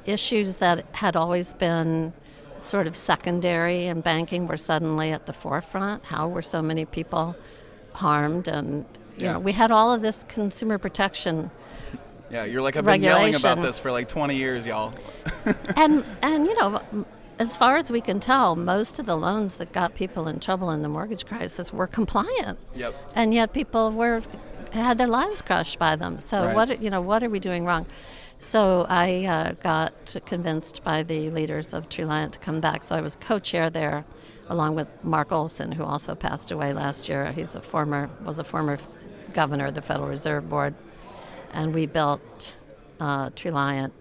Issues 0.06 0.56
that 0.56 0.86
had 0.92 1.14
always 1.14 1.52
been 1.52 2.14
sort 2.62 2.86
of 2.86 2.96
secondary 2.96 3.86
in 3.86 4.00
banking 4.00 4.46
were 4.46 4.56
suddenly 4.56 5.10
at 5.12 5.26
the 5.26 5.32
forefront. 5.32 6.04
How 6.04 6.28
were 6.28 6.42
so 6.42 6.60
many 6.62 6.84
people 6.84 7.36
harmed? 7.94 8.48
And 8.48 8.84
you 9.18 9.26
Yeah. 9.26 9.32
know, 9.34 9.38
we 9.40 9.52
had 9.52 9.70
all 9.70 9.92
of 9.92 10.02
this 10.02 10.24
consumer 10.28 10.78
protection 10.78 11.50
Yeah, 12.30 12.44
you're 12.44 12.62
like, 12.62 12.76
I've 12.76 12.84
been 12.84 13.02
yelling 13.02 13.34
about 13.34 13.60
this 13.60 13.78
for 13.80 13.90
like 13.90 14.06
20 14.08 14.36
years, 14.36 14.64
y'all. 14.66 14.94
and 15.76 16.04
and 16.22 16.46
you 16.46 16.54
know 16.58 16.80
as 17.40 17.56
far 17.56 17.76
as 17.76 17.90
we 17.90 18.00
can 18.00 18.20
tell 18.20 18.54
most 18.54 18.98
of 19.00 19.06
the 19.06 19.16
loans 19.16 19.56
that 19.56 19.72
got 19.72 19.94
people 19.94 20.28
in 20.28 20.38
trouble 20.38 20.70
in 20.70 20.82
the 20.82 20.88
mortgage 20.88 21.24
crisis 21.26 21.72
were 21.72 21.86
compliant 21.86 22.58
Yep. 22.76 22.94
and 23.16 23.32
yet 23.34 23.52
people 23.52 23.92
were 23.92 24.22
had 24.72 24.98
their 24.98 25.08
lives 25.08 25.40
crushed 25.42 25.78
by 25.78 25.96
them 25.96 26.20
so 26.20 26.44
Right. 26.46 26.54
what 26.54 26.82
you 26.82 26.90
know 26.90 27.00
what 27.00 27.22
are 27.24 27.30
we 27.30 27.40
doing 27.40 27.64
wrong 27.64 27.86
so 28.40 28.86
I 28.88 29.24
uh, 29.24 29.52
got 29.62 30.16
convinced 30.24 30.82
by 30.82 31.02
the 31.02 31.30
leaders 31.30 31.74
of 31.74 31.88
Treliant 31.88 32.32
to 32.32 32.38
come 32.38 32.60
back. 32.60 32.84
So 32.84 32.96
I 32.96 33.02
was 33.02 33.16
co-chair 33.16 33.68
there, 33.70 34.04
along 34.48 34.74
with 34.74 34.88
Mark 35.04 35.30
Olson, 35.30 35.72
who 35.72 35.84
also 35.84 36.14
passed 36.14 36.50
away 36.50 36.72
last 36.72 37.08
year. 37.08 37.32
He's 37.32 37.54
a 37.54 37.60
former 37.60 38.10
was 38.24 38.38
a 38.38 38.44
former 38.44 38.78
governor 39.34 39.66
of 39.66 39.74
the 39.74 39.82
Federal 39.82 40.08
Reserve 40.08 40.48
Board, 40.48 40.74
and 41.52 41.74
we 41.74 41.86
built 41.86 42.52
uh, 42.98 43.28
Treliant. 43.30 43.92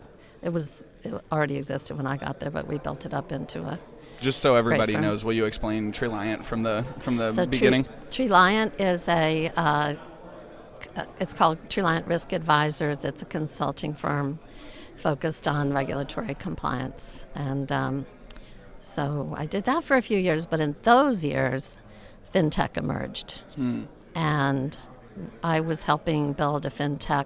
It 0.41 0.49
was 0.49 0.85
it 1.03 1.13
already 1.31 1.57
existed 1.57 1.97
when 1.97 2.07
I 2.07 2.17
got 2.17 2.39
there, 2.39 2.51
but 2.51 2.67
we 2.67 2.77
built 2.77 3.05
it 3.05 3.13
up 3.13 3.31
into 3.31 3.61
a 3.63 3.77
Just 4.21 4.39
so 4.39 4.55
everybody 4.55 4.95
knows, 4.95 5.23
will 5.25 5.33
you 5.33 5.45
explain 5.45 5.91
Treliant 5.91 6.43
from 6.43 6.63
the 6.63 6.85
from 6.99 7.17
the 7.17 7.31
so 7.31 7.45
beginning? 7.45 7.85
Tree, 8.09 8.27
Treliant 8.27 8.71
is 8.79 9.07
a 9.07 9.51
uh, 9.55 9.95
it's 11.19 11.33
called 11.33 11.57
Treliant 11.69 12.07
Risk 12.07 12.33
Advisors. 12.33 13.03
It's 13.05 13.21
a 13.21 13.25
consulting 13.25 13.93
firm 13.93 14.39
focused 14.95 15.47
on 15.47 15.71
regulatory 15.73 16.35
compliance, 16.35 17.25
and 17.35 17.71
um, 17.71 18.05
so 18.81 19.33
I 19.37 19.45
did 19.45 19.63
that 19.65 19.83
for 19.83 19.95
a 19.97 20.01
few 20.01 20.17
years. 20.19 20.45
But 20.45 20.59
in 20.59 20.75
those 20.83 21.23
years, 21.23 21.77
fintech 22.33 22.77
emerged, 22.77 23.41
Hmm. 23.55 23.83
and 24.15 24.77
I 25.43 25.59
was 25.59 25.83
helping 25.83 26.33
build 26.33 26.65
a 26.65 26.69
fintech 26.69 27.25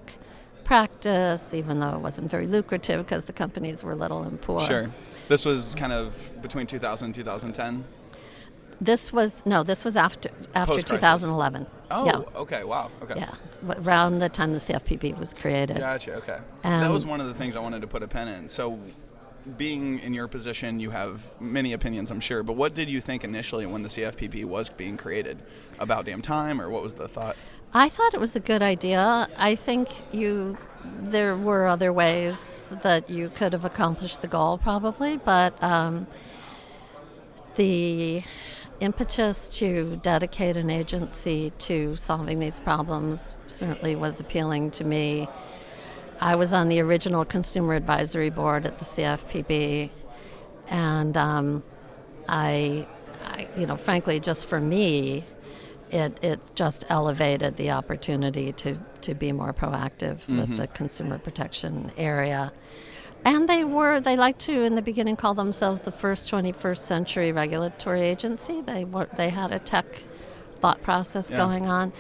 practice, 0.64 1.54
even 1.54 1.80
though 1.80 1.96
it 1.96 2.00
wasn't 2.00 2.32
very 2.32 2.48
lucrative 2.48 3.06
because 3.06 3.26
the 3.26 3.34
companies 3.34 3.84
were 3.84 3.96
little 3.96 4.24
and 4.24 4.40
poor. 4.42 4.62
Sure. 4.62 4.90
This 5.28 5.46
was 5.46 5.76
kind 5.76 5.92
of 5.94 6.16
between 6.42 6.68
2000 6.68 7.06
and 7.08 7.16
2010. 7.16 7.84
This 8.82 9.14
was 9.14 9.46
no, 9.46 9.64
this 9.64 9.86
was 9.86 9.96
after 9.96 10.30
after 10.56 10.74
Post-crisis. 10.76 11.22
2011. 11.22 11.68
Oh, 11.92 12.06
yeah. 12.06 12.40
okay. 12.40 12.64
Wow. 12.64 12.90
Okay. 13.04 13.14
Yeah, 13.18 13.34
around 13.80 14.20
the 14.20 14.30
time 14.30 14.54
the 14.54 14.60
CFPB 14.60 15.18
was 15.18 15.34
created. 15.34 15.78
Gotcha. 15.78 16.16
Okay. 16.16 16.40
that 16.64 16.84
Um, 16.88 16.94
was 16.94 17.06
one 17.06 17.22
of 17.22 17.28
the 17.28 17.34
things 17.34 17.56
I 17.56 17.60
wanted 17.60 17.82
to 17.82 17.88
put 17.88 18.02
a 18.04 18.08
pin 18.08 18.28
in. 18.28 18.48
So, 18.48 18.80
being 19.58 20.00
in 20.00 20.14
your 20.14 20.28
position, 20.28 20.80
you 20.80 20.90
have 20.92 21.22
many 21.40 21.74
opinions, 21.74 22.10
I'm 22.12 22.20
sure. 22.22 22.44
But 22.44 22.54
what 22.54 22.74
did 22.74 22.90
you 22.90 23.00
think 23.02 23.24
initially 23.24 23.66
when 23.66 23.84
the 23.84 23.90
CFPB 23.90 24.46
was 24.46 24.70
being 24.70 24.98
created? 24.98 25.44
About 25.80 26.06
damn 26.06 26.21
time, 26.21 26.62
or 26.62 26.69
what 26.69 26.82
was 26.82 26.96
the 26.96 27.08
thought? 27.08 27.36
I 27.74 27.90
thought 27.90 28.13
it 28.13 28.19
was 28.19 28.36
a 28.36 28.40
good 28.40 28.62
idea. 28.62 29.28
I 29.38 29.56
think 29.56 29.90
you 30.12 30.58
there 31.02 31.38
were 31.38 31.67
other 31.67 31.94
ways 31.94 32.74
that 32.84 33.10
you 33.10 33.30
could 33.30 33.54
have 33.54 33.65
accomplished 33.65 34.21
the 34.21 34.28
goal, 34.28 34.58
probably, 34.58 35.17
but 35.17 35.62
um, 35.63 36.08
the 37.56 38.24
impetus 38.84 39.48
to 39.48 39.96
dedicate 40.04 40.58
an 40.58 40.69
agency 40.69 41.54
to 41.58 41.96
solving 41.96 42.40
these 42.40 42.60
problems 42.60 43.34
certainly 43.48 43.96
was 43.96 44.19
appealing 44.19 44.71
to 44.71 44.84
me. 44.84 45.27
I 46.19 46.36
was 46.36 46.54
on 46.54 46.67
the 46.67 46.81
original 46.81 47.23
consumer 47.23 47.75
advisory 47.75 48.29
board 48.29 48.65
at 48.65 48.77
the 48.79 48.86
CFPB, 48.86 49.90
and 50.67 51.15
um, 51.15 51.63
I, 52.27 52.86
I, 53.23 53.48
you 53.58 53.65
know, 53.65 53.77
frankly, 53.77 54.19
just 54.19 54.48
for 54.48 54.60
me, 54.60 55.23
it, 55.90 56.19
it 56.21 56.40
just 56.54 56.86
elevated 56.90 57.56
the 57.56 57.71
opportunity 57.71 58.52
to, 58.54 58.77
to 59.02 59.13
be 59.15 59.31
more 59.31 59.54
proactive 59.54 60.27
with 60.27 60.58
the 60.58 60.67
consumer 60.67 61.17
protection 61.19 61.92
area. 61.98 62.52
And 63.26 63.48
they 63.48 63.63
were, 63.63 64.00
they 64.02 64.17
like 64.17 64.38
to 64.40 64.63
in 64.63 64.76
the 64.76 64.82
beginning 64.82 65.15
call 65.15 65.34
themselves 65.34 65.82
the 65.82 65.92
first 65.92 66.30
21st 66.32 66.78
century 66.78 67.32
regulatory 67.32 68.02
agency. 68.04 68.62
They 68.62 68.84
were, 68.86 69.08
they 69.15 69.30
had 69.30 69.52
a 69.52 69.60
tech 69.60 69.86
thought 70.60 70.82
process 70.82 71.30
Yeah. 71.32 71.38
going 71.38 71.67
on. 71.67 71.94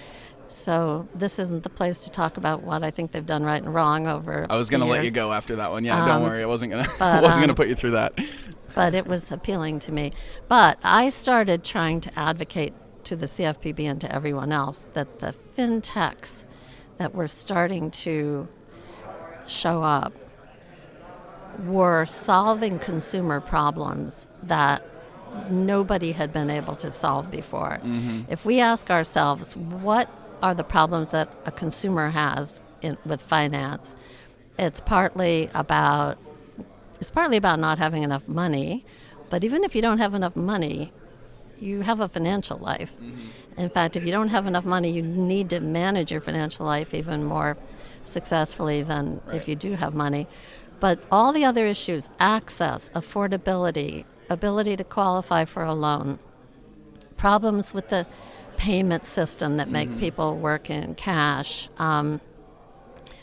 So 0.49 1.07
this 1.15 1.39
isn't 1.39 1.63
the 1.63 1.69
place 1.69 1.99
to 1.99 2.11
talk 2.11 2.37
about 2.37 2.61
what 2.63 2.83
I 2.83 2.91
think 2.91 3.11
they've 3.11 3.25
done 3.25 3.43
right 3.43 3.61
and 3.63 3.73
wrong 3.73 4.05
over. 4.07 4.45
I 4.49 4.57
was 4.57 4.69
going 4.69 4.81
to 4.81 4.87
let 4.87 5.03
you 5.05 5.11
go 5.11 5.31
after 5.31 5.55
that 5.55 5.71
one. 5.71 5.83
Yeah, 5.85 5.97
don't 6.05 6.17
Um, 6.17 6.23
worry. 6.23 6.43
I 6.43 6.45
wasn't 6.45 6.71
going 6.73 6.83
to. 6.85 6.91
but, 6.99 7.23
wasn't 7.23 7.39
going 7.39 7.47
to 7.47 7.53
um, 7.53 7.55
put 7.55 7.69
you 7.69 7.75
through 7.75 7.91
that. 7.91 8.13
but 8.75 8.93
it 8.93 9.07
was 9.07 9.31
appealing 9.31 9.79
to 9.79 9.91
me. 9.91 10.11
But 10.49 10.77
I 10.83 11.09
started 11.09 11.63
trying 11.63 12.01
to 12.01 12.19
advocate 12.19 12.73
to 13.05 13.15
the 13.15 13.25
CFPB 13.25 13.79
and 13.89 13.99
to 14.01 14.13
everyone 14.13 14.51
else 14.51 14.85
that 14.93 15.19
the 15.19 15.33
fintechs 15.57 16.43
that 16.97 17.15
were 17.15 17.27
starting 17.27 17.89
to 17.91 18.47
show 19.47 19.81
up 19.83 20.13
were 21.59 22.05
solving 22.05 22.79
consumer 22.79 23.39
problems 23.39 24.27
that 24.43 24.83
nobody 25.49 26.11
had 26.11 26.31
been 26.31 26.49
able 26.49 26.75
to 26.75 26.91
solve 26.91 27.31
before. 27.31 27.79
Mm-hmm. 27.81 28.23
If 28.29 28.45
we 28.45 28.59
ask 28.59 28.89
ourselves, 28.89 29.55
what 29.55 30.09
are 30.41 30.53
the 30.53 30.63
problems 30.63 31.11
that 31.11 31.29
a 31.45 31.51
consumer 31.51 32.09
has 32.09 32.61
in, 32.81 32.97
with 33.05 33.21
finance? 33.21 33.95
It's 34.59 34.79
partly 34.79 35.49
about 35.53 36.17
it's 36.99 37.11
partly 37.11 37.37
about 37.37 37.59
not 37.59 37.79
having 37.79 38.03
enough 38.03 38.27
money, 38.27 38.85
but 39.29 39.43
even 39.43 39.63
if 39.63 39.75
you 39.75 39.81
don't 39.81 39.97
have 39.97 40.13
enough 40.13 40.35
money, 40.37 40.93
you 41.59 41.81
have 41.81 41.99
a 41.99 42.07
financial 42.07 42.57
life. 42.57 42.95
Mm-hmm. 43.01 43.59
In 43.59 43.69
fact, 43.69 43.95
if 43.95 44.05
you 44.05 44.11
don't 44.11 44.29
have 44.29 44.45
enough 44.45 44.63
money, 44.63 44.89
you 44.91 45.01
need 45.01 45.49
to 45.49 45.59
manage 45.59 46.11
your 46.11 46.21
financial 46.21 46.65
life 46.65 46.93
even 46.93 47.23
more 47.23 47.57
successfully 48.03 48.83
than 48.83 49.21
Right. 49.25 49.35
if 49.35 49.47
you 49.47 49.55
do 49.55 49.73
have 49.73 49.93
money. 49.93 50.27
But 50.83 50.99
all 51.09 51.31
the 51.31 51.45
other 51.45 51.65
issues 51.65 52.09
access, 52.19 52.91
affordability, 52.93 54.03
ability 54.29 54.75
to 54.75 54.83
qualify 54.83 55.45
for 55.45 55.63
a 55.63 55.73
loan, 55.73 56.19
problems 57.15 57.73
with 57.73 57.87
the 57.87 58.05
payment 58.57 59.05
system 59.05 59.55
that 59.55 59.69
make 59.69 59.97
people 59.97 60.35
work 60.35 60.69
in 60.69 60.95
cash. 60.95 61.69
Um, 61.77 62.19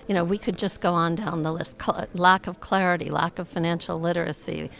you 0.08 0.14
know, 0.14 0.24
we 0.24 0.38
could 0.38 0.56
just 0.56 0.80
go 0.80 0.94
on 0.94 1.16
down 1.16 1.42
the 1.42 1.52
list. 1.52 1.76
Cl- 1.82 2.06
lack 2.14 2.46
of 2.46 2.60
clarity, 2.60 3.10
lack 3.10 3.38
of 3.38 3.46
financial 3.46 4.00
literacy, 4.00 4.70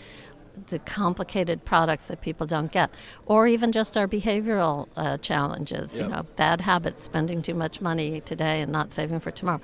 the 0.68 0.78
complicated 0.78 1.66
products 1.66 2.06
that 2.06 2.22
people 2.22 2.46
don't 2.46 2.72
get, 2.72 2.90
or 3.26 3.46
even 3.46 3.72
just 3.72 3.94
our 3.94 4.08
behavioral 4.08 4.88
uh, 4.96 5.18
challenges. 5.18 5.96
Yep. 5.96 6.02
You 6.02 6.08
know, 6.14 6.22
bad 6.36 6.62
habits, 6.62 7.02
spending 7.02 7.42
too 7.42 7.54
much 7.54 7.82
money 7.82 8.22
today 8.22 8.62
and 8.62 8.72
not 8.72 8.90
saving 8.90 9.20
for 9.20 9.30
tomorrow. 9.30 9.60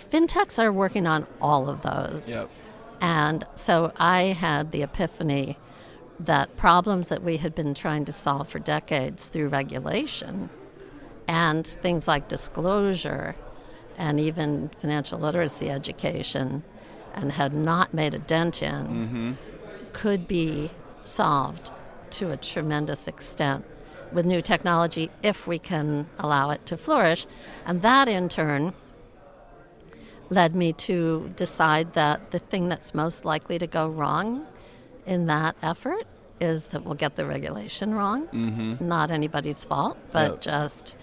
Fintechs 0.00 0.62
are 0.62 0.72
working 0.72 1.06
on 1.06 1.26
all 1.40 1.68
of 1.68 1.82
those. 1.82 2.28
Yep. 2.28 2.50
And 3.00 3.46
so 3.56 3.92
I 3.96 4.24
had 4.24 4.72
the 4.72 4.82
epiphany 4.82 5.58
that 6.18 6.56
problems 6.56 7.08
that 7.08 7.22
we 7.22 7.38
had 7.38 7.54
been 7.54 7.72
trying 7.74 8.04
to 8.04 8.12
solve 8.12 8.48
for 8.48 8.58
decades 8.58 9.28
through 9.28 9.48
regulation 9.48 10.50
and 11.26 11.66
things 11.66 12.06
like 12.06 12.28
disclosure 12.28 13.34
and 13.96 14.20
even 14.20 14.70
financial 14.78 15.18
literacy 15.18 15.70
education 15.70 16.62
and 17.14 17.32
had 17.32 17.54
not 17.54 17.94
made 17.94 18.14
a 18.14 18.18
dent 18.18 18.62
in 18.62 18.86
mm-hmm. 18.86 19.32
could 19.92 20.28
be 20.28 20.70
solved 21.04 21.70
to 22.10 22.30
a 22.30 22.36
tremendous 22.36 23.08
extent 23.08 23.64
with 24.12 24.26
new 24.26 24.42
technology 24.42 25.10
if 25.22 25.46
we 25.46 25.58
can 25.58 26.08
allow 26.18 26.50
it 26.50 26.64
to 26.66 26.76
flourish. 26.76 27.26
And 27.64 27.82
that 27.82 28.08
in 28.08 28.28
turn 28.28 28.74
led 30.30 30.54
me 30.54 30.72
to 30.72 31.30
decide 31.36 31.92
that 31.94 32.30
the 32.30 32.38
thing 32.38 32.68
that's 32.68 32.94
most 32.94 33.24
likely 33.24 33.58
to 33.58 33.66
go 33.66 33.88
wrong 33.88 34.46
in 35.06 35.26
that 35.26 35.56
effort 35.62 36.06
is 36.40 36.68
that 36.68 36.84
we'll 36.84 36.94
get 36.94 37.16
the 37.16 37.26
regulation 37.26 37.92
wrong. 37.94 38.26
Mm-hmm. 38.28 38.86
Not 38.88 39.10
anybody's 39.10 39.64
fault, 39.64 39.98
but 40.12 40.40
just 40.40 40.94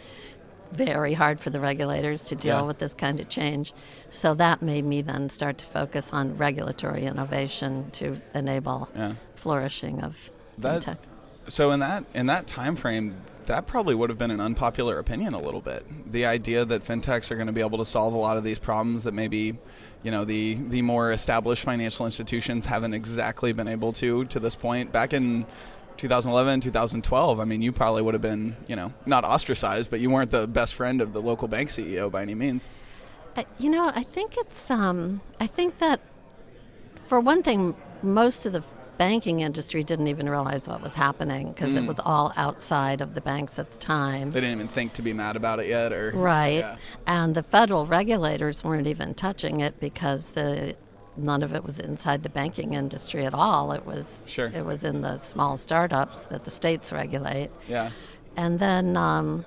very 0.71 1.13
hard 1.13 1.39
for 1.39 1.49
the 1.49 1.59
regulators 1.59 2.23
to 2.23 2.35
deal 2.35 2.57
Yeah. 2.57 2.61
with 2.63 2.79
this 2.79 2.93
kind 2.93 3.19
of 3.19 3.29
change. 3.29 3.73
So 4.09 4.33
that 4.35 4.61
made 4.61 4.83
me 4.85 5.01
then 5.01 5.29
start 5.29 5.57
to 5.59 5.65
focus 5.65 6.09
on 6.11 6.37
regulatory 6.37 7.05
innovation 7.05 7.89
to 7.91 8.19
enable 8.33 8.89
Yeah. 8.95 9.13
flourishing 9.35 10.01
of 10.03 10.31
That- 10.57 10.81
fintech. 10.83 10.97
So 11.47 11.71
in 11.71 11.79
that 11.81 12.03
in 12.13 12.25
that 12.25 12.47
time 12.47 12.75
frame, 12.75 13.15
that 13.47 13.67
probably 13.67 13.95
would 13.95 14.09
have 14.09 14.17
been 14.17 14.31
an 14.31 14.39
unpopular 14.39 14.99
opinion 14.99 15.33
a 15.33 15.39
little 15.39 15.61
bit. 15.61 15.85
The 16.11 16.25
idea 16.25 16.63
that 16.65 16.85
fintechs 16.85 17.31
are 17.31 17.35
going 17.35 17.47
to 17.47 17.53
be 17.53 17.61
able 17.61 17.79
to 17.79 17.85
solve 17.85 18.13
a 18.13 18.17
lot 18.17 18.37
of 18.37 18.43
these 18.43 18.59
problems 18.59 19.03
that 19.03 19.13
maybe, 19.13 19.57
you 20.03 20.11
know, 20.11 20.23
the 20.23 20.55
the 20.55 20.81
more 20.81 21.11
established 21.11 21.63
financial 21.63 22.05
institutions 22.05 22.65
haven't 22.65 22.93
exactly 22.93 23.51
been 23.53 23.67
able 23.67 23.91
to 23.93 24.25
to 24.25 24.39
this 24.39 24.55
point. 24.55 24.91
Back 24.91 25.13
in 25.13 25.45
2011, 25.97 26.61
2012, 26.61 27.39
I 27.39 27.45
mean, 27.45 27.61
you 27.61 27.71
probably 27.71 28.01
would 28.03 28.13
have 28.13 28.21
been, 28.21 28.55
you 28.67 28.75
know, 28.75 28.93
not 29.05 29.23
ostracized, 29.23 29.89
but 29.89 29.99
you 29.99 30.09
weren't 30.09 30.31
the 30.31 30.47
best 30.47 30.75
friend 30.75 31.01
of 31.01 31.11
the 31.13 31.21
local 31.21 31.47
bank 31.47 31.69
CEO 31.69 32.11
by 32.11 32.21
any 32.21 32.35
means. 32.35 32.71
Uh, 33.35 33.43
You 33.59 33.69
know, 33.69 33.91
I 33.93 34.03
think 34.03 34.37
it's. 34.37 34.69
Um, 34.69 35.21
I 35.39 35.47
think 35.47 35.77
that, 35.79 35.99
for 37.05 37.19
one 37.19 37.43
thing, 37.43 37.75
most 38.03 38.45
of 38.45 38.53
the 38.53 38.63
banking 38.97 39.41
industry 39.41 39.83
didn't 39.83 40.07
even 40.07 40.29
realize 40.29 40.67
what 40.67 40.81
was 40.81 40.95
happening 40.95 41.51
because 41.53 41.75
it 41.75 41.85
was 41.85 41.99
all 41.99 42.33
outside 42.37 43.01
of 43.01 43.13
the 43.13 43.21
banks 43.21 43.59
at 43.59 43.71
the 43.71 43.77
time. 43.77 44.31
They 44.31 44.41
didn't 44.41 44.55
even 44.57 44.67
think 44.67 44.93
to 44.93 45.01
be 45.01 45.13
mad 45.13 45.35
about 45.35 45.59
it 45.59 45.67
yet, 45.67 45.93
or 45.93 46.11
Right. 46.15 46.59
Yeah. 46.59 46.75
And 47.05 47.35
the 47.35 47.43
federal 47.43 47.85
regulators 47.85 48.63
weren't 48.63 48.87
even 48.87 49.13
touching 49.13 49.59
it 49.59 49.79
because 49.79 50.31
the 50.31 50.75
none 51.15 51.41
of 51.41 51.53
it 51.53 51.63
was 51.63 51.79
inside 51.79 52.21
the 52.23 52.29
banking 52.29 52.73
industry 52.73 53.25
at 53.25 53.33
all. 53.33 53.71
It 53.71 53.85
was 53.85 54.21
Sure. 54.27 54.47
it 54.53 54.65
was 54.65 54.83
in 54.83 55.01
the 55.01 55.17
small 55.17 55.57
startups 55.57 56.25
that 56.25 56.45
the 56.45 56.51
states 56.51 56.91
regulate. 56.91 57.49
Yeah. 57.67 57.89
And 58.35 58.59
then, 58.59 58.95
um, 58.95 59.45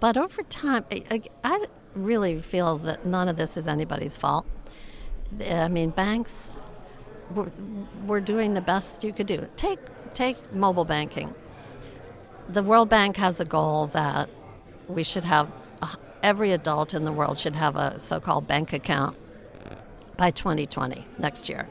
but 0.00 0.16
over 0.16 0.42
time, 0.44 0.84
I- 0.90 1.20
I 1.44 1.66
really 1.94 2.40
feel 2.40 2.78
that 2.78 3.04
none 3.04 3.28
of 3.28 3.36
this 3.36 3.56
is 3.56 3.66
anybody's 3.66 4.16
fault. 4.16 4.46
I 5.46 5.68
mean, 5.68 5.90
banks 5.90 6.56
were, 7.34 7.50
were 8.06 8.20
doing 8.20 8.54
the 8.54 8.60
best 8.60 9.04
you 9.04 9.12
could 9.12 9.26
do. 9.26 9.46
Take 9.56 9.78
take 10.14 10.52
mobile 10.52 10.84
banking. 10.84 11.34
The 12.48 12.62
World 12.62 12.88
Bank 12.88 13.16
has 13.16 13.38
a 13.40 13.44
goal 13.44 13.86
that 13.88 14.28
we 14.88 15.04
should 15.04 15.24
have 15.24 15.48
uh, 15.80 15.94
every 16.22 16.52
adult 16.52 16.94
in 16.94 17.04
the 17.04 17.12
world 17.12 17.38
should 17.38 17.54
have 17.54 17.76
a 17.76 18.00
so-called 18.00 18.46
bank 18.48 18.72
account 18.72 19.16
by 20.16 20.30
2020 20.32 21.06
next 21.18 21.48
year. 21.48 21.68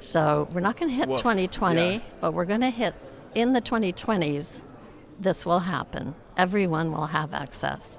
So 0.00 0.48
we're 0.52 0.60
not 0.60 0.76
going 0.76 0.90
to 0.90 0.96
hit 0.96 1.08
Woof. 1.08 1.20
2020, 1.20 1.80
Yeah. 1.80 2.00
but 2.20 2.34
we're 2.34 2.44
going 2.44 2.60
to 2.60 2.70
hit 2.70 2.94
in 3.34 3.52
the 3.52 3.60
2020s. 3.62 4.60
This 5.18 5.46
will 5.46 5.60
happen. 5.60 6.14
Everyone 6.36 6.90
will 6.90 7.06
have 7.06 7.32
access 7.32 7.96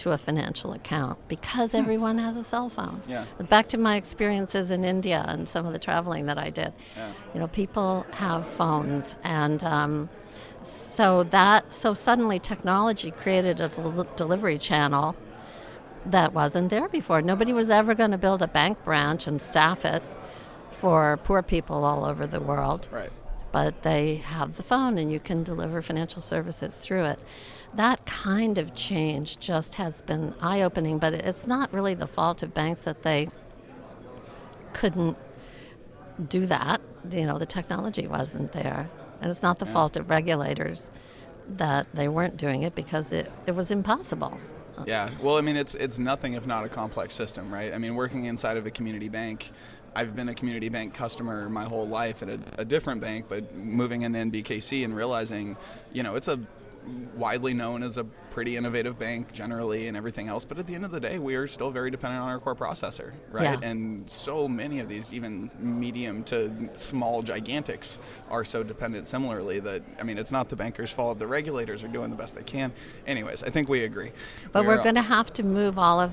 to 0.00 0.12
a 0.12 0.18
financial 0.18 0.72
account 0.72 1.18
because 1.28 1.74
everyone 1.74 2.18
has 2.18 2.36
a 2.36 2.42
cell 2.42 2.68
phone. 2.68 3.00
Yeah. 3.08 3.24
Back 3.48 3.68
to 3.68 3.78
my 3.78 3.96
experiences 3.96 4.70
in 4.70 4.84
India 4.84 5.24
and 5.28 5.48
some 5.48 5.66
of 5.66 5.72
the 5.72 5.78
traveling 5.78 6.26
that 6.26 6.38
I 6.38 6.50
did. 6.50 6.72
Yeah. 6.96 7.12
You 7.34 7.40
know, 7.40 7.48
people 7.48 8.04
have 8.12 8.46
phones, 8.46 9.16
and 9.24 9.62
um, 9.64 10.10
so 10.62 11.22
that 11.24 11.72
so 11.74 11.94
suddenly 11.94 12.38
technology 12.38 13.10
created 13.10 13.60
a 13.60 13.68
del- 13.68 14.06
delivery 14.16 14.58
channel 14.58 15.16
that 16.06 16.32
wasn't 16.32 16.70
there 16.70 16.88
before. 16.88 17.20
Nobody 17.22 17.52
was 17.52 17.68
ever 17.70 17.94
going 17.94 18.10
to 18.12 18.18
build 18.18 18.42
a 18.42 18.48
bank 18.48 18.82
branch 18.84 19.26
and 19.26 19.40
staff 19.40 19.84
it 19.84 20.02
for 20.70 21.18
poor 21.24 21.42
people 21.42 21.84
all 21.84 22.04
over 22.06 22.26
the 22.26 22.40
world 22.40 22.88
Right. 22.90 23.10
but 23.52 23.82
they 23.82 24.16
have 24.16 24.56
the 24.56 24.62
phone 24.62 24.96
and 24.96 25.12
you 25.12 25.20
can 25.20 25.42
deliver 25.42 25.82
financial 25.82 26.22
services 26.22 26.78
through 26.78 27.04
it. 27.04 27.18
That 27.74 28.04
kind 28.04 28.58
of 28.58 28.74
change 28.74 29.38
just 29.38 29.76
has 29.76 30.02
been 30.02 30.34
eye 30.40 30.62
opening, 30.62 30.98
but 30.98 31.14
it's 31.14 31.46
not 31.46 31.72
really 31.72 31.94
the 31.94 32.06
fault 32.06 32.42
of 32.42 32.52
banks 32.52 32.82
that 32.84 33.02
they 33.02 33.28
couldn't 34.72 35.16
do 36.28 36.46
that. 36.46 36.80
You 37.10 37.26
know, 37.26 37.38
the 37.38 37.46
technology 37.46 38.06
wasn't 38.06 38.52
there. 38.52 38.88
And 39.20 39.30
it's 39.30 39.42
not 39.42 39.58
the 39.58 39.66
Yeah. 39.66 39.72
fault 39.72 39.96
of 39.96 40.10
regulators 40.10 40.90
that 41.56 41.86
they 41.94 42.08
weren't 42.08 42.36
doing 42.36 42.62
it 42.62 42.74
because 42.74 43.12
it, 43.12 43.30
it 43.46 43.54
was 43.54 43.70
impossible. 43.70 44.38
Yeah. 44.86 45.10
Well, 45.22 45.36
I 45.36 45.42
mean, 45.42 45.56
it's 45.56 45.74
it's 45.74 45.98
nothing 45.98 46.34
if 46.34 46.46
not 46.46 46.64
a 46.64 46.68
complex 46.68 47.14
system, 47.14 47.52
right? 47.52 47.72
I 47.74 47.78
mean, 47.78 47.94
working 47.94 48.24
inside 48.24 48.56
of 48.56 48.64
a 48.66 48.70
community 48.70 49.08
bank, 49.10 49.50
I've 49.94 50.16
been 50.16 50.28
a 50.28 50.34
community 50.34 50.68
bank 50.70 50.94
customer 50.94 51.48
my 51.50 51.64
whole 51.64 51.86
life 51.86 52.22
at 52.22 52.30
a, 52.30 52.38
a 52.58 52.64
different 52.64 53.00
bank, 53.00 53.26
but 53.28 53.54
moving 53.54 54.02
into 54.02 54.18
NBKC 54.18 54.84
and 54.84 54.96
realizing, 54.96 55.56
you 55.92 56.02
know, 56.02 56.14
it's 56.14 56.28
a 56.28 56.38
widely 57.14 57.54
known 57.54 57.82
as 57.82 57.98
a 57.98 58.04
pretty 58.04 58.56
innovative 58.56 58.98
bank 58.98 59.32
generally 59.32 59.88
and 59.88 59.96
everything 59.96 60.28
else 60.28 60.44
but 60.44 60.58
at 60.58 60.66
the 60.66 60.74
end 60.74 60.84
of 60.84 60.90
the 60.90 61.00
day 61.00 61.18
we 61.18 61.34
are 61.34 61.46
still 61.46 61.70
very 61.70 61.90
dependent 61.90 62.22
on 62.22 62.28
our 62.28 62.38
core 62.38 62.54
processor 62.54 63.12
right? 63.30 63.42
Yeah. 63.42 63.68
and 63.68 64.08
so 64.08 64.48
many 64.48 64.80
of 64.80 64.88
these 64.88 65.12
even 65.12 65.50
medium 65.58 66.22
to 66.24 66.70
small 66.74 67.22
gigantics 67.22 67.98
are 68.30 68.44
so 68.44 68.62
dependent 68.62 69.06
similarly 69.08 69.60
that 69.60 69.82
i 69.98 70.02
mean 70.02 70.16
it's 70.16 70.32
not 70.32 70.48
the 70.48 70.56
bankers 70.56 70.90
fault. 70.90 71.18
The 71.18 71.26
regulators 71.26 71.84
are 71.84 71.88
doing 71.88 72.10
the 72.10 72.16
best 72.16 72.34
they 72.34 72.42
can. 72.42 72.72
Anyways 73.06 73.42
i 73.42 73.50
think 73.50 73.68
we 73.68 73.84
agree. 73.84 74.10
But 74.52 74.62
We 74.62 74.68
we're 74.68 74.74
are- 74.76 74.80
uh, 74.80 74.84
going 74.84 74.94
to 74.94 75.02
have 75.02 75.32
to 75.34 75.42
move 75.42 75.78
all 75.78 76.00
of, 76.00 76.12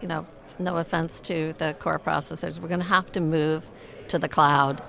you 0.00 0.08
know, 0.08 0.26
no 0.58 0.76
offense 0.78 1.20
to 1.20 1.54
the 1.58 1.74
core 1.74 1.98
processors, 1.98 2.58
we're 2.60 2.68
going 2.68 2.80
to 2.80 2.86
have 2.86 3.12
to 3.12 3.20
move 3.20 3.68
to 4.08 4.18
the 4.18 4.28
cloud 4.28 4.82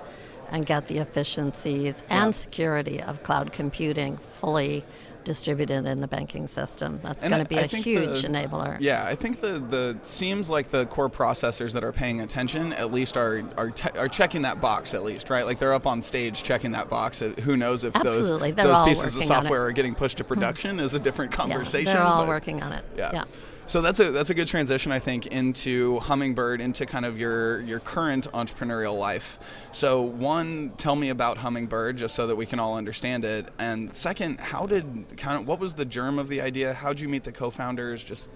and 0.52 0.66
get 0.66 0.88
the 0.88 0.98
efficiencies 1.00 2.02
and 2.10 2.34
security 2.34 3.02
of 3.02 3.24
cloud 3.24 3.52
computing 3.52 4.18
fully 4.18 4.84
distributed 5.24 5.86
in 5.86 6.00
the 6.00 6.08
banking 6.08 6.48
system. 6.48 7.02
That's 7.04 7.22
And 7.22 7.34
going 7.34 7.44
to 7.44 7.50
be 7.50 7.58
I 7.58 7.64
a 7.64 7.66
huge 7.68 8.22
the- 8.22 8.30
enabler. 8.30 8.78
Yeah, 8.80 9.04
I 9.06 9.14
think 9.14 9.42
the 9.42 9.60
the 9.60 9.98
seems 10.04 10.50
like 10.50 10.70
the 10.70 10.86
core 10.86 11.10
processors 11.10 11.74
that 11.74 11.84
are 11.84 11.92
paying 11.92 12.22
attention 12.22 12.72
at 12.72 12.94
least 12.94 13.18
are 13.18 13.44
are, 13.58 13.70
te- 13.72 13.98
are 13.98 14.08
checking 14.08 14.44
that 14.44 14.62
box 14.62 14.94
at 14.94 15.04
least, 15.04 15.30
right? 15.30 15.46
Like 15.46 15.60
they're 15.60 15.74
up 15.74 15.86
on 15.86 16.02
stage 16.02 16.44
checking 16.44 16.72
that 16.72 16.90
box. 16.90 17.22
Uh, 17.22 17.34
Who 17.44 17.58
knows 17.58 17.84
if 17.84 17.94
Absolutely, 17.94 18.52
those 18.52 18.56
they're 18.56 18.68
those 18.74 18.88
pieces 18.88 19.16
of 19.16 19.20
working 19.20 19.32
on 19.32 19.38
it. 19.38 19.42
software 19.44 19.66
are 19.66 19.72
getting 19.74 19.96
pushed 19.96 20.18
to 20.20 20.24
production 20.24 20.80
is 20.80 20.94
a 20.94 21.00
different 21.00 21.32
Yeah, 21.34 21.38
conversation. 21.38 21.94
they're 21.94 22.02
all 22.04 22.22
but- 22.22 22.30
working 22.30 22.64
on 22.64 22.72
it. 22.72 22.86
Yeah. 22.96 23.12
yeah. 23.14 23.24
So 23.68 23.82
that's 23.82 24.00
a 24.00 24.12
that's 24.12 24.30
a 24.30 24.34
good 24.34 24.48
transition, 24.48 24.94
I 24.94 25.00
think, 25.00 25.28
into 25.28 26.00
Hummingbird, 26.00 26.62
into 26.62 26.86
kind 26.86 27.06
of 27.06 27.20
your 27.20 27.60
your 27.64 27.82
current 27.82 28.32
entrepreneurial 28.32 28.98
life. 28.98 29.40
So 29.74 30.02
one, 30.02 30.72
tell 30.78 30.96
me 30.96 31.10
about 31.10 31.38
Hummingbird, 31.38 31.98
just 31.98 32.16
so 32.16 32.28
that 32.28 32.38
we 32.38 32.46
can 32.46 32.60
all 32.60 32.78
understand 32.78 33.26
it. 33.26 33.50
And 33.60 33.94
second, 33.94 34.40
how 34.40 34.68
did 34.68 35.18
kind 35.18 35.42
of 35.42 35.46
what 35.46 35.60
was 35.60 35.74
the 35.74 35.84
germ 35.84 36.18
of 36.18 36.30
the 36.30 36.40
idea? 36.40 36.74
How'd 36.74 37.02
you 37.02 37.10
meet 37.10 37.26
the 37.26 37.34
co-founders? 37.34 38.06
Just 38.06 38.32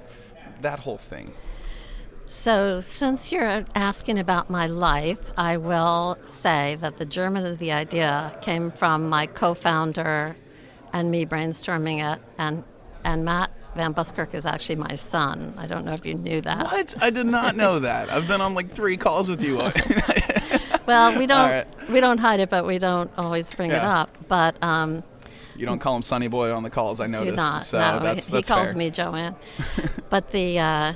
that 0.59 0.79
whole 0.79 0.97
thing. 0.97 1.31
So, 2.27 2.81
since 2.81 3.31
you're 3.31 3.65
asking 3.73 4.19
about 4.19 4.49
my 4.49 4.67
life, 4.67 5.31
I 5.37 5.55
will 5.55 6.17
say 6.25 6.77
that 6.81 6.97
the 6.97 7.05
germ 7.05 7.37
of 7.37 7.57
the 7.57 7.71
idea 7.71 8.37
came 8.41 8.69
from 8.69 9.07
my 9.07 9.27
co-founder 9.27 10.35
and 10.91 11.09
me 11.09 11.25
brainstorming 11.25 12.13
it, 12.13 12.21
and 12.37 12.65
and 13.05 13.23
Matt 13.23 13.51
Van 13.75 13.93
Buskirk 13.93 14.33
is 14.33 14.45
actually 14.45 14.75
my 14.75 14.95
son. 14.95 15.53
I 15.57 15.65
don't 15.65 15.85
know 15.85 15.93
if 15.93 16.05
you 16.05 16.15
knew 16.15 16.41
that. 16.41 16.65
What? 16.65 16.93
I 17.01 17.09
did 17.09 17.25
not 17.25 17.55
know 17.55 17.79
that. 17.79 18.09
I've 18.09 18.27
been 18.27 18.41
on 18.41 18.53
like 18.53 18.73
three 18.73 18.97
calls 18.97 19.29
with 19.29 19.43
you. 19.43 19.61
Well, 20.87 21.17
we 21.17 21.25
don't 21.27 21.49
right. 21.49 21.89
we 21.89 21.99
don't 21.99 22.17
hide 22.17 22.39
it, 22.39 22.49
but 22.49 22.65
we 22.65 22.77
don't 22.77 23.09
always 23.17 23.53
bring 23.53 23.71
it 23.71 23.77
up. 23.77 24.09
But 24.27 24.61
um, 24.63 25.03
you 25.55 25.65
don't 25.65 25.79
call 25.79 25.95
him 25.95 26.01
Sonny 26.01 26.27
Boy 26.27 26.51
on 26.51 26.63
the 26.63 26.69
calls. 26.69 26.99
I 26.99 27.05
do 27.05 27.11
noticed. 27.11 27.37
not. 27.37 27.63
So 27.63 27.79
no, 27.79 27.99
that's 27.99 28.27
he 28.27 28.33
that's 28.33 28.47
calls 28.49 28.69
fair. 28.69 28.75
me 28.75 28.89
Jo 28.89 29.13
Ann. 29.13 29.35
but 30.09 30.31
the 30.31 30.59
uh, 30.59 30.93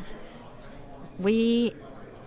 we 1.20 1.74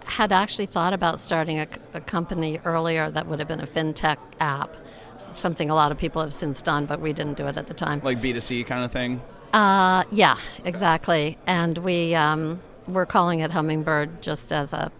had 0.04 0.32
actually 0.32 0.66
thought 0.66 0.92
about 0.94 1.20
starting 1.20 1.58
a 1.58 1.66
company 2.06 2.58
earlier 2.64 3.10
that 3.10 3.26
would 3.26 3.38
have 3.38 3.48
been 3.48 3.60
a 3.60 3.66
fintech 3.66 4.16
app, 4.40 4.74
something 5.18 5.68
a 5.68 5.74
lot 5.74 5.92
of 5.92 5.98
people 5.98 6.22
have 6.22 6.32
since 6.32 6.62
done, 6.62 6.86
but 6.86 7.00
we 7.00 7.12
didn't 7.12 7.36
do 7.36 7.46
it 7.48 7.56
at 7.58 7.66
the 7.66 7.74
time. 7.74 8.00
like 8.02 8.22
B 8.22 8.32
two 8.32 8.40
C 8.40 8.64
kind 8.64 8.84
of 8.84 8.92
thing. 8.92 9.20
Uh, 9.52 10.04
yeah, 10.10 10.36
exactly. 10.64 11.38
And 11.46 11.78
we 11.78 12.14
um, 12.14 12.60
we're 12.86 13.06
calling 13.06 13.40
it 13.40 13.50
Hummingbird 13.50 14.22
just 14.22 14.52
as 14.52 14.72
a 14.72 14.92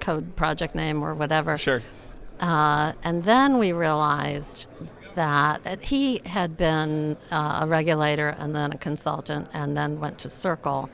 code 0.00 0.36
project 0.36 0.74
name 0.74 1.02
or 1.02 1.14
whatever. 1.14 1.56
Sure. 1.56 1.82
Uh, 2.40 2.92
and 3.02 3.24
then 3.24 3.58
we 3.58 3.72
realized 3.72 4.66
that 5.14 5.82
he 5.82 6.20
had 6.26 6.56
been 6.56 7.16
uh, 7.30 7.60
a 7.62 7.66
regulator 7.66 8.28
and 8.38 8.54
then 8.54 8.72
a 8.72 8.78
consultant 8.78 9.48
and 9.54 9.76
then 9.76 9.98
went 9.98 10.18
to 10.18 10.28
Circle 10.28 10.90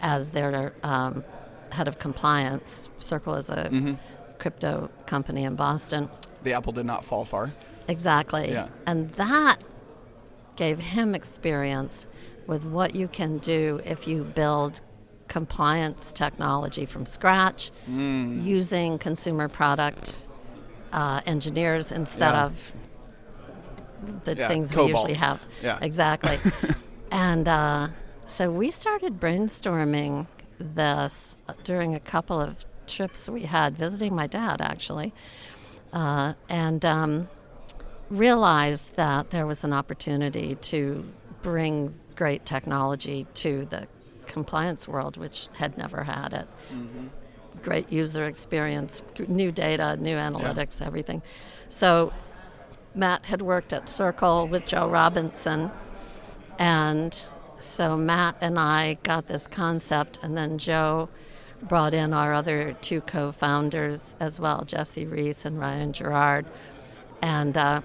as 0.00 0.32
their 0.32 0.72
um, 0.82 1.24
head 1.70 1.86
of 1.86 1.98
compliance. 2.00 2.88
Circle 2.98 3.34
is 3.36 3.48
a 3.48 3.96
crypto 4.38 4.90
company 5.06 5.44
in 5.44 5.54
Boston. 5.54 6.10
The 6.42 6.54
apple 6.54 6.72
did 6.72 6.86
not 6.86 7.04
fall 7.04 7.24
far. 7.24 7.52
Exactly. 7.86 8.50
Yeah. 8.50 8.68
And 8.86 9.12
that 9.12 9.58
gave 10.56 10.78
him 10.78 11.14
experience 11.14 12.06
with 12.46 12.64
what 12.64 12.94
you 12.94 13.08
can 13.08 13.38
do 13.38 13.80
if 13.84 14.06
you 14.06 14.24
build 14.24 14.80
compliance 15.28 16.12
technology 16.12 16.84
from 16.84 17.06
scratch 17.06 17.70
Mm. 17.88 18.44
using 18.44 18.98
consumer 18.98 19.48
product 19.48 20.20
uh, 20.92 21.20
engineers 21.24 21.90
instead 21.90 22.32
Yeah. 22.34 22.44
of 22.44 22.72
the 24.24 24.34
Yeah, 24.36 24.48
things 24.48 24.72
COBOL. 24.72 24.84
we 24.84 24.90
usually 24.90 25.14
have. 25.14 25.40
Yeah. 25.62 25.78
Exactly. 25.80 26.36
and 27.10 27.48
uh, 27.48 27.88
so 28.26 28.50
we 28.50 28.70
started 28.70 29.18
brainstorming 29.20 30.26
this 30.58 31.36
during 31.64 31.94
a 31.94 32.00
couple 32.00 32.38
of 32.40 32.64
trips 32.86 33.28
we 33.28 33.42
had 33.42 33.76
visiting 33.78 34.14
my 34.14 34.26
dad, 34.26 34.60
actually, 34.60 35.14
uh, 35.92 36.34
and 36.48 36.84
um, 36.84 37.28
realized 38.12 38.94
that 38.96 39.30
there 39.30 39.46
was 39.46 39.64
an 39.64 39.72
opportunity 39.72 40.54
to 40.56 41.04
bring 41.40 41.96
great 42.14 42.44
technology 42.44 43.26
to 43.34 43.64
the 43.66 43.88
compliance 44.26 44.86
world, 44.86 45.16
which 45.16 45.48
had 45.54 45.76
never 45.78 46.04
had 46.04 46.32
it. 46.32 46.46
Great 47.62 47.90
user 47.90 48.26
experience, 48.26 49.02
new 49.28 49.50
data, 49.50 49.96
new 49.96 50.16
analytics, 50.16 50.84
everything. 50.84 51.22
So 51.70 52.12
Matt 52.94 53.24
had 53.24 53.40
worked 53.40 53.72
at 53.72 53.88
Circle 53.88 54.48
with 54.48 54.66
Joe 54.66 54.88
Robinson, 54.88 55.70
and 56.58 57.18
so 57.58 57.96
Matt 57.96 58.36
and 58.42 58.58
I 58.58 58.98
got 59.02 59.26
this 59.26 59.46
concept, 59.46 60.18
and 60.22 60.36
then 60.36 60.58
Joe 60.58 61.08
brought 61.62 61.94
in 61.94 62.12
our 62.12 62.34
other 62.34 62.76
two 62.82 63.00
co-founders 63.00 64.16
as 64.20 64.38
well, 64.38 64.64
Jesse 64.66 65.06
Reese 65.06 65.44
and 65.46 65.58
Ryan 65.58 65.92
Gerard, 65.92 66.44
and 67.22 67.56
uh, 67.56 67.80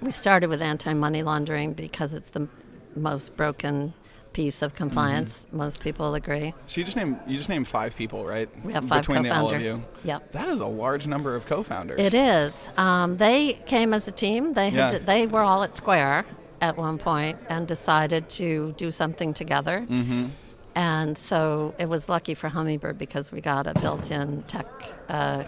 we 0.00 0.10
started 0.10 0.48
with 0.48 0.60
anti-money 0.62 1.22
laundering 1.22 1.72
because 1.72 2.14
it's 2.14 2.30
the 2.30 2.48
most 2.94 3.36
broken 3.36 3.92
piece 4.32 4.60
of 4.60 4.74
compliance. 4.74 5.46
Most 5.50 5.80
people 5.80 6.14
agree. 6.14 6.52
So 6.66 6.80
you 6.80 6.84
just 6.84 6.96
name 6.96 7.18
you 7.26 7.36
just 7.38 7.48
named 7.48 7.66
five 7.68 7.96
people, 7.96 8.24
right? 8.26 8.48
We 8.64 8.72
have 8.74 8.86
five 8.86 9.00
between 9.02 9.22
the 9.22 9.34
all 9.34 9.46
of 9.46 9.52
co-founders. 9.52 9.78
you. 9.78 9.84
Yep. 10.04 10.32
That 10.32 10.48
is 10.48 10.60
a 10.60 10.66
large 10.66 11.06
number 11.06 11.34
of 11.34 11.46
co-founders. 11.46 11.98
It 11.98 12.12
is. 12.12 12.68
Um, 12.76 13.16
they 13.16 13.54
came 13.66 13.94
as 13.94 14.06
a 14.08 14.12
team. 14.12 14.52
They 14.52 14.70
had 14.70 14.92
Yeah. 14.92 14.98
they 14.98 15.26
were 15.26 15.40
all 15.40 15.62
at 15.62 15.74
Square 15.74 16.26
at 16.60 16.76
one 16.76 16.98
point 16.98 17.38
and 17.48 17.66
decided 17.66 18.28
to 18.30 18.74
do 18.76 18.90
something 18.90 19.32
together. 19.32 19.86
Mm-hmm. 19.88 20.26
And 20.74 21.16
so 21.16 21.74
it 21.78 21.88
was 21.88 22.08
lucky 22.10 22.34
for 22.34 22.48
Hummingbird 22.48 22.98
because 22.98 23.32
we 23.32 23.40
got 23.40 23.66
a 23.66 23.72
built-in 23.80 24.42
tech, 24.42 24.66
uh, 25.08 25.44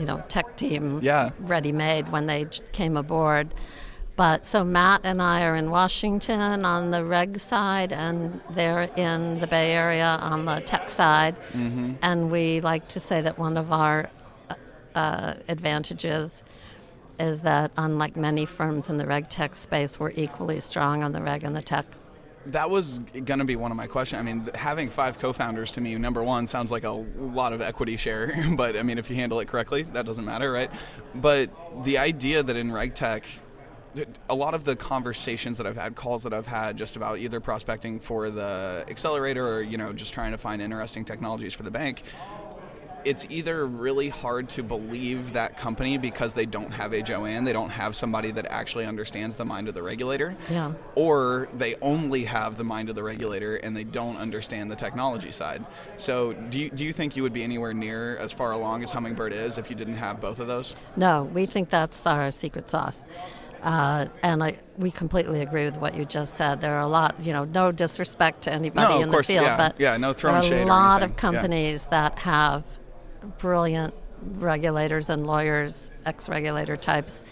you 0.00 0.06
know, 0.06 0.22
tech 0.28 0.56
team 0.56 0.98
Yeah. 1.02 1.30
ready-made 1.38 2.10
when 2.10 2.26
they 2.26 2.46
came 2.72 2.96
aboard. 2.96 3.54
But 4.16 4.44
so 4.44 4.64
Matt 4.64 5.02
and 5.04 5.22
I 5.22 5.44
are 5.44 5.54
in 5.56 5.70
Washington 5.70 6.64
on 6.64 6.90
the 6.90 7.04
reg 7.04 7.38
side, 7.38 7.92
and 7.92 8.40
they're 8.50 8.88
in 8.96 9.38
the 9.38 9.46
Bay 9.46 9.72
Area 9.72 10.18
on 10.20 10.44
the 10.46 10.60
tech 10.60 10.90
side. 10.90 11.36
Mm-hmm. 11.52 11.92
And 12.02 12.30
we 12.30 12.60
like 12.60 12.88
to 12.88 13.00
say 13.00 13.20
that 13.20 13.38
one 13.38 13.56
of 13.56 13.72
our 13.72 14.10
uh, 14.94 15.34
advantages 15.48 16.42
is 17.18 17.42
that 17.42 17.70
unlike 17.76 18.16
many 18.16 18.44
firms 18.46 18.88
in 18.90 18.96
the 18.96 19.06
reg 19.06 19.28
tech 19.28 19.54
space, 19.54 20.00
we're 20.00 20.12
equally 20.16 20.60
strong 20.60 21.02
on 21.02 21.12
the 21.12 21.22
reg 21.22 21.44
and 21.44 21.54
the 21.54 21.62
tech. 21.62 21.86
That 22.46 22.70
was 22.70 23.00
going 23.00 23.38
to 23.38 23.44
be 23.44 23.56
one 23.56 23.70
of 23.70 23.76
my 23.76 23.86
questions. 23.86 24.18
I 24.18 24.22
mean, 24.22 24.48
having 24.54 24.88
five 24.88 25.18
co-founders 25.18 25.72
to 25.72 25.80
me, 25.80 25.96
number 25.98 26.22
one, 26.22 26.46
sounds 26.46 26.70
like 26.70 26.84
a 26.84 26.90
lot 26.90 27.52
of 27.52 27.60
equity 27.60 27.96
share. 27.96 28.32
but 28.56 28.76
I 28.76 28.82
mean, 28.82 28.98
if 28.98 29.10
you 29.10 29.16
handle 29.16 29.40
it 29.40 29.48
correctly, 29.48 29.82
that 29.82 30.06
doesn't 30.06 30.24
matter, 30.24 30.50
right? 30.50 30.70
But 31.14 31.50
the 31.84 31.98
idea 31.98 32.42
that 32.42 32.56
in 32.56 32.70
RegTech, 32.70 33.24
a 34.28 34.34
lot 34.34 34.54
of 34.54 34.64
the 34.64 34.76
conversations 34.76 35.58
that 35.58 35.66
I've 35.66 35.76
had, 35.76 35.94
calls 35.94 36.22
that 36.22 36.32
I've 36.32 36.46
had, 36.46 36.78
just 36.78 36.96
about 36.96 37.18
either 37.18 37.40
prospecting 37.40 38.00
for 38.00 38.30
the 38.30 38.84
accelerator 38.88 39.46
or 39.46 39.62
you 39.62 39.76
know 39.76 39.92
just 39.92 40.14
trying 40.14 40.32
to 40.32 40.38
find 40.38 40.62
interesting 40.62 41.04
technologies 41.04 41.54
for 41.54 41.64
the 41.64 41.70
bank, 41.70 42.02
it's 43.04 43.26
either 43.30 43.66
really 43.66 44.08
hard 44.08 44.48
to 44.50 44.62
believe 44.62 45.32
that 45.32 45.56
company 45.56 45.98
because 45.98 46.34
they 46.34 46.46
don't 46.46 46.72
have 46.72 46.92
a 46.92 47.02
Jo 47.02 47.24
Ann, 47.24 47.44
they 47.44 47.52
don't 47.52 47.70
have 47.70 47.96
somebody 47.96 48.30
that 48.32 48.46
actually 48.50 48.86
understands 48.86 49.36
the 49.36 49.44
mind 49.44 49.68
of 49.68 49.74
the 49.74 49.82
regulator, 49.82 50.36
Yeah. 50.50 50.72
or 50.94 51.48
they 51.56 51.74
only 51.82 52.24
have 52.24 52.56
the 52.56 52.64
mind 52.64 52.88
of 52.88 52.94
the 52.94 53.02
regulator 53.02 53.56
and 53.56 53.76
they 53.76 53.84
don't 53.84 54.16
understand 54.16 54.70
the 54.70 54.76
technology 54.76 55.32
side. 55.32 55.64
So, 55.96 56.32
do 56.32 56.58
you, 56.58 56.70
do 56.70 56.84
you 56.84 56.92
think 56.92 57.16
you 57.16 57.22
would 57.22 57.32
be 57.32 57.42
anywhere 57.42 57.74
near 57.74 58.16
as 58.16 58.32
far 58.32 58.52
along 58.52 58.82
as 58.82 58.92
Hummingbird 58.92 59.32
is 59.32 59.58
if 59.58 59.70
you 59.70 59.76
didn't 59.76 59.96
have 59.96 60.20
both 60.20 60.40
of 60.40 60.46
those? 60.46 60.76
No, 60.96 61.24
we 61.24 61.46
think 61.46 61.70
that's 61.70 62.06
our 62.06 62.30
secret 62.30 62.68
sauce. 62.68 63.04
Uh, 63.62 64.06
and 64.22 64.42
I, 64.42 64.58
we 64.78 64.90
completely 64.90 65.42
agree 65.42 65.64
with 65.66 65.76
what 65.76 65.94
you 65.94 66.04
just 66.04 66.34
said. 66.36 66.60
There 66.60 66.74
are 66.74 66.80
a 66.80 66.88
lot, 66.88 67.16
you 67.20 67.32
know, 67.32 67.44
no 67.44 67.70
disrespect 67.72 68.42
to 68.42 68.52
anybody 68.52 68.94
No, 68.94 69.02
in 69.02 69.10
course, 69.10 69.26
the 69.26 69.34
field, 69.34 69.46
yeah, 69.46 69.56
but 69.56 69.78
yeah, 69.78 69.96
no 69.96 70.12
there 70.14 70.30
are 70.30 70.40
a 70.40 70.64
lot 70.64 71.02
of 71.02 71.10
yeah. 71.10 71.16
companies 71.16 71.86
that 71.88 72.18
have 72.20 72.64
brilliant 73.38 73.94
regulators 74.36 75.10
and 75.10 75.26
lawyers, 75.26 75.92
ex-regulator 76.04 76.76
types, 76.76 77.22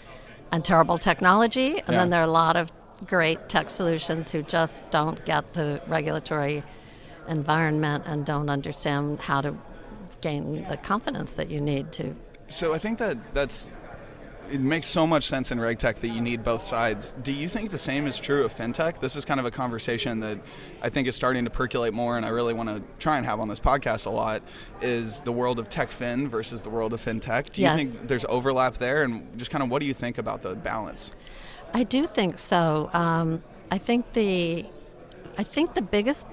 and 0.51 0.65
terrible 0.65 0.97
technology. 0.97 1.79
And 1.79 1.89
Yeah. 1.89 1.97
then 1.99 2.09
there 2.09 2.21
are 2.21 2.23
a 2.23 2.27
lot 2.27 2.55
of 2.55 2.71
great 3.05 3.47
tech 3.47 3.69
solutions 3.69 4.31
who 4.31 4.41
just 4.41 4.83
don't 4.89 5.23
get 5.25 5.53
the 5.53 5.81
regulatory 5.87 6.63
environment 7.27 8.03
and 8.07 8.25
don't 8.25 8.49
understand 8.49 9.19
how 9.19 9.41
to 9.41 9.55
gain 10.21 10.65
the 10.69 10.77
confidence 10.77 11.33
that 11.33 11.49
you 11.49 11.61
need 11.61 11.91
to 11.93 12.15
So 12.49 12.73
I 12.73 12.79
think 12.79 12.97
that 12.97 13.17
that's 13.31 13.71
it 14.51 14.59
makes 14.61 14.87
so 14.87 15.05
much 15.05 15.25
sense 15.27 15.51
in 15.51 15.57
regtech 15.59 15.95
that 15.95 16.09
you 16.09 16.21
need 16.21 16.43
both 16.43 16.61
sides. 16.61 17.13
Do 17.23 17.31
you 17.31 17.47
think 17.49 17.71
the 17.71 17.77
same 17.77 18.07
is 18.07 18.19
true 18.19 18.43
of 18.43 18.53
fintech? 18.53 18.99
This 18.99 19.15
is 19.15 19.25
kind 19.25 19.39
of 19.39 19.45
a 19.45 19.51
conversation 19.51 20.19
that 20.19 20.39
I 20.81 20.89
think 20.89 21.07
is 21.07 21.15
starting 21.15 21.45
to 21.45 21.49
percolate 21.51 21.93
more, 21.93 22.17
and 22.17 22.25
I 22.25 22.29
really 22.29 22.53
want 22.53 22.69
to 22.69 22.81
try 22.99 23.17
and 23.17 23.25
have 23.25 23.39
on 23.39 23.47
this 23.47 23.59
podcast 23.59 24.05
a 24.05 24.09
lot. 24.09 24.41
Is 24.81 25.21
the 25.21 25.31
world 25.31 25.59
of 25.59 25.69
tech 25.69 25.91
fin 25.91 26.27
versus 26.27 26.61
the 26.61 26.69
world 26.69 26.93
of 26.93 27.01
fintech? 27.03 27.51
Do 27.51 27.61
you 27.61 27.67
Yes. 27.67 27.75
think 27.77 28.07
there's 28.07 28.25
overlap 28.29 28.75
there, 28.75 29.03
and 29.03 29.37
just 29.37 29.51
kind 29.51 29.63
of 29.63 29.69
what 29.69 29.79
do 29.79 29.85
you 29.85 29.93
think 29.93 30.17
about 30.17 30.41
the 30.41 30.55
balance? 30.55 31.13
I 31.73 31.83
do 31.83 32.05
think 32.07 32.39
so. 32.39 32.89
Um, 32.93 33.43
I 33.71 33.77
think 33.77 34.13
the, 34.13 34.65
I 35.37 35.43
think 35.43 35.75
the 35.75 35.81
biggest 35.83 36.25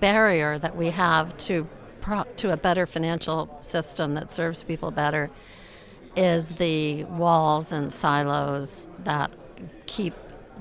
barrier 0.00 0.58
that 0.58 0.76
we 0.76 0.88
have 0.88 1.36
to 1.36 1.66
pro- 2.00 2.24
to 2.36 2.52
a 2.52 2.56
better 2.56 2.86
financial 2.86 3.54
system 3.60 4.14
that 4.14 4.30
serves 4.30 4.62
people 4.62 4.90
better 4.90 5.28
is 6.16 6.54
the 6.54 7.04
walls 7.04 7.72
and 7.72 7.92
silos 7.92 8.88
that 9.04 9.30
keep 9.86 10.14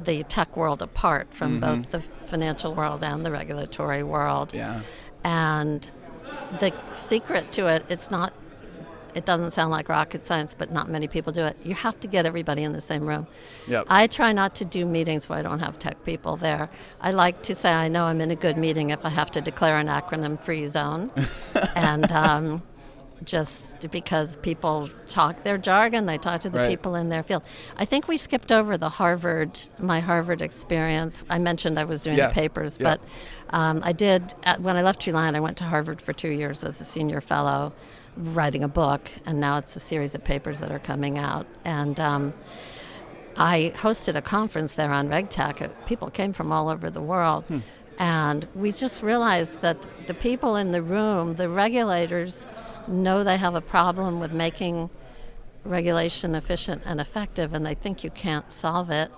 the 0.04 0.24
tech 0.24 0.56
world 0.56 0.82
apart 0.82 1.28
from 1.34 1.60
both 1.60 1.92
the 1.92 2.00
financial 2.00 2.74
world 2.74 3.04
and 3.04 3.26
the 3.26 3.32
regulatory 3.32 4.04
world. 4.04 4.54
Yeah. 4.54 4.82
And 5.24 5.90
the 6.60 6.74
secret 6.94 7.52
to 7.54 7.68
it, 7.68 7.86
it's 7.90 8.10
not, 8.10 8.34
it 9.14 9.26
doesn't 9.26 9.52
sound 9.52 9.72
like 9.72 9.90
rocket 9.90 10.26
science, 10.26 10.54
but 10.58 10.72
not 10.72 10.90
many 10.90 11.08
people 11.08 11.34
do 11.34 11.46
it. 11.46 11.58
You 11.64 11.74
have 11.74 12.00
to 12.02 12.08
get 12.08 12.26
everybody 12.26 12.64
in 12.64 12.72
the 12.72 12.82
same 12.82 13.08
room. 13.08 13.28
Yep. 13.68 13.88
I 13.90 14.08
try 14.08 14.32
not 14.32 14.56
to 14.56 14.66
do 14.66 14.86
meetings 14.86 15.28
where 15.28 15.40
I 15.40 15.42
don't 15.42 15.60
have 15.60 15.80
tech 15.80 16.04
people 16.06 16.38
there. 16.38 16.70
I 17.02 17.12
like 17.12 17.42
to 17.44 17.56
say 17.56 17.72
I 17.72 17.88
know 17.88 18.06
I'm 18.06 18.22
in 18.22 18.32
a 18.32 18.36
good 18.36 18.58
meeting 18.58 18.92
if 18.92 19.04
I 19.04 19.10
have 19.10 19.32
to 19.32 19.42
declare 19.42 19.78
an 19.78 19.88
acronym 19.88 20.42
free 20.42 20.68
zone. 20.68 21.12
and 21.76 22.10
um, 22.12 22.62
just 23.24 23.90
because 23.92 24.38
people 24.38 24.90
talk 25.08 25.44
their 25.44 25.58
jargon, 25.58 26.06
they 26.06 26.18
talk 26.18 26.42
to 26.42 26.50
the 26.50 26.58
Right. 26.60 26.70
people 26.70 26.96
in 26.96 27.10
their 27.10 27.24
field. 27.24 27.44
I 27.78 27.86
think 27.86 28.08
we 28.08 28.18
skipped 28.18 28.52
over 28.52 28.78
the 28.78 28.90
Harvard, 28.90 29.60
my 29.78 30.00
Harvard 30.00 30.42
experience. 30.42 31.24
I 31.30 31.40
mentioned 31.40 31.78
I 31.80 31.84
was 31.84 32.04
doing 32.04 32.18
Yeah. 32.18 32.28
the 32.28 32.34
papers, 32.34 32.78
Yeah. 32.80 32.96
but 32.98 33.04
um, 33.52 33.82
I 33.84 33.92
did, 33.94 34.34
at, 34.44 34.62
when 34.62 34.76
I 34.78 34.82
left 34.82 35.02
Treliant, 35.02 35.36
I 35.36 35.40
went 35.40 35.58
to 35.58 35.64
Harvard 35.66 36.02
for 36.02 36.14
two 36.14 36.30
years 36.30 36.64
as 36.64 36.80
a 36.82 36.86
senior 36.86 37.20
fellow, 37.22 37.74
writing 38.16 38.64
a 38.64 38.68
book, 38.68 39.10
and 39.26 39.40
now 39.40 39.58
it's 39.58 39.76
a 39.76 39.80
series 39.80 40.14
of 40.16 40.24
papers 40.24 40.60
that 40.60 40.72
are 40.72 40.80
coming 40.80 41.18
out. 41.18 41.48
And 41.66 42.00
um, 42.00 42.34
I 43.38 43.74
hosted 43.78 44.16
a 44.16 44.22
conference 44.22 44.76
there 44.76 44.92
on 44.92 45.08
RegTech. 45.10 45.62
Uh, 45.62 45.68
People 45.86 46.10
came 46.10 46.34
from 46.34 46.52
all 46.52 46.70
over 46.70 46.90
the 46.90 47.02
world. 47.02 47.46
And 48.02 48.48
we 48.56 48.72
just 48.72 49.04
realized 49.04 49.62
that 49.62 49.78
the 50.08 50.14
people 50.14 50.56
in 50.56 50.72
the 50.72 50.82
room, 50.82 51.36
the 51.36 51.50
regulators, 51.50 52.46
know 52.90 53.24
they 53.24 53.38
have 53.38 53.56
a 53.56 53.62
problem 53.62 54.20
with 54.20 54.32
making 54.32 54.90
regulation 55.64 56.36
efficient 56.36 56.82
and 56.86 57.00
effective, 57.00 57.54
and 57.54 57.66
they 57.66 57.76
think 57.76 58.04
you 58.04 58.10
can't 58.10 58.52
solve 58.52 58.90
it. 58.90 59.12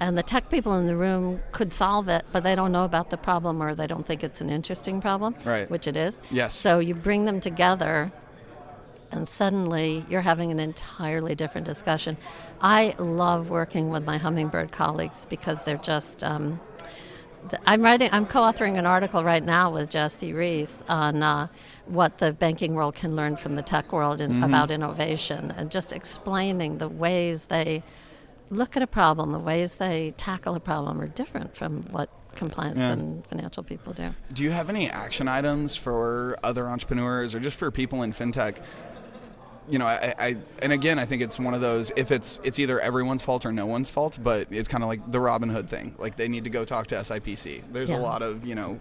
And 0.00 0.16
the 0.16 0.22
tech 0.22 0.48
people 0.48 0.78
in 0.78 0.86
the 0.86 0.96
room 0.96 1.40
could 1.52 1.72
solve 1.74 2.08
it, 2.08 2.24
but 2.32 2.42
they 2.42 2.54
don't 2.54 2.72
know 2.72 2.84
about 2.84 3.10
the 3.10 3.18
problem 3.18 3.62
or 3.62 3.74
they 3.74 3.86
don't 3.86 4.06
think 4.06 4.24
it's 4.24 4.40
an 4.40 4.48
interesting 4.48 5.00
problem, 5.00 5.34
Right. 5.44 5.70
which 5.70 5.86
it 5.86 5.94
is. 5.96 6.22
Yes. 6.30 6.54
So 6.54 6.78
you 6.78 6.94
bring 6.94 7.26
them 7.26 7.38
together, 7.38 8.10
and 9.12 9.28
suddenly 9.28 10.06
you're 10.08 10.22
having 10.22 10.50
an 10.50 10.58
entirely 10.58 11.34
different 11.34 11.66
discussion. 11.66 12.16
I 12.62 12.94
love 12.98 13.50
working 13.50 13.90
with 13.90 14.04
my 14.04 14.16
hummingbird 14.16 14.72
colleagues 14.72 15.26
because 15.28 15.64
they're 15.64 15.76
just. 15.76 16.24
Um, 16.24 16.60
th- 17.50 17.60
I'm 17.66 17.82
writing. 17.82 18.08
I'm 18.10 18.24
co-authoring 18.24 18.78
an 18.78 18.86
article 18.86 19.22
right 19.22 19.44
now 19.44 19.70
with 19.70 19.90
Jesse 19.90 20.32
Reese 20.32 20.82
on 20.88 21.22
uh, 21.22 21.48
what 21.90 22.18
the 22.18 22.32
banking 22.32 22.74
world 22.74 22.94
can 22.94 23.16
learn 23.16 23.36
from 23.36 23.56
the 23.56 23.62
tech 23.62 23.92
world 23.92 24.20
in, 24.20 24.30
mm-hmm. 24.30 24.44
about 24.44 24.70
innovation, 24.70 25.52
and 25.56 25.70
just 25.70 25.92
explaining 25.92 26.78
the 26.78 26.88
ways 26.88 27.46
they 27.46 27.82
look 28.50 28.76
at 28.76 28.82
a 28.82 28.86
problem, 28.86 29.32
the 29.32 29.38
ways 29.38 29.76
they 29.76 30.12
tackle 30.16 30.54
a 30.54 30.60
problem 30.60 31.00
are 31.00 31.06
different 31.08 31.54
from 31.54 31.82
what 31.90 32.08
compliance 32.34 32.78
Yeah. 32.78 32.92
and 32.92 33.26
financial 33.26 33.62
people 33.62 33.92
do. 33.92 34.14
Do 34.32 34.42
you 34.42 34.50
have 34.50 34.68
any 34.68 34.90
action 34.90 35.28
items 35.28 35.76
for 35.76 36.38
other 36.42 36.68
entrepreneurs 36.68 37.34
or 37.34 37.40
just 37.40 37.56
for 37.56 37.70
people 37.70 38.02
in 38.02 38.12
fintech? 38.12 38.56
You 39.68 39.78
know, 39.78 39.86
I, 39.86 40.14
I 40.18 40.36
and 40.62 40.72
again, 40.72 40.98
I 40.98 41.04
think 41.06 41.22
it's 41.22 41.38
one 41.38 41.54
of 41.54 41.60
those. 41.60 41.92
If 41.94 42.10
it's 42.10 42.40
it's 42.42 42.58
either 42.58 42.80
everyone's 42.80 43.22
fault 43.22 43.46
or 43.46 43.52
no 43.52 43.66
one's 43.66 43.88
fault, 43.88 44.18
but 44.20 44.48
it's 44.50 44.68
kind 44.68 44.82
of 44.82 44.88
like 44.88 45.12
the 45.12 45.18
Robinhood 45.18 45.68
thing. 45.68 45.94
Like 45.96 46.16
they 46.16 46.26
need 46.26 46.42
to 46.44 46.50
go 46.50 46.64
talk 46.64 46.88
to 46.88 46.96
SIPC. 46.96 47.62
There's 47.72 47.90
Yeah. 47.90 47.98
a 47.98 48.00
lot 48.00 48.22
of 48.22 48.44
you 48.44 48.56
know 48.56 48.80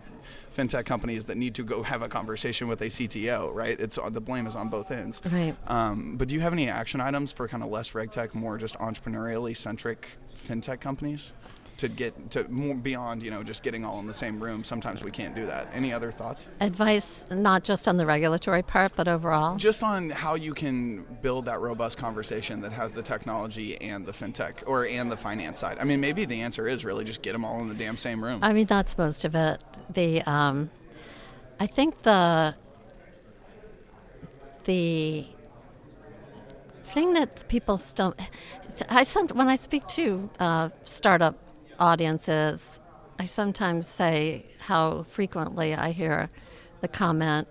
fintech 0.59 0.85
companies 0.85 1.25
that 1.25 1.37
need 1.37 1.55
to 1.55 1.63
go 1.63 1.83
have 1.83 2.01
a 2.01 2.07
conversation 2.09 2.67
with 2.67 2.81
a 2.81 2.85
CTO. 2.87 3.53
Right? 3.53 3.79
It's 3.79 3.97
the 4.11 4.21
blame 4.21 4.47
is 4.47 4.55
on 4.55 4.69
both 4.69 4.91
ends. 4.91 5.21
Right. 5.31 5.55
Um, 5.67 6.17
but 6.17 6.27
do 6.27 6.35
you 6.35 6.41
have 6.41 6.53
any 6.53 6.69
action 6.69 7.01
items 7.01 7.31
for 7.31 7.47
kind 7.47 7.63
of 7.63 7.69
less 7.69 7.91
regtech, 7.91 8.33
more 8.33 8.57
just 8.57 8.77
entrepreneurially 8.79 9.55
centric 9.55 10.07
fintech 10.47 10.79
companies 10.79 11.33
to 11.79 11.87
get 11.87 12.31
to 12.31 12.47
more 12.49 12.75
beyond 12.75 13.23
you 13.23 13.31
know 13.31 13.41
just 13.43 13.63
getting 13.63 13.83
all 13.83 13.99
in 13.99 14.07
the 14.07 14.13
same 14.13 14.41
room? 14.41 14.63
Sometimes 14.63 15.03
we 15.03 15.11
can't 15.11 15.35
do 15.35 15.45
that. 15.45 15.67
Any 15.73 15.91
other 15.91 16.11
thoughts? 16.11 16.47
Advice 16.61 17.25
not 17.31 17.63
just 17.63 17.87
on 17.87 17.97
the 17.97 18.05
regulatory 18.05 18.61
part, 18.61 18.93
but 18.95 19.07
overall. 19.07 19.55
Just 19.55 19.83
on 19.83 20.09
how 20.09 20.35
you 20.35 20.53
can 20.53 21.05
build 21.21 21.45
that 21.45 21.59
robust 21.59 21.97
conversation 21.97 22.61
that 22.61 22.71
has 22.71 22.91
the 22.91 23.01
technology 23.01 23.79
and 23.81 24.05
the 24.05 24.11
fintech 24.11 24.63
or 24.67 24.85
and 24.85 25.11
the 25.11 25.17
finance 25.17 25.59
side. 25.59 25.77
I 25.79 25.85
mean, 25.85 25.99
maybe 25.99 26.25
the 26.25 26.41
answer 26.41 26.67
is 26.67 26.85
really 26.85 27.05
just 27.05 27.21
get 27.21 27.33
them 27.33 27.45
all 27.45 27.61
in 27.61 27.69
the 27.69 27.75
damn 27.75 27.97
same 27.97 28.23
room. 28.23 28.43
I 28.43 28.53
mean, 28.53 28.67
that's 28.67 28.97
most 28.97 29.25
of 29.25 29.35
it. 29.35 29.61
The 29.93 30.21
um, 30.23 30.69
I 31.59 31.67
think 31.67 32.01
the 32.03 32.55
the 34.65 35.25
thing 36.83 37.13
that 37.13 37.47
people 37.47 37.77
still, 37.77 38.15
I 38.89 39.03
some 39.03 39.27
when 39.29 39.47
I 39.47 39.55
speak 39.55 39.87
to 39.87 40.29
uh, 40.39 40.69
startup 40.83 41.35
audiences, 41.79 42.79
I 43.17 43.25
sometimes 43.25 43.87
say 43.87 44.45
how 44.59 45.03
frequently 45.03 45.73
I 45.75 45.91
hear 45.91 46.29
the 46.81 46.87
comment 46.87 47.47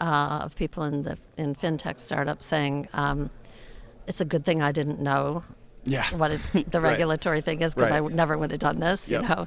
uh, 0.00 0.40
of 0.44 0.54
people 0.56 0.84
in 0.84 1.02
the 1.02 1.18
in 1.36 1.54
fintech 1.54 1.98
startups 1.98 2.46
saying. 2.46 2.88
Um, 2.92 3.30
it's 4.06 4.22
a 4.22 4.24
good 4.24 4.42
thing 4.42 4.62
I 4.62 4.72
didn't 4.72 5.00
know 5.00 5.42
yeah. 5.84 6.04
what 6.16 6.30
it, 6.30 6.40
the 6.70 6.80
Right. 6.80 6.92
regulatory 6.92 7.42
thing 7.42 7.60
is 7.60 7.74
because 7.74 7.90
I 7.90 8.00
Right. 8.00 8.10
never 8.12 8.38
would 8.38 8.50
have 8.52 8.60
done 8.60 8.80
this, 8.80 9.10
Yep. 9.10 9.22
you 9.22 9.28
know. 9.28 9.46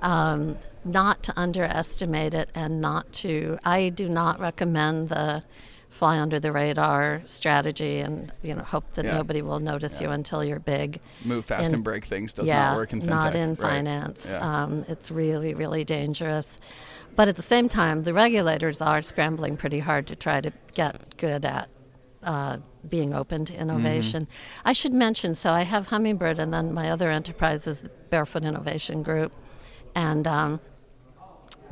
Um, 0.00 0.58
not 0.84 1.22
to 1.22 1.32
underestimate 1.36 2.34
it 2.34 2.50
and 2.56 2.80
not 2.80 3.12
to, 3.22 3.58
I 3.64 3.90
do 3.90 4.08
not 4.08 4.40
recommend 4.40 5.08
the 5.10 5.44
fly 5.92 6.18
under 6.18 6.40
the 6.40 6.50
radar 6.50 7.20
strategy 7.26 8.00
and, 8.00 8.32
you 8.42 8.54
know, 8.54 8.62
hope 8.62 8.94
that 8.94 9.04
Yeah. 9.04 9.18
nobody 9.18 9.42
will 9.42 9.60
notice 9.60 10.00
you 10.00 10.08
until 10.08 10.42
you're 10.42 10.58
big. 10.58 11.00
Move 11.22 11.44
fast 11.44 11.68
in- 11.68 11.74
and 11.76 11.84
break 11.84 12.06
things 12.06 12.32
does 12.32 12.48
yeah, 12.48 12.70
not 12.70 12.76
work 12.76 12.94
in 12.94 13.02
fintech. 13.02 13.06
Not 13.06 13.34
in 13.34 13.50
right? 13.50 13.58
finance. 13.58 14.30
Yeah. 14.32 14.38
Um, 14.62 14.86
it's 14.88 15.10
really, 15.10 15.54
really 15.54 15.84
dangerous. 15.84 16.58
But 17.14 17.28
at 17.28 17.36
the 17.36 17.42
same 17.42 17.68
time, 17.68 18.04
the 18.04 18.14
regulators 18.14 18.80
are 18.80 19.02
scrambling 19.02 19.58
pretty 19.58 19.80
hard 19.80 20.06
to 20.06 20.16
try 20.16 20.40
to 20.40 20.50
get 20.72 21.18
good 21.18 21.44
at 21.44 21.68
uh, 22.22 22.56
being 22.88 23.12
open 23.12 23.44
to 23.44 23.54
innovation. 23.54 24.24
Mm-hmm. 24.24 24.68
I 24.68 24.72
should 24.72 24.94
mention 24.94 25.34
so 25.34 25.52
I 25.52 25.62
have 25.62 25.88
Hummingbird, 25.88 26.38
and 26.38 26.54
then 26.54 26.72
my 26.72 26.90
other 26.90 27.10
enterprise 27.10 27.66
is 27.66 27.82
the 27.82 27.90
Barefoot 28.10 28.44
Innovation 28.44 29.02
Group. 29.02 29.34
And 29.94 30.26
um, 30.26 30.60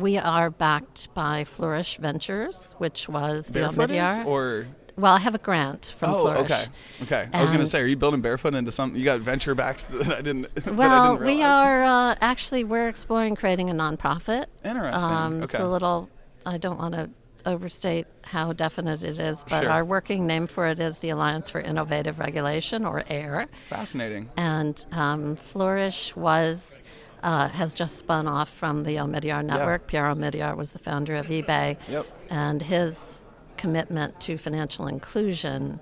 we 0.01 0.17
are 0.19 0.51
backed 0.51 1.13
by 1.15 1.45
Flourish 1.45 1.99
Ventures, 1.99 2.75
which 2.79 3.09
was 3.09 3.49
the 3.49 3.61
Omidyar. 3.61 4.27
or 4.27 4.67
well, 4.97 5.15
I 5.15 5.19
have 5.19 5.35
a 5.35 5.39
grant 5.39 5.95
from 5.99 6.11
oh, 6.15 6.23
Flourish. 6.23 6.41
okay, 6.51 6.65
okay. 7.05 7.29
I 7.33 7.41
was 7.41 7.51
going 7.51 7.63
to 7.63 7.67
say, 7.69 7.81
are 7.81 7.87
you 7.87 7.97
building 7.97 8.21
barefoot 8.21 8.55
into 8.55 8.71
something? 8.73 8.99
You 8.99 9.05
got 9.05 9.21
venture 9.21 9.55
backs 9.55 9.85
that 9.91 10.13
I 10.19 10.21
didn't. 10.21 10.55
that 10.55 10.69
I 10.69 10.71
Well, 10.73 11.15
didn't 11.17 11.27
we 11.27 11.43
are 11.43 11.83
uh, 11.83 12.17
actually 12.21 12.65
we're 12.65 12.89
exploring 12.89 13.37
creating 13.37 13.71
a 13.71 13.75
nonprofit. 13.75 14.47
Interesting. 14.65 15.11
Um, 15.13 15.43
It's 15.43 15.55
a 15.55 15.67
little. 15.69 16.11
I 16.45 16.59
don't 16.59 16.79
want 16.79 16.95
to 16.95 17.11
overstate 17.47 18.07
how 18.25 18.53
definite 18.53 19.03
it 19.03 19.19
is, 19.19 19.45
but 19.49 19.63
Sure. 19.63 19.71
our 19.71 19.85
working 19.85 20.27
name 20.27 20.47
for 20.47 20.67
it 20.67 20.79
is 20.81 20.99
the 20.99 21.09
Alliance 21.11 21.49
for 21.49 21.61
Innovative 21.61 22.19
Regulation, 22.19 22.85
or 22.85 23.03
AIR. 23.09 23.47
Fascinating. 23.69 24.29
And 24.37 24.85
um, 24.93 25.37
Flourish 25.37 26.15
was 26.17 26.81
uh, 27.23 27.49
has 27.49 27.75
just 27.75 27.97
spun 27.99 28.27
off 28.27 28.49
from 28.49 28.85
the 28.85 28.97
Omidyar 28.97 29.45
network. 29.45 29.87
Pierre 29.87 30.05
Omidyar 30.07 30.57
was 30.57 30.73
the 30.73 30.79
founder 30.79 31.15
of 31.17 31.27
eBay, 31.27 31.77
Yep. 31.89 32.07
and 32.31 32.63
his 32.63 33.23
commitment 33.57 34.19
to 34.21 34.39
financial 34.39 34.87
inclusion 34.87 35.81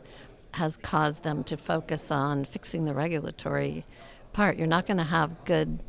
has 0.55 0.77
caused 0.79 1.23
them 1.23 1.45
to 1.45 1.57
focus 1.57 2.11
on 2.11 2.45
fixing 2.45 2.85
the 2.87 2.95
regulatory 2.95 3.85
part. 4.33 4.57
You're 4.57 4.67
not 4.67 4.87
going 4.87 4.97
to 4.97 5.05
have 5.05 5.45
good 5.45 5.81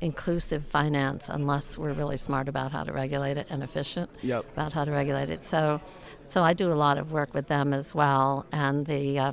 inclusive 0.00 0.64
finance 0.64 1.28
unless 1.28 1.76
we're 1.76 1.92
really 1.92 2.16
smart 2.16 2.48
about 2.48 2.70
how 2.70 2.84
to 2.84 2.92
regulate 2.92 3.36
it 3.36 3.46
and 3.50 3.64
efficient 3.64 4.08
Yep. 4.22 4.44
about 4.52 4.72
how 4.72 4.84
to 4.84 4.92
regulate 4.92 5.28
it. 5.28 5.42
So, 5.42 5.80
so 6.26 6.44
I 6.44 6.52
do 6.52 6.72
a 6.72 6.74
lot 6.74 6.98
of 6.98 7.10
work 7.10 7.34
with 7.34 7.48
them 7.48 7.72
as 7.72 7.94
well, 7.94 8.46
and 8.52 8.86
the 8.86 9.18
uh, 9.18 9.32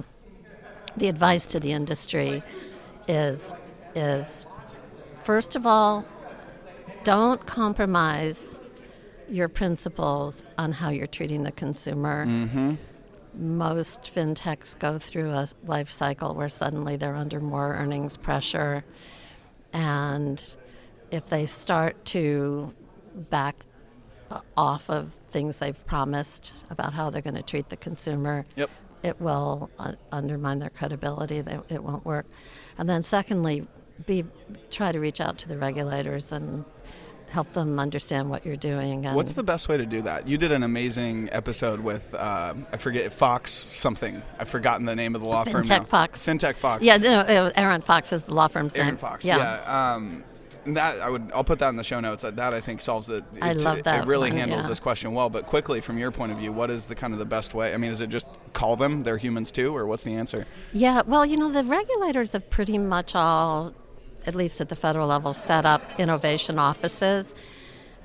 the 0.97 1.07
advice 1.09 1.45
to 1.47 1.59
the 1.59 1.71
industry 1.73 2.41
is 3.07 3.53
is 3.93 4.45
first 5.25 5.55
of 5.55 5.65
all, 5.65 6.05
don't 7.03 7.45
compromise 7.45 8.61
your 9.29 9.49
principles 9.49 10.43
on 10.57 10.71
how 10.71 10.89
you're 10.89 11.07
treating 11.07 11.43
the 11.43 11.51
consumer. 11.51 12.25
most 13.37 14.03
fintechs 14.15 14.79
go 14.79 14.97
through 14.97 15.29
a 15.31 15.45
life 15.65 15.91
cycle 15.91 16.33
where 16.35 16.47
suddenly 16.47 16.95
they're 16.95 17.17
under 17.17 17.41
more 17.41 17.73
earnings 17.73 18.15
pressure. 18.15 18.85
And 19.73 20.41
if 21.11 21.27
they 21.27 21.45
start 21.45 22.05
to 22.05 22.73
back 23.29 23.57
off 24.55 24.89
of 24.89 25.17
things 25.27 25.57
they've 25.57 25.85
promised 25.85 26.53
about 26.69 26.93
how 26.93 27.09
they're 27.09 27.21
going 27.21 27.35
to 27.35 27.43
treat 27.43 27.67
the 27.67 27.75
consumer, 27.77 28.45
Yep. 28.55 28.69
it 29.03 29.19
will 29.19 29.69
uh, 29.79 29.93
undermine 30.13 30.59
their 30.59 30.69
credibility. 30.69 31.41
They, 31.41 31.59
it 31.67 31.83
won't 31.83 32.05
work. 32.05 32.25
And 32.77 32.89
then, 32.89 33.01
secondly, 33.01 33.67
be 34.05 34.25
try 34.71 34.91
to 34.91 34.99
reach 34.99 35.21
out 35.21 35.37
to 35.39 35.47
the 35.47 35.57
regulators 35.57 36.31
and 36.31 36.65
help 37.29 37.51
them 37.53 37.79
understand 37.79 38.29
what 38.29 38.45
you're 38.45 38.55
doing. 38.55 39.03
What's 39.03 39.33
the 39.33 39.43
best 39.43 39.67
way 39.67 39.77
to 39.77 39.85
do 39.85 40.01
that? 40.03 40.27
You 40.27 40.37
did 40.37 40.51
an 40.51 40.63
amazing 40.63 41.29
episode 41.31 41.79
with 41.79 42.13
uh, 42.13 42.53
I 42.71 42.77
forget 42.77 43.11
Fox 43.11 43.51
something. 43.51 44.21
I've 44.39 44.49
forgotten 44.49 44.85
the 44.85 44.95
name 44.95 45.15
of 45.15 45.21
the 45.21 45.27
law 45.27 45.43
firm. 45.43 45.63
FinTech. 45.63 45.87
Fox. 45.87 46.25
FinTech 46.25 46.55
Fox. 46.55 46.83
Yeah, 46.83 46.97
no, 46.97 47.51
Arent 47.55 47.83
Fox 47.83 48.13
is 48.13 48.23
the 48.23 48.33
law 48.33 48.47
firm's 48.47 48.73
Arent 48.75 48.87
name. 48.87 48.97
Fox. 48.97 49.25
Yeah. 49.25 49.37
Yeah. 49.37 49.93
Um, 49.95 50.23
that 50.67 50.99
I 50.99 51.09
would. 51.09 51.31
I'll 51.33 51.43
put 51.43 51.59
that 51.59 51.69
in 51.69 51.75
the 51.75 51.83
show 51.83 51.99
notes. 51.99 52.23
That 52.23 52.53
I 52.53 52.59
think 52.59 52.81
solves 52.81 53.09
it. 53.09 53.23
I 53.41 53.51
it, 53.51 53.57
love 53.57 53.83
that 53.83 54.03
It 54.03 54.07
really 54.07 54.29
one, 54.29 54.39
handles 54.39 54.63
yeah. 54.63 54.69
this 54.69 54.79
question 54.79 55.13
well. 55.13 55.29
But 55.29 55.45
quickly, 55.45 55.79
from 55.81 55.97
your 55.97 56.11
point 56.11 56.31
of 56.31 56.39
view, 56.39 56.51
what 56.51 56.71
is 56.71 56.87
the 56.87 56.95
kind 56.95 57.13
of 57.13 57.19
the 57.19 57.25
best 57.25 57.53
way? 57.53 57.73
I 57.73 57.77
mean, 57.77 57.91
is 57.91 58.01
it 58.01 58.09
just 58.09 58.27
call 58.53 58.75
them? 58.75 59.03
They're 59.03 59.17
humans 59.17 59.51
too, 59.51 59.75
or 59.75 59.85
what's 59.85 60.03
the 60.03 60.15
answer? 60.15 60.47
Yeah, 60.73 61.03
well, 61.05 61.25
you 61.25 61.37
know, 61.37 61.51
the 61.51 61.63
regulators 61.63 62.31
have 62.31 62.49
pretty 62.49 62.77
much 62.77 63.13
all, 63.13 63.73
at 64.25 64.35
least 64.35 64.61
at 64.61 64.69
the 64.69 64.75
federal 64.75 65.07
level, 65.07 65.33
set 65.33 65.65
up 65.65 65.81
innovation 65.99 66.59
offices. 66.59 67.33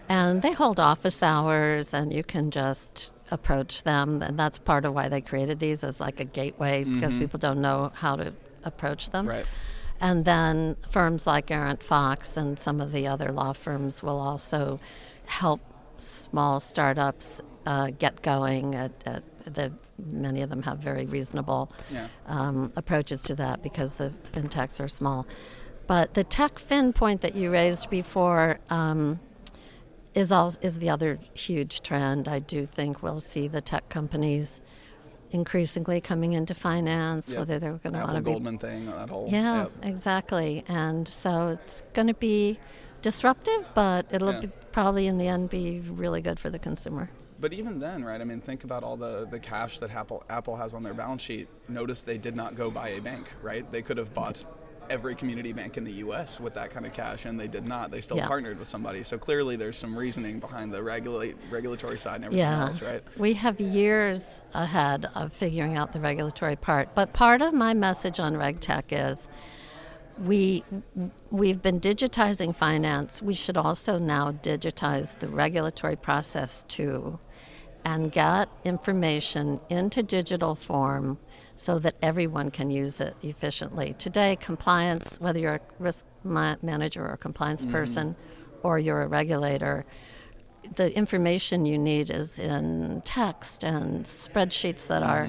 And 0.08 0.42
they 0.42 0.52
hold 0.52 0.80
office 0.80 1.22
hours, 1.22 1.94
and 1.94 2.12
you 2.12 2.24
can 2.24 2.50
just 2.50 3.12
approach 3.30 3.84
them. 3.84 4.22
And 4.22 4.36
that's 4.38 4.58
part 4.58 4.84
of 4.84 4.92
why 4.92 5.08
they 5.08 5.20
created 5.20 5.60
these 5.60 5.84
as 5.84 6.00
like 6.00 6.18
a 6.20 6.24
gateway 6.24 6.82
because 6.84 7.16
people 7.16 7.38
don't 7.38 7.60
know 7.60 7.92
how 7.94 8.16
to 8.16 8.32
approach 8.64 9.10
them. 9.10 9.28
Right. 9.28 9.46
And 10.00 10.24
then 10.24 10.76
firms 10.90 11.26
like 11.26 11.50
Arent 11.50 11.82
Fox 11.84 12.36
and 12.36 12.58
some 12.58 12.80
of 12.80 12.90
the 12.90 13.06
other 13.06 13.30
law 13.30 13.52
firms 13.52 14.02
will 14.02 14.18
also 14.18 14.80
help 15.26 15.60
small 15.98 16.58
startups 16.58 17.40
uh, 17.66 17.90
get 17.90 18.20
going. 18.22 18.74
At, 18.74 18.92
at 19.06 19.22
the, 19.44 19.72
many 20.06 20.42
of 20.42 20.48
them 20.50 20.62
have 20.62 20.78
very 20.78 21.06
reasonable 21.06 21.70
Yeah. 21.90 22.08
um, 22.26 22.72
approaches 22.76 23.20
to 23.22 23.34
that 23.36 23.62
because 23.62 23.94
the 23.94 24.12
fintechs 24.32 24.80
are 24.82 24.88
small. 24.88 25.26
But 25.90 26.14
the 26.14 26.22
tech 26.22 26.60
fin 26.60 26.92
point 26.92 27.20
that 27.22 27.34
you 27.34 27.50
raised 27.50 27.90
before 27.90 28.60
um, 28.70 29.18
is 30.14 30.30
all, 30.30 30.54
is 30.62 30.78
the 30.78 30.88
other 30.88 31.18
huge 31.34 31.80
trend. 31.80 32.28
I 32.28 32.38
do 32.38 32.64
think 32.64 33.02
we'll 33.02 33.18
see 33.18 33.48
the 33.48 33.60
tech 33.60 33.88
companies 33.88 34.60
increasingly 35.32 36.00
coming 36.00 36.34
into 36.34 36.54
finance, 36.54 37.34
whether 37.34 37.58
they're 37.58 37.72
going 37.78 37.94
to 37.94 38.02
want 38.02 38.14
to 38.14 38.22
be 38.22 38.30
Goldman 38.30 38.58
thing. 38.58 38.86
That 38.86 39.10
whole. 39.10 39.28
yeah, 39.32 39.66
exactly. 39.82 40.62
And 40.68 41.08
so 41.08 41.48
it's 41.48 41.82
going 41.92 42.06
to 42.06 42.14
be 42.14 42.60
disruptive, 43.02 43.68
but 43.74 44.06
it'll 44.12 44.32
Yeah. 44.34 44.40
be, 44.42 44.50
probably 44.70 45.08
in 45.08 45.18
the 45.18 45.26
end 45.26 45.50
be 45.50 45.80
really 45.80 46.22
good 46.22 46.38
for 46.38 46.50
the 46.50 46.60
consumer. 46.60 47.10
But 47.40 47.52
even 47.52 47.80
then, 47.80 48.04
right? 48.04 48.20
I 48.20 48.24
mean, 48.24 48.40
think 48.40 48.62
about 48.62 48.84
all 48.84 48.96
the, 48.96 49.26
the 49.28 49.40
cash 49.40 49.78
that 49.78 49.90
Apple 49.90 50.22
Apple 50.30 50.54
has 50.54 50.72
on 50.72 50.84
their 50.84 50.94
balance 50.94 51.22
sheet. 51.22 51.48
Notice 51.68 52.02
they 52.02 52.18
did 52.18 52.36
not 52.36 52.54
go 52.54 52.70
buy 52.70 52.90
a 52.90 53.00
bank, 53.00 53.26
right? 53.42 53.68
They 53.72 53.82
could 53.82 53.96
have 53.96 54.14
bought 54.14 54.46
every 54.90 55.14
community 55.14 55.52
bank 55.52 55.76
in 55.76 55.84
the 55.84 55.92
U.S. 56.04 56.40
with 56.40 56.52
that 56.54 56.70
kind 56.70 56.84
of 56.84 56.92
cash, 56.92 57.24
and 57.24 57.38
they 57.38 57.46
did 57.46 57.66
not. 57.66 57.90
They 57.90 58.00
still 58.00 58.16
Yeah. 58.16 58.26
partnered 58.26 58.58
with 58.58 58.68
somebody. 58.68 59.02
So 59.04 59.16
clearly, 59.16 59.56
there's 59.56 59.78
some 59.78 59.96
reasoning 59.96 60.40
behind 60.40 60.74
the 60.74 60.82
regulate 60.82 61.36
regulatory 61.50 61.96
side 61.96 62.16
and 62.16 62.24
everything 62.26 62.46
Yeah. 62.46 62.64
else, 62.66 62.82
right? 62.82 63.02
We 63.16 63.34
have 63.34 63.60
years 63.60 64.44
ahead 64.52 65.08
of 65.14 65.32
figuring 65.32 65.76
out 65.76 65.92
the 65.92 66.00
regulatory 66.00 66.56
part. 66.56 66.94
But 66.94 67.12
part 67.12 67.40
of 67.40 67.54
my 67.54 67.72
message 67.72 68.18
on 68.18 68.34
RegTech 68.34 68.84
is 68.90 69.28
we 70.18 70.64
we've 71.30 71.62
been 71.62 71.80
digitizing 71.80 72.54
finance. 72.54 73.22
We 73.22 73.32
should 73.34 73.56
also 73.56 73.98
now 73.98 74.32
digitize 74.32 75.18
the 75.20 75.28
regulatory 75.28 75.96
process 75.96 76.64
too 76.68 77.18
and 77.84 78.12
get 78.12 78.48
information 78.64 79.60
into 79.70 80.02
digital 80.02 80.54
form 80.54 81.16
so 81.60 81.78
that 81.78 81.94
everyone 82.00 82.50
can 82.50 82.70
use 82.70 83.02
it 83.02 83.14
efficiently. 83.22 83.94
Today, 83.98 84.34
compliance, 84.40 85.18
whether 85.20 85.38
you're 85.38 85.56
a 85.56 85.60
risk 85.78 86.06
manager 86.24 87.04
or 87.04 87.12
a 87.12 87.18
compliance 87.18 87.66
person 87.66 88.16
or 88.62 88.78
you're 88.78 89.02
a 89.02 89.06
regulator, 89.06 89.84
the 90.76 90.96
information 90.96 91.66
you 91.66 91.76
need 91.76 92.08
is 92.08 92.38
in 92.38 93.02
text 93.04 93.62
and 93.62 94.06
spreadsheets 94.06 94.86
that 94.86 95.02
are 95.02 95.28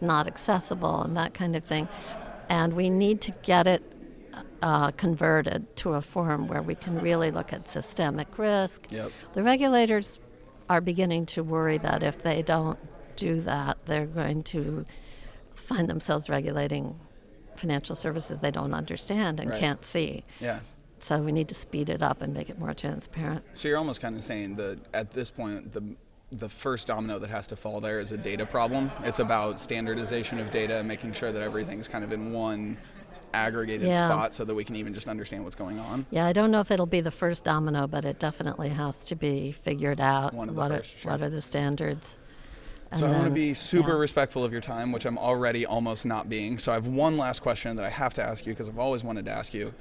not 0.00 0.28
accessible 0.28 1.02
and 1.02 1.16
that 1.16 1.34
kind 1.34 1.56
of 1.56 1.64
thing. 1.64 1.88
And 2.48 2.74
we 2.74 2.88
need 2.88 3.20
to 3.22 3.32
get 3.42 3.66
it 3.66 3.82
uh, 4.62 4.92
converted 4.92 5.76
to 5.78 5.94
a 5.94 6.00
form 6.00 6.46
where 6.46 6.62
we 6.62 6.76
can 6.76 7.00
really 7.00 7.32
look 7.32 7.52
at 7.52 7.66
systemic 7.66 8.38
risk. 8.38 8.86
Yep. 8.92 9.10
The 9.32 9.42
regulators 9.42 10.20
are 10.68 10.80
beginning 10.80 11.26
to 11.26 11.42
worry 11.42 11.78
that 11.78 12.04
if 12.04 12.22
they 12.22 12.42
don't 12.42 12.78
do 13.16 13.40
that, 13.40 13.78
they're 13.86 14.06
going 14.06 14.42
to 14.44 14.84
find 15.62 15.88
themselves 15.88 16.28
regulating 16.28 16.98
financial 17.56 17.94
services 17.96 18.40
they 18.40 18.50
don't 18.50 18.74
understand 18.74 19.40
and 19.40 19.50
Right. 19.50 19.60
can't 19.60 19.84
see. 19.84 20.24
Yeah. 20.40 20.60
So 20.98 21.20
we 21.20 21.32
need 21.32 21.48
to 21.48 21.54
speed 21.54 21.88
it 21.88 22.02
up 22.02 22.22
and 22.22 22.32
make 22.32 22.48
it 22.48 22.58
more 22.58 22.74
transparent. 22.74 23.44
So 23.54 23.68
you're 23.68 23.78
almost 23.78 24.00
kind 24.00 24.16
of 24.16 24.22
saying 24.22 24.56
that 24.56 24.78
at 24.94 25.10
this 25.10 25.30
point, 25.30 25.72
the 25.72 25.82
the 26.34 26.48
first 26.48 26.86
domino 26.86 27.18
that 27.18 27.28
has 27.28 27.46
to 27.46 27.54
fall 27.54 27.78
there 27.78 28.00
is 28.00 28.10
a 28.10 28.16
data 28.16 28.46
problem. 28.46 28.90
It's 29.04 29.18
about 29.18 29.60
standardization 29.60 30.38
of 30.38 30.50
data, 30.50 30.82
making 30.82 31.12
sure 31.12 31.30
that 31.30 31.42
everything's 31.42 31.88
kind 31.88 32.02
of 32.02 32.10
in 32.10 32.32
one 32.32 32.78
aggregated 33.34 33.88
Yeah. 33.88 33.98
spot, 34.08 34.32
so 34.32 34.42
that 34.46 34.54
we 34.54 34.64
can 34.64 34.74
even 34.76 34.94
just 34.94 35.08
understand 35.08 35.44
what's 35.44 35.56
going 35.56 35.78
on. 35.78 36.06
Yeah, 36.10 36.24
I 36.24 36.32
don't 36.32 36.50
know 36.50 36.60
if 36.60 36.70
it'll 36.70 36.86
be 36.86 37.02
the 37.02 37.10
first 37.10 37.44
domino, 37.44 37.86
but 37.86 38.06
it 38.06 38.18
definitely 38.18 38.70
has 38.70 39.04
to 39.06 39.14
be 39.14 39.52
figured 39.52 40.00
out. 40.00 40.32
One 40.32 40.48
of 40.48 40.54
the 40.54 40.60
what, 40.62 40.70
first, 40.70 40.94
are, 40.94 40.98
sure. 41.00 41.10
what 41.12 41.20
are 41.20 41.28
the 41.28 41.42
standards? 41.42 42.16
So 42.94 43.06
And 43.06 43.14
I 43.14 43.18
want 43.18 43.28
to 43.28 43.34
be 43.34 43.54
super 43.54 43.90
yeah. 43.90 43.96
respectful 43.96 44.44
of 44.44 44.52
your 44.52 44.60
time, 44.60 44.92
which 44.92 45.06
I'm 45.06 45.16
already 45.16 45.64
almost 45.64 46.04
not 46.04 46.28
being. 46.28 46.58
So 46.58 46.72
I 46.72 46.74
have 46.74 46.86
one 46.86 47.16
last 47.16 47.40
question 47.40 47.76
that 47.76 47.86
I 47.86 47.90
have 47.90 48.12
to 48.14 48.22
ask 48.22 48.46
you 48.46 48.52
because 48.52 48.68
I've 48.68 48.78
always 48.78 49.02
wanted 49.02 49.24
to 49.26 49.32
ask 49.32 49.54
you. 49.54 49.72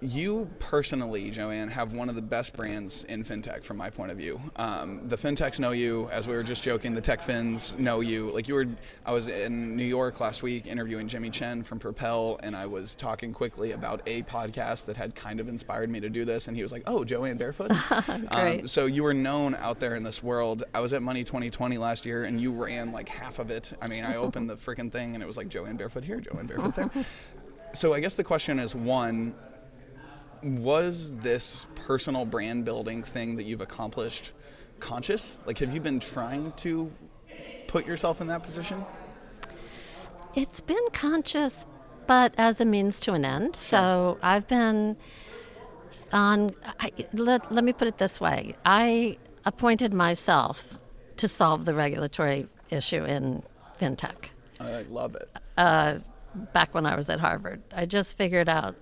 You 0.00 0.48
personally, 0.60 1.30
Jo 1.30 1.50
Ann, 1.50 1.68
have 1.68 1.92
one 1.92 2.08
of 2.08 2.14
the 2.14 2.22
best 2.22 2.56
brands 2.56 3.02
in 3.04 3.24
fintech 3.24 3.64
from 3.64 3.76
my 3.76 3.90
point 3.90 4.12
of 4.12 4.16
view. 4.16 4.40
Um, 4.54 5.00
the 5.08 5.16
fintechs 5.16 5.58
know 5.58 5.72
you, 5.72 6.08
as 6.12 6.28
we 6.28 6.34
were 6.34 6.44
just 6.44 6.62
joking. 6.62 6.94
The 6.94 7.00
tech 7.00 7.20
fins 7.20 7.76
know 7.78 7.98
you. 7.98 8.30
Like 8.30 8.46
you 8.46 8.54
were, 8.54 8.68
I 9.04 9.12
was 9.12 9.26
in 9.26 9.74
New 9.76 9.84
York 9.84 10.20
last 10.20 10.44
week 10.44 10.68
interviewing 10.68 11.08
Jimmy 11.08 11.30
Chen 11.30 11.64
from 11.64 11.80
Propel, 11.80 12.38
and 12.44 12.54
I 12.54 12.66
was 12.66 12.94
talking 12.94 13.32
quickly 13.32 13.72
about 13.72 14.00
a 14.06 14.22
podcast 14.22 14.86
that 14.86 14.96
had 14.96 15.16
kind 15.16 15.40
of 15.40 15.48
inspired 15.48 15.90
me 15.90 15.98
to 15.98 16.08
do 16.08 16.24
this. 16.24 16.46
And 16.46 16.56
he 16.56 16.62
was 16.62 16.70
like, 16.70 16.84
"Oh, 16.86 17.02
Jo 17.02 17.24
Ann 17.24 17.36
Barefoot." 17.36 17.72
Great. 18.30 18.70
so 18.70 18.86
you 18.86 19.02
were 19.02 19.14
known 19.14 19.56
out 19.56 19.80
there 19.80 19.96
in 19.96 20.04
this 20.04 20.22
world. 20.22 20.62
I 20.74 20.80
was 20.80 20.92
at 20.92 21.02
Money 21.02 21.24
2020 21.24 21.76
last 21.76 22.06
year, 22.06 22.22
and 22.22 22.40
you 22.40 22.52
ran 22.52 22.92
like 22.92 23.08
half 23.08 23.40
of 23.40 23.50
it. 23.50 23.72
I 23.82 23.88
mean, 23.88 24.04
I 24.04 24.14
opened 24.14 24.48
the 24.48 24.56
freaking 24.68 24.92
thing, 24.92 25.14
and 25.14 25.24
it 25.24 25.26
was 25.26 25.36
like 25.36 25.48
Jo 25.48 25.64
Ann 25.66 25.76
Barefoot 25.76 26.04
here, 26.04 26.20
Jo 26.20 26.38
Ann 26.38 26.46
Barefoot 26.46 26.76
there. 26.76 26.90
so 27.72 27.92
I 27.92 27.98
guess 27.98 28.14
the 28.14 28.24
question 28.24 28.60
is 28.60 28.76
one 28.76 29.34
was 30.42 31.14
this 31.16 31.66
personal 31.74 32.24
brand 32.24 32.64
building 32.64 33.02
thing 33.02 33.36
that 33.36 33.44
you've 33.44 33.60
accomplished 33.60 34.32
conscious? 34.80 35.36
Like, 35.46 35.58
have 35.58 35.72
you 35.74 35.80
been 35.80 36.00
trying 36.00 36.52
to 36.58 36.90
put 37.66 37.86
yourself 37.86 38.20
in 38.20 38.26
that 38.28 38.42
position? 38.42 38.84
It's 40.34 40.60
been 40.60 40.86
conscious, 40.92 41.66
but 42.06 42.34
as 42.38 42.60
a 42.60 42.64
means 42.64 43.00
to 43.00 43.12
an 43.14 43.24
end. 43.24 43.56
So 43.56 44.18
I've 44.22 44.46
been 44.46 44.96
on. 46.12 46.54
I, 46.78 46.92
let, 47.12 47.50
let 47.50 47.64
me 47.64 47.72
put 47.72 47.88
it 47.88 47.98
this 47.98 48.20
way 48.20 48.54
I 48.64 49.18
appointed 49.44 49.92
myself 49.94 50.78
to 51.16 51.28
solve 51.28 51.64
the 51.64 51.74
regulatory 51.74 52.48
issue 52.70 53.04
in 53.04 53.42
fintech. 53.80 54.30
I 54.60 54.82
love 54.90 55.14
it. 55.16 55.28
uh, 55.56 55.98
back 56.52 56.74
when 56.74 56.84
I 56.86 56.94
was 56.96 57.08
at 57.08 57.20
Harvard. 57.20 57.62
I 57.72 57.86
just 57.86 58.16
figured 58.16 58.48
out, 58.48 58.76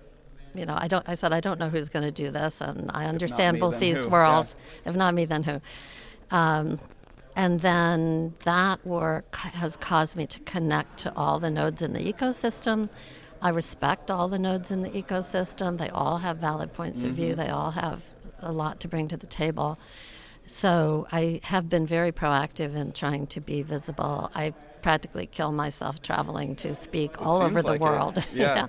you 0.57 0.65
know, 0.65 0.75
I 0.77 0.87
don't. 0.87 1.07
I 1.07 1.15
said 1.15 1.33
I 1.33 1.39
don't 1.39 1.59
know 1.59 1.69
who's 1.69 1.89
going 1.89 2.05
to 2.05 2.11
do 2.11 2.31
this, 2.31 2.61
and 2.61 2.89
I 2.93 3.05
understand 3.05 3.55
me, 3.55 3.59
both 3.61 3.79
these 3.79 4.03
who? 4.03 4.09
worlds. 4.09 4.55
If 4.85 4.95
not 4.95 5.13
me, 5.13 5.25
then 5.25 5.43
who? 5.43 5.61
Um, 6.31 6.79
and 7.35 7.59
then 7.59 8.33
that 8.45 8.85
work 8.85 9.35
has 9.35 9.77
caused 9.77 10.15
me 10.15 10.25
to 10.25 10.39
connect 10.39 10.97
to 10.99 11.15
all 11.15 11.39
the 11.39 11.51
nodes 11.51 11.81
in 11.81 11.93
the 11.93 12.11
ecosystem. 12.11 12.89
I 13.41 13.49
respect 13.49 14.09
all 14.09 14.27
the 14.27 14.39
nodes 14.39 14.71
in 14.71 14.81
the 14.81 14.89
ecosystem. 14.89 15.77
They 15.77 15.89
all 15.89 16.17
have 16.17 16.37
valid 16.37 16.73
points 16.73 17.03
of 17.03 17.11
view. 17.11 17.35
They 17.35 17.49
all 17.49 17.71
have 17.71 18.03
a 18.39 18.51
lot 18.51 18.79
to 18.79 18.87
bring 18.87 19.07
to 19.09 19.17
the 19.17 19.27
table. 19.27 19.77
So 20.47 21.07
I 21.11 21.41
have 21.43 21.69
been 21.69 21.85
very 21.85 22.11
proactive 22.11 22.75
in 22.75 22.93
trying 22.93 23.27
to 23.27 23.41
be 23.41 23.61
visible. 23.61 24.31
I 24.33 24.53
practically 24.81 25.25
kill 25.27 25.51
myself 25.51 26.01
traveling 26.01 26.55
to 26.57 26.73
speak 26.75 27.21
all 27.21 27.41
over 27.41 27.61
the 27.61 27.67
like 27.73 27.81
world. 27.81 28.23
Yeah. 28.33 28.67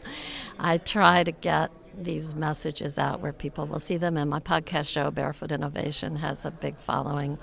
I 0.58 0.78
try 0.78 1.24
to 1.24 1.32
get 1.32 1.70
these 1.96 2.34
messages 2.34 2.98
out 2.98 3.20
where 3.20 3.32
people 3.32 3.66
will 3.66 3.80
see 3.80 3.96
them, 3.96 4.16
and 4.16 4.30
my 4.30 4.40
podcast 4.40 4.86
show, 4.88 5.10
Barefoot 5.10 5.50
Innovation, 5.52 6.16
has 6.16 6.44
a 6.44 6.50
big 6.50 6.78
following. 6.78 7.38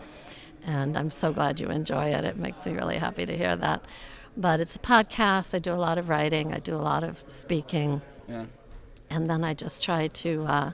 And 0.66 0.98
I'm 0.98 1.12
so 1.12 1.32
glad 1.32 1.60
you 1.60 1.68
enjoy 1.68 2.06
it. 2.10 2.24
It 2.26 2.38
makes 2.38 2.66
me 2.66 2.74
really 2.74 2.98
happy 2.98 3.26
to 3.26 3.38
hear 3.38 3.56
that. 3.56 3.84
But 4.38 4.60
it's 4.60 4.76
a 4.76 4.80
podcast. 4.80 5.54
I 5.54 5.60
do 5.60 5.72
a 5.72 5.76
lot 5.76 5.98
of 5.98 6.10
writing. 6.10 6.54
I 6.54 6.60
do 6.60 6.74
a 6.76 6.78
lot 6.82 7.04
of 7.04 7.24
speaking, 7.28 8.02
Yeah. 8.28 8.46
and 9.10 9.30
then 9.30 9.44
I 9.44 9.54
just 9.54 9.84
try 9.84 10.08
to 10.08 10.44
uh, 10.46 10.72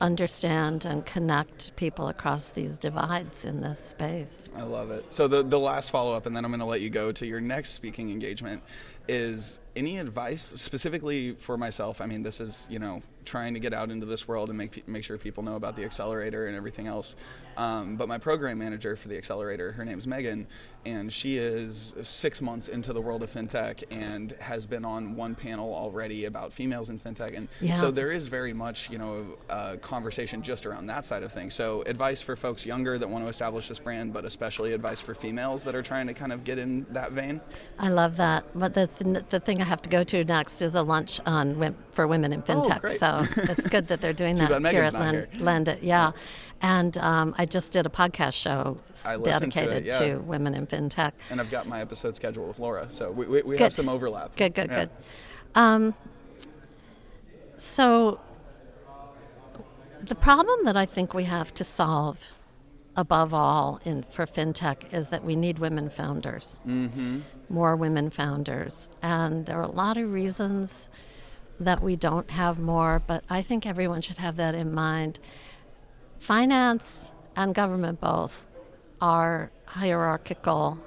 understand 0.00 0.84
and 0.84 1.04
connect 1.04 1.74
people 1.76 2.08
across 2.08 2.50
these 2.50 2.78
divides 2.78 3.44
in 3.44 3.60
this 3.60 3.80
space. 3.80 4.48
I 4.56 4.62
love 4.62 4.90
it. 4.90 5.12
So 5.12 5.28
the 5.28 5.42
the 5.42 5.58
last 5.58 5.90
follow 5.90 6.14
up, 6.16 6.26
and 6.26 6.36
then 6.36 6.44
I'm 6.44 6.50
going 6.50 6.60
to 6.60 6.66
let 6.66 6.80
you 6.80 6.90
go 6.90 7.12
to 7.12 7.26
your 7.26 7.40
next 7.40 7.70
speaking 7.70 8.10
engagement. 8.10 8.62
Is 9.06 9.60
any 9.76 9.98
advice 9.98 10.42
specifically 10.42 11.32
for 11.32 11.58
myself? 11.58 12.00
I 12.00 12.06
mean, 12.06 12.22
this 12.22 12.40
is 12.40 12.66
you 12.70 12.78
know 12.78 13.02
trying 13.24 13.54
to 13.54 13.60
get 13.60 13.72
out 13.72 13.90
into 13.90 14.06
this 14.06 14.28
world 14.28 14.48
and 14.48 14.58
make 14.58 14.86
make 14.86 15.04
sure 15.04 15.18
people 15.18 15.42
know 15.42 15.56
about 15.56 15.76
the 15.76 15.84
accelerator 15.84 16.46
and 16.46 16.56
everything 16.56 16.86
else. 16.86 17.16
Um, 17.56 17.96
but 17.96 18.08
my 18.08 18.18
program 18.18 18.58
manager 18.58 18.96
for 18.96 19.08
the 19.08 19.16
accelerator, 19.16 19.72
her 19.72 19.84
name's 19.84 20.06
Megan, 20.06 20.46
and 20.86 21.10
she 21.12 21.38
is 21.38 21.94
six 22.02 22.42
months 22.42 22.68
into 22.68 22.92
the 22.92 23.00
world 23.00 23.22
of 23.22 23.30
fintech 23.32 23.82
and 23.90 24.32
has 24.38 24.66
been 24.66 24.84
on 24.84 25.16
one 25.16 25.34
panel 25.34 25.72
already 25.74 26.26
about 26.26 26.52
females 26.52 26.90
in 26.90 26.98
fintech. 26.98 27.34
And 27.36 27.48
Yeah. 27.60 27.74
so 27.76 27.90
there 27.90 28.12
is 28.12 28.26
very 28.26 28.52
much 28.52 28.90
you 28.90 28.98
know 28.98 29.26
a 29.48 29.76
conversation 29.78 30.42
just 30.42 30.66
around 30.66 30.86
that 30.88 31.04
side 31.04 31.22
of 31.22 31.32
things. 31.32 31.54
So 31.54 31.82
advice 31.86 32.20
for 32.20 32.36
folks 32.36 32.66
younger 32.66 32.98
that 32.98 33.08
want 33.08 33.24
to 33.24 33.28
establish 33.28 33.68
this 33.68 33.78
brand, 33.78 34.12
but 34.12 34.24
especially 34.24 34.72
advice 34.74 35.00
for 35.00 35.14
females 35.14 35.64
that 35.64 35.74
are 35.74 35.82
trying 35.82 36.06
to 36.08 36.14
kind 36.14 36.32
of 36.32 36.44
get 36.44 36.58
in 36.58 36.84
that 36.90 37.12
vein. 37.12 37.40
I 37.78 37.88
love 37.88 38.16
that. 38.18 38.44
But 38.54 38.74
the, 38.74 38.86
th- 38.88 39.24
the 39.30 39.40
thing 39.40 39.60
I 39.60 39.64
have 39.64 39.80
to 39.82 39.88
go 39.90 40.04
to 40.04 40.24
next 40.24 40.60
is 40.60 40.74
a 40.74 40.82
lunch 40.82 41.20
on 41.24 41.74
for 41.92 42.06
women 42.06 42.32
in 42.32 42.42
fintech. 42.42 42.80
Oh, 42.84 42.88
so 43.26 43.42
it's 43.42 43.68
good 43.68 43.88
that 43.88 44.00
they're 44.00 44.12
doing 44.12 44.34
that 44.36 44.48
here 44.70 44.82
at 44.84 44.94
here. 44.94 45.28
LendIt. 45.36 45.78
Yeah. 45.82 46.12
And 46.60 46.96
um, 46.98 47.34
I 47.36 47.44
just 47.46 47.72
did 47.72 47.84
a 47.84 47.90
podcast 47.90 48.32
show 48.34 48.78
listened 49.18 49.52
to 49.52 49.60
it, 49.60 49.64
dedicated 49.64 49.86
yeah. 49.86 49.98
to 49.98 50.18
women 50.18 50.54
in 50.54 50.66
fintech. 50.66 51.12
And 51.30 51.40
I've 51.40 51.50
got 51.50 51.66
my 51.66 51.80
episode 51.80 52.16
scheduled 52.16 52.48
with 52.48 52.58
Laura, 52.58 52.86
so 52.90 53.10
we, 53.10 53.26
we, 53.26 53.42
we 53.42 53.58
have 53.58 53.72
some 53.72 53.88
overlap. 53.88 54.34
Good, 54.36 54.54
good, 54.54 54.70
Yeah. 54.70 54.86
good. 54.86 54.90
Um, 55.54 55.94
so, 57.58 58.20
the 60.00 60.14
problem 60.14 60.64
that 60.64 60.76
I 60.76 60.86
think 60.86 61.14
we 61.14 61.24
have 61.24 61.54
to 61.54 61.64
solve, 61.64 62.20
above 62.96 63.32
all, 63.32 63.80
in 63.84 64.02
for 64.04 64.26
fintech, 64.26 64.92
is 64.92 65.10
that 65.10 65.24
we 65.24 65.36
need 65.36 65.58
women 65.58 65.90
founders. 65.90 66.58
Mm-hmm. 66.66 67.20
More 67.48 67.76
women 67.76 68.10
founders, 68.10 68.88
and 69.02 69.46
there 69.46 69.58
are 69.58 69.62
a 69.62 69.70
lot 69.70 69.96
of 69.96 70.12
reasons 70.12 70.88
that 71.60 71.82
we 71.82 71.96
don't 71.96 72.30
have 72.30 72.58
more. 72.58 73.02
But 73.06 73.24
I 73.30 73.42
think 73.42 73.66
everyone 73.66 74.00
should 74.00 74.18
have 74.18 74.36
that 74.36 74.54
in 74.54 74.72
mind. 74.74 75.20
Finance 76.24 77.12
and 77.36 77.54
government 77.54 78.00
both 78.00 78.46
are 78.98 79.50
hierarchical 79.66 80.78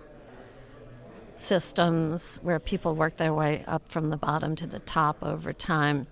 systems 1.37 2.37
where 2.41 2.59
people 2.59 2.95
work 2.95 3.17
their 3.17 3.31
way 3.35 3.63
up 3.67 3.83
from 3.87 4.09
the 4.09 4.17
bottom 4.17 4.55
to 4.55 4.65
the 4.65 4.79
top 4.79 5.15
over 5.21 5.53
time. 5.53 6.07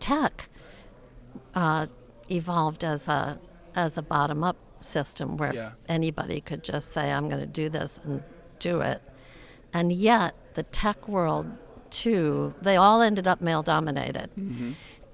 Tech 0.00 0.48
uh, 1.54 1.86
evolved 2.28 2.82
as 2.82 3.06
a 3.06 3.38
as 3.76 3.96
a 3.96 4.02
bottom 4.02 4.42
up 4.42 4.56
system 4.80 5.36
where 5.36 5.54
Yeah. 5.54 5.70
anybody 5.88 6.40
could 6.40 6.64
just 6.64 6.88
say, 6.88 7.12
"I'm 7.12 7.28
going 7.28 7.40
to 7.40 7.46
do 7.46 7.68
this" 7.68 8.00
and 8.02 8.20
do 8.58 8.80
it. 8.80 9.00
And 9.72 9.92
yet, 9.92 10.34
the 10.54 10.64
tech 10.64 11.06
world 11.06 11.46
too, 11.90 12.52
they 12.60 12.74
all 12.74 13.00
ended 13.00 13.28
up 13.28 13.40
male 13.40 13.62
dominated, 13.62 14.28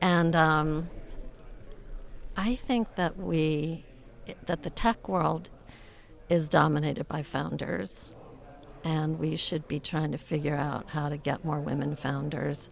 and 0.00 0.34
um, 0.34 0.88
I 2.38 2.54
think 2.54 2.94
that 2.94 3.18
we 3.18 3.84
that 4.46 4.62
the 4.62 4.70
tech 4.70 5.08
world 5.08 5.50
is 6.28 6.48
dominated 6.48 7.08
by 7.08 7.22
founders 7.24 8.10
and 8.84 9.18
we 9.18 9.34
should 9.34 9.66
be 9.66 9.80
trying 9.80 10.12
to 10.12 10.18
figure 10.18 10.54
out 10.54 10.88
how 10.88 11.08
to 11.08 11.16
get 11.16 11.44
more 11.44 11.58
women 11.58 11.96
founders. 11.96 12.70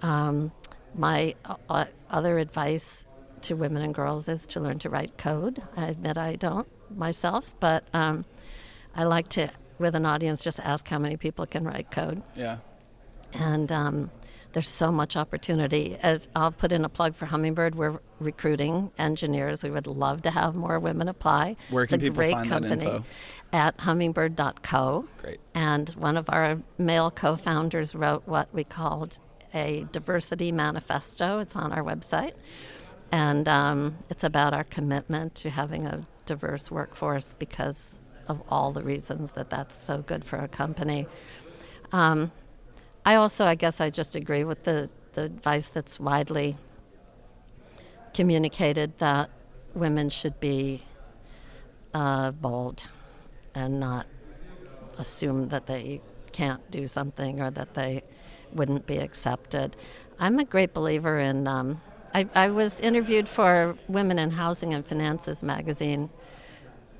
Um, 0.00 0.52
my 0.94 1.34
uh, 1.44 1.86
other 2.08 2.38
advice 2.38 3.04
to 3.42 3.54
women 3.54 3.82
and 3.82 3.92
girls 3.92 4.28
is 4.28 4.46
to 4.48 4.60
learn 4.60 4.78
to 4.80 4.90
write 4.90 5.18
code. 5.18 5.60
I 5.76 5.88
admit 5.88 6.16
I 6.16 6.36
don't 6.36 6.68
myself, 6.96 7.52
but 7.58 7.88
um, 7.92 8.24
I 8.94 9.04
like 9.04 9.28
to, 9.30 9.50
with 9.78 9.96
an 9.96 10.06
audience, 10.06 10.44
just 10.44 10.60
ask 10.60 10.86
how 10.86 11.00
many 11.00 11.16
people 11.16 11.46
can 11.46 11.64
write 11.64 11.90
code. 11.90 12.22
Yeah. 12.36 12.58
And 13.32 13.72
um, 13.72 14.10
there's 14.54 14.68
so 14.68 14.90
much 14.90 15.16
opportunity. 15.16 15.96
As 16.00 16.26
I'll 16.34 16.52
put 16.52 16.72
in 16.72 16.84
a 16.84 16.88
plug 16.88 17.14
for 17.16 17.26
Hummingbird. 17.26 17.74
We're 17.74 17.98
recruiting 18.20 18.92
engineers. 18.98 19.62
We 19.64 19.70
would 19.70 19.88
love 19.88 20.22
to 20.22 20.30
have 20.30 20.54
more 20.54 20.78
women 20.78 21.08
apply. 21.08 21.56
Where 21.70 21.84
It's 21.84 21.90
can 21.90 22.00
a 22.00 22.02
people 22.02 22.16
great 22.16 22.32
find 22.32 22.50
that 22.50 22.64
info? 22.64 23.04
At 23.52 23.76
hummingbird.co. 23.78 25.06
Great. 25.20 25.40
And 25.54 25.88
one 25.90 26.16
of 26.16 26.30
our 26.30 26.62
male 26.78 27.10
co 27.10 27.36
founders 27.36 27.94
wrote 27.94 28.22
what 28.26 28.48
we 28.54 28.64
called 28.64 29.18
a 29.52 29.86
diversity 29.92 30.52
manifesto. 30.52 31.40
It's 31.40 31.56
on 31.56 31.72
our 31.72 31.82
website. 31.82 32.34
And 33.10 33.48
um, 33.48 33.96
it's 34.08 34.24
about 34.24 34.54
our 34.54 34.64
commitment 34.64 35.34
to 35.36 35.50
having 35.50 35.86
a 35.86 36.06
diverse 36.26 36.70
workforce 36.70 37.34
because 37.38 37.98
of 38.28 38.40
all 38.48 38.72
the 38.72 38.82
reasons 38.82 39.32
that 39.32 39.50
that's 39.50 39.74
so 39.74 39.98
good 39.98 40.24
for 40.24 40.36
a 40.36 40.48
company. 40.48 41.06
Um, 41.92 42.32
I 43.04 43.16
also, 43.16 43.44
I 43.44 43.54
guess, 43.54 43.80
I 43.80 43.90
just 43.90 44.16
agree 44.16 44.44
with 44.44 44.64
the, 44.64 44.88
the 45.12 45.24
advice 45.24 45.68
that's 45.68 46.00
widely 46.00 46.56
communicated 48.14 48.98
that 48.98 49.28
women 49.74 50.08
should 50.08 50.40
be 50.40 50.82
uh, 51.92 52.30
bold 52.30 52.88
and 53.54 53.78
not 53.78 54.06
assume 54.98 55.48
that 55.48 55.66
they 55.66 56.00
can't 56.32 56.68
do 56.70 56.88
something 56.88 57.40
or 57.40 57.50
that 57.50 57.74
they 57.74 58.02
wouldn't 58.52 58.86
be 58.86 58.98
accepted. 58.98 59.76
I'm 60.18 60.38
a 60.38 60.44
great 60.44 60.72
believer 60.72 61.18
in. 61.18 61.46
Um, 61.46 61.82
I, 62.14 62.28
I 62.34 62.48
was 62.50 62.80
interviewed 62.80 63.28
for 63.28 63.76
Women 63.88 64.18
in 64.18 64.30
Housing 64.30 64.72
and 64.72 64.86
Finances 64.86 65.42
magazine 65.42 66.08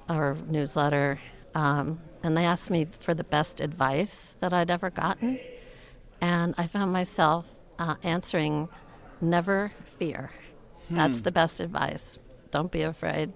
or 0.08 0.36
newsletter, 0.48 1.18
um, 1.54 2.00
and 2.22 2.36
they 2.36 2.44
asked 2.44 2.70
me 2.70 2.86
for 3.00 3.14
the 3.14 3.24
best 3.24 3.60
advice 3.60 4.36
that 4.40 4.52
I'd 4.52 4.70
ever 4.70 4.90
gotten. 4.90 5.38
And 6.24 6.54
I 6.56 6.66
found 6.66 6.90
myself 6.90 7.46
uh, 7.78 7.96
answering, 8.02 8.70
never 9.20 9.72
fear. 9.98 10.30
That's 10.88 11.20
the 11.20 11.30
best 11.30 11.60
advice. 11.60 12.18
Don't 12.50 12.72
be 12.72 12.80
afraid. 12.80 13.30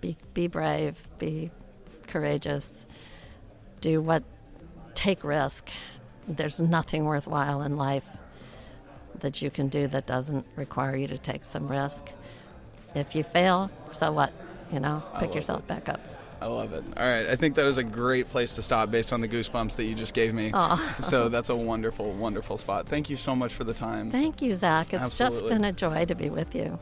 Be, 0.00 0.16
be 0.32 0.46
brave. 0.46 0.96
Be 1.18 1.50
courageous. 2.06 2.86
Do 3.80 4.00
what, 4.00 4.22
take 4.94 5.24
risk. 5.24 5.68
There's 6.28 6.60
nothing 6.60 7.06
worthwhile 7.06 7.62
in 7.62 7.76
life 7.76 8.08
that 9.18 9.42
you 9.42 9.50
can 9.50 9.66
do 9.66 9.88
that 9.88 10.06
doesn't 10.06 10.46
require 10.54 10.94
you 10.94 11.08
to 11.08 11.18
take 11.18 11.44
some 11.44 11.66
risk. 11.66 12.04
If 12.94 13.16
you 13.16 13.24
fail, 13.24 13.68
so 13.92 14.12
what? 14.12 14.32
You 14.72 14.78
know, 14.78 15.02
pick 15.18 15.34
yourself 15.34 15.62
it. 15.62 15.66
back 15.66 15.88
up. 15.88 16.19
I 16.40 16.46
love 16.46 16.72
it. 16.72 16.82
All 16.96 17.06
right, 17.06 17.26
I 17.26 17.36
think 17.36 17.54
that 17.56 17.66
is 17.66 17.76
a 17.78 17.84
great 17.84 18.28
place 18.28 18.54
to 18.54 18.62
stop 18.62 18.90
based 18.90 19.12
on 19.12 19.20
the 19.20 19.28
goosebumps 19.28 19.76
that 19.76 19.84
you 19.84 19.94
just 19.94 20.14
gave 20.14 20.32
me. 20.34 20.50
Aw. 20.54 20.96
So 21.02 21.28
that's 21.28 21.50
a 21.50 21.56
wonderful, 21.56 22.12
wonderful 22.12 22.56
spot. 22.56 22.86
Thank 22.86 23.10
you 23.10 23.16
so 23.16 23.34
much 23.34 23.52
for 23.52 23.64
the 23.64 23.74
time. 23.74 24.10
Thank 24.10 24.40
you, 24.40 24.54
Zach. 24.54 24.92
It's 24.92 25.18
just 25.18 25.46
been 25.46 25.64
a 25.64 25.72
joy 25.72 26.04
to 26.06 26.14
be 26.14 26.30
with 26.30 26.54
you. 26.54 26.78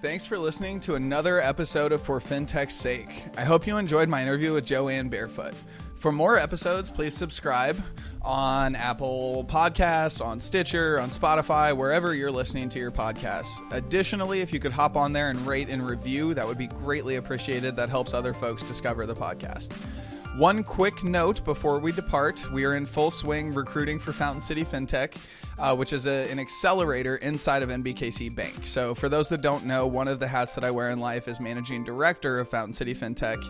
Thanks 0.00 0.26
for 0.26 0.36
listening 0.36 0.80
to 0.80 0.96
another 0.96 1.40
episode 1.40 1.92
of 1.92 2.02
For 2.02 2.18
FinTech's 2.18 2.74
Sake. 2.74 3.26
I 3.36 3.44
hope 3.44 3.68
you 3.68 3.76
enjoyed 3.76 4.08
my 4.08 4.20
interview 4.20 4.52
with 4.54 4.64
Jo 4.64 4.88
Ann 4.88 5.08
Barefoot. 5.08 5.54
For 6.02 6.10
more 6.10 6.36
episodes, 6.36 6.90
please 6.90 7.16
subscribe 7.16 7.80
on 8.22 8.74
Apple 8.74 9.46
Podcasts, 9.48 10.20
on 10.20 10.40
Stitcher, 10.40 10.98
on 10.98 11.10
Spotify, 11.10 11.76
wherever 11.76 12.12
you're 12.12 12.32
listening 12.32 12.68
to 12.70 12.80
your 12.80 12.90
podcasts. 12.90 13.62
Additionally, 13.70 14.40
if 14.40 14.52
you 14.52 14.58
could 14.58 14.72
hop 14.72 14.96
on 14.96 15.12
there 15.12 15.30
and 15.30 15.46
rate 15.46 15.68
and 15.68 15.88
review, 15.88 16.34
that 16.34 16.44
would 16.44 16.58
be 16.58 16.66
greatly 16.66 17.14
appreciated. 17.14 17.76
That 17.76 17.88
helps 17.88 18.14
other 18.14 18.34
folks 18.34 18.64
discover 18.64 19.06
the 19.06 19.14
podcast. 19.14 19.70
One 20.36 20.64
quick 20.64 21.04
note 21.04 21.44
before 21.44 21.78
we 21.78 21.92
depart 21.92 22.50
we 22.50 22.64
are 22.64 22.76
in 22.76 22.86
full 22.86 23.10
swing 23.10 23.52
recruiting 23.52 23.98
for 23.98 24.14
Fountain 24.14 24.40
City 24.40 24.64
FinTech, 24.64 25.14
uh, 25.58 25.76
which 25.76 25.92
is 25.92 26.06
a, 26.06 26.26
an 26.30 26.38
accelerator 26.38 27.16
inside 27.16 27.62
of 27.62 27.68
NBKC 27.68 28.34
Bank. 28.34 28.66
So, 28.66 28.94
for 28.94 29.10
those 29.10 29.28
that 29.28 29.42
don't 29.42 29.66
know, 29.66 29.86
one 29.86 30.08
of 30.08 30.20
the 30.20 30.26
hats 30.26 30.54
that 30.54 30.64
I 30.64 30.70
wear 30.70 30.88
in 30.88 31.00
life 31.00 31.28
is 31.28 31.38
managing 31.38 31.84
director 31.84 32.40
of 32.40 32.48
Fountain 32.48 32.72
City 32.72 32.94
FinTech. 32.94 33.44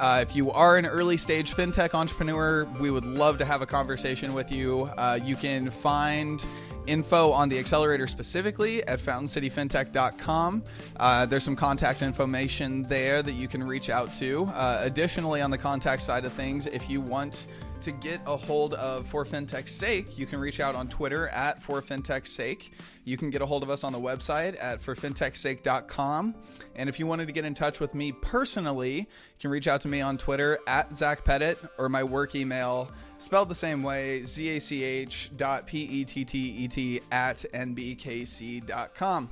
Uh, 0.00 0.24
if 0.26 0.34
you 0.34 0.50
are 0.52 0.78
an 0.78 0.86
early 0.86 1.18
stage 1.18 1.52
FinTech 1.52 1.92
entrepreneur, 1.92 2.64
we 2.80 2.90
would 2.90 3.04
love 3.04 3.36
to 3.36 3.44
have 3.44 3.60
a 3.60 3.66
conversation 3.66 4.32
with 4.32 4.50
you. 4.50 4.84
Uh, 4.96 5.20
you 5.22 5.36
can 5.36 5.68
find 5.70 6.42
info 6.86 7.32
on 7.32 7.48
the 7.48 7.58
accelerator 7.58 8.06
specifically 8.06 8.86
at 8.86 9.00
fountaincityfintech.com. 9.00 10.64
Uh, 10.96 11.26
there's 11.26 11.44
some 11.44 11.56
contact 11.56 12.02
information 12.02 12.82
there 12.84 13.22
that 13.22 13.32
you 13.32 13.48
can 13.48 13.62
reach 13.62 13.90
out 13.90 14.12
to. 14.14 14.44
Uh, 14.46 14.80
additionally, 14.82 15.40
on 15.40 15.50
the 15.50 15.58
contact 15.58 16.02
side 16.02 16.24
of 16.24 16.32
things, 16.32 16.66
if 16.66 16.88
you 16.88 17.00
want 17.00 17.46
to 17.82 17.90
get 17.90 18.20
a 18.26 18.36
hold 18.36 18.74
of 18.74 19.06
For 19.08 19.24
FinTech's 19.24 19.72
Sake, 19.72 20.16
you 20.16 20.24
can 20.24 20.38
reach 20.38 20.60
out 20.60 20.74
on 20.74 20.88
Twitter 20.88 21.28
at 21.28 21.60
For 21.60 21.82
FinTech's 21.82 22.30
Sake. 22.30 22.72
You 23.04 23.16
can 23.16 23.30
get 23.30 23.42
a 23.42 23.46
hold 23.46 23.64
of 23.64 23.70
us 23.70 23.82
on 23.82 23.92
the 23.92 23.98
website 23.98 24.56
at 24.62 24.80
forfintechsake.com. 24.80 26.34
And 26.76 26.88
if 26.88 27.00
you 27.00 27.06
wanted 27.06 27.26
to 27.26 27.32
get 27.32 27.44
in 27.44 27.54
touch 27.54 27.80
with 27.80 27.94
me 27.94 28.12
personally, 28.12 28.98
you 28.98 29.06
can 29.40 29.50
reach 29.50 29.66
out 29.66 29.80
to 29.82 29.88
me 29.88 30.00
on 30.00 30.16
Twitter 30.16 30.60
at 30.68 30.94
Zach 30.94 31.24
Pettet 31.24 31.58
or 31.76 31.88
my 31.88 32.04
work 32.04 32.36
email, 32.36 32.88
spelled 33.22 33.48
the 33.48 33.54
same 33.54 33.82
way, 33.82 34.24
Z-A-C-H 34.24 35.30
dot 35.36 35.66
P-E-T-T-E-T 35.66 37.00
at 37.10 37.36
nbkc.com. 37.54 39.30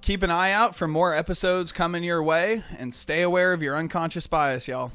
Keep 0.00 0.22
an 0.22 0.30
eye 0.30 0.52
out 0.52 0.76
for 0.76 0.86
more 0.86 1.12
episodes 1.12 1.72
coming 1.72 2.04
your 2.04 2.22
way 2.22 2.62
and 2.78 2.94
stay 2.94 3.22
aware 3.22 3.52
of 3.52 3.62
your 3.62 3.76
unconscious 3.76 4.26
bias, 4.26 4.68
y'all. 4.68 4.92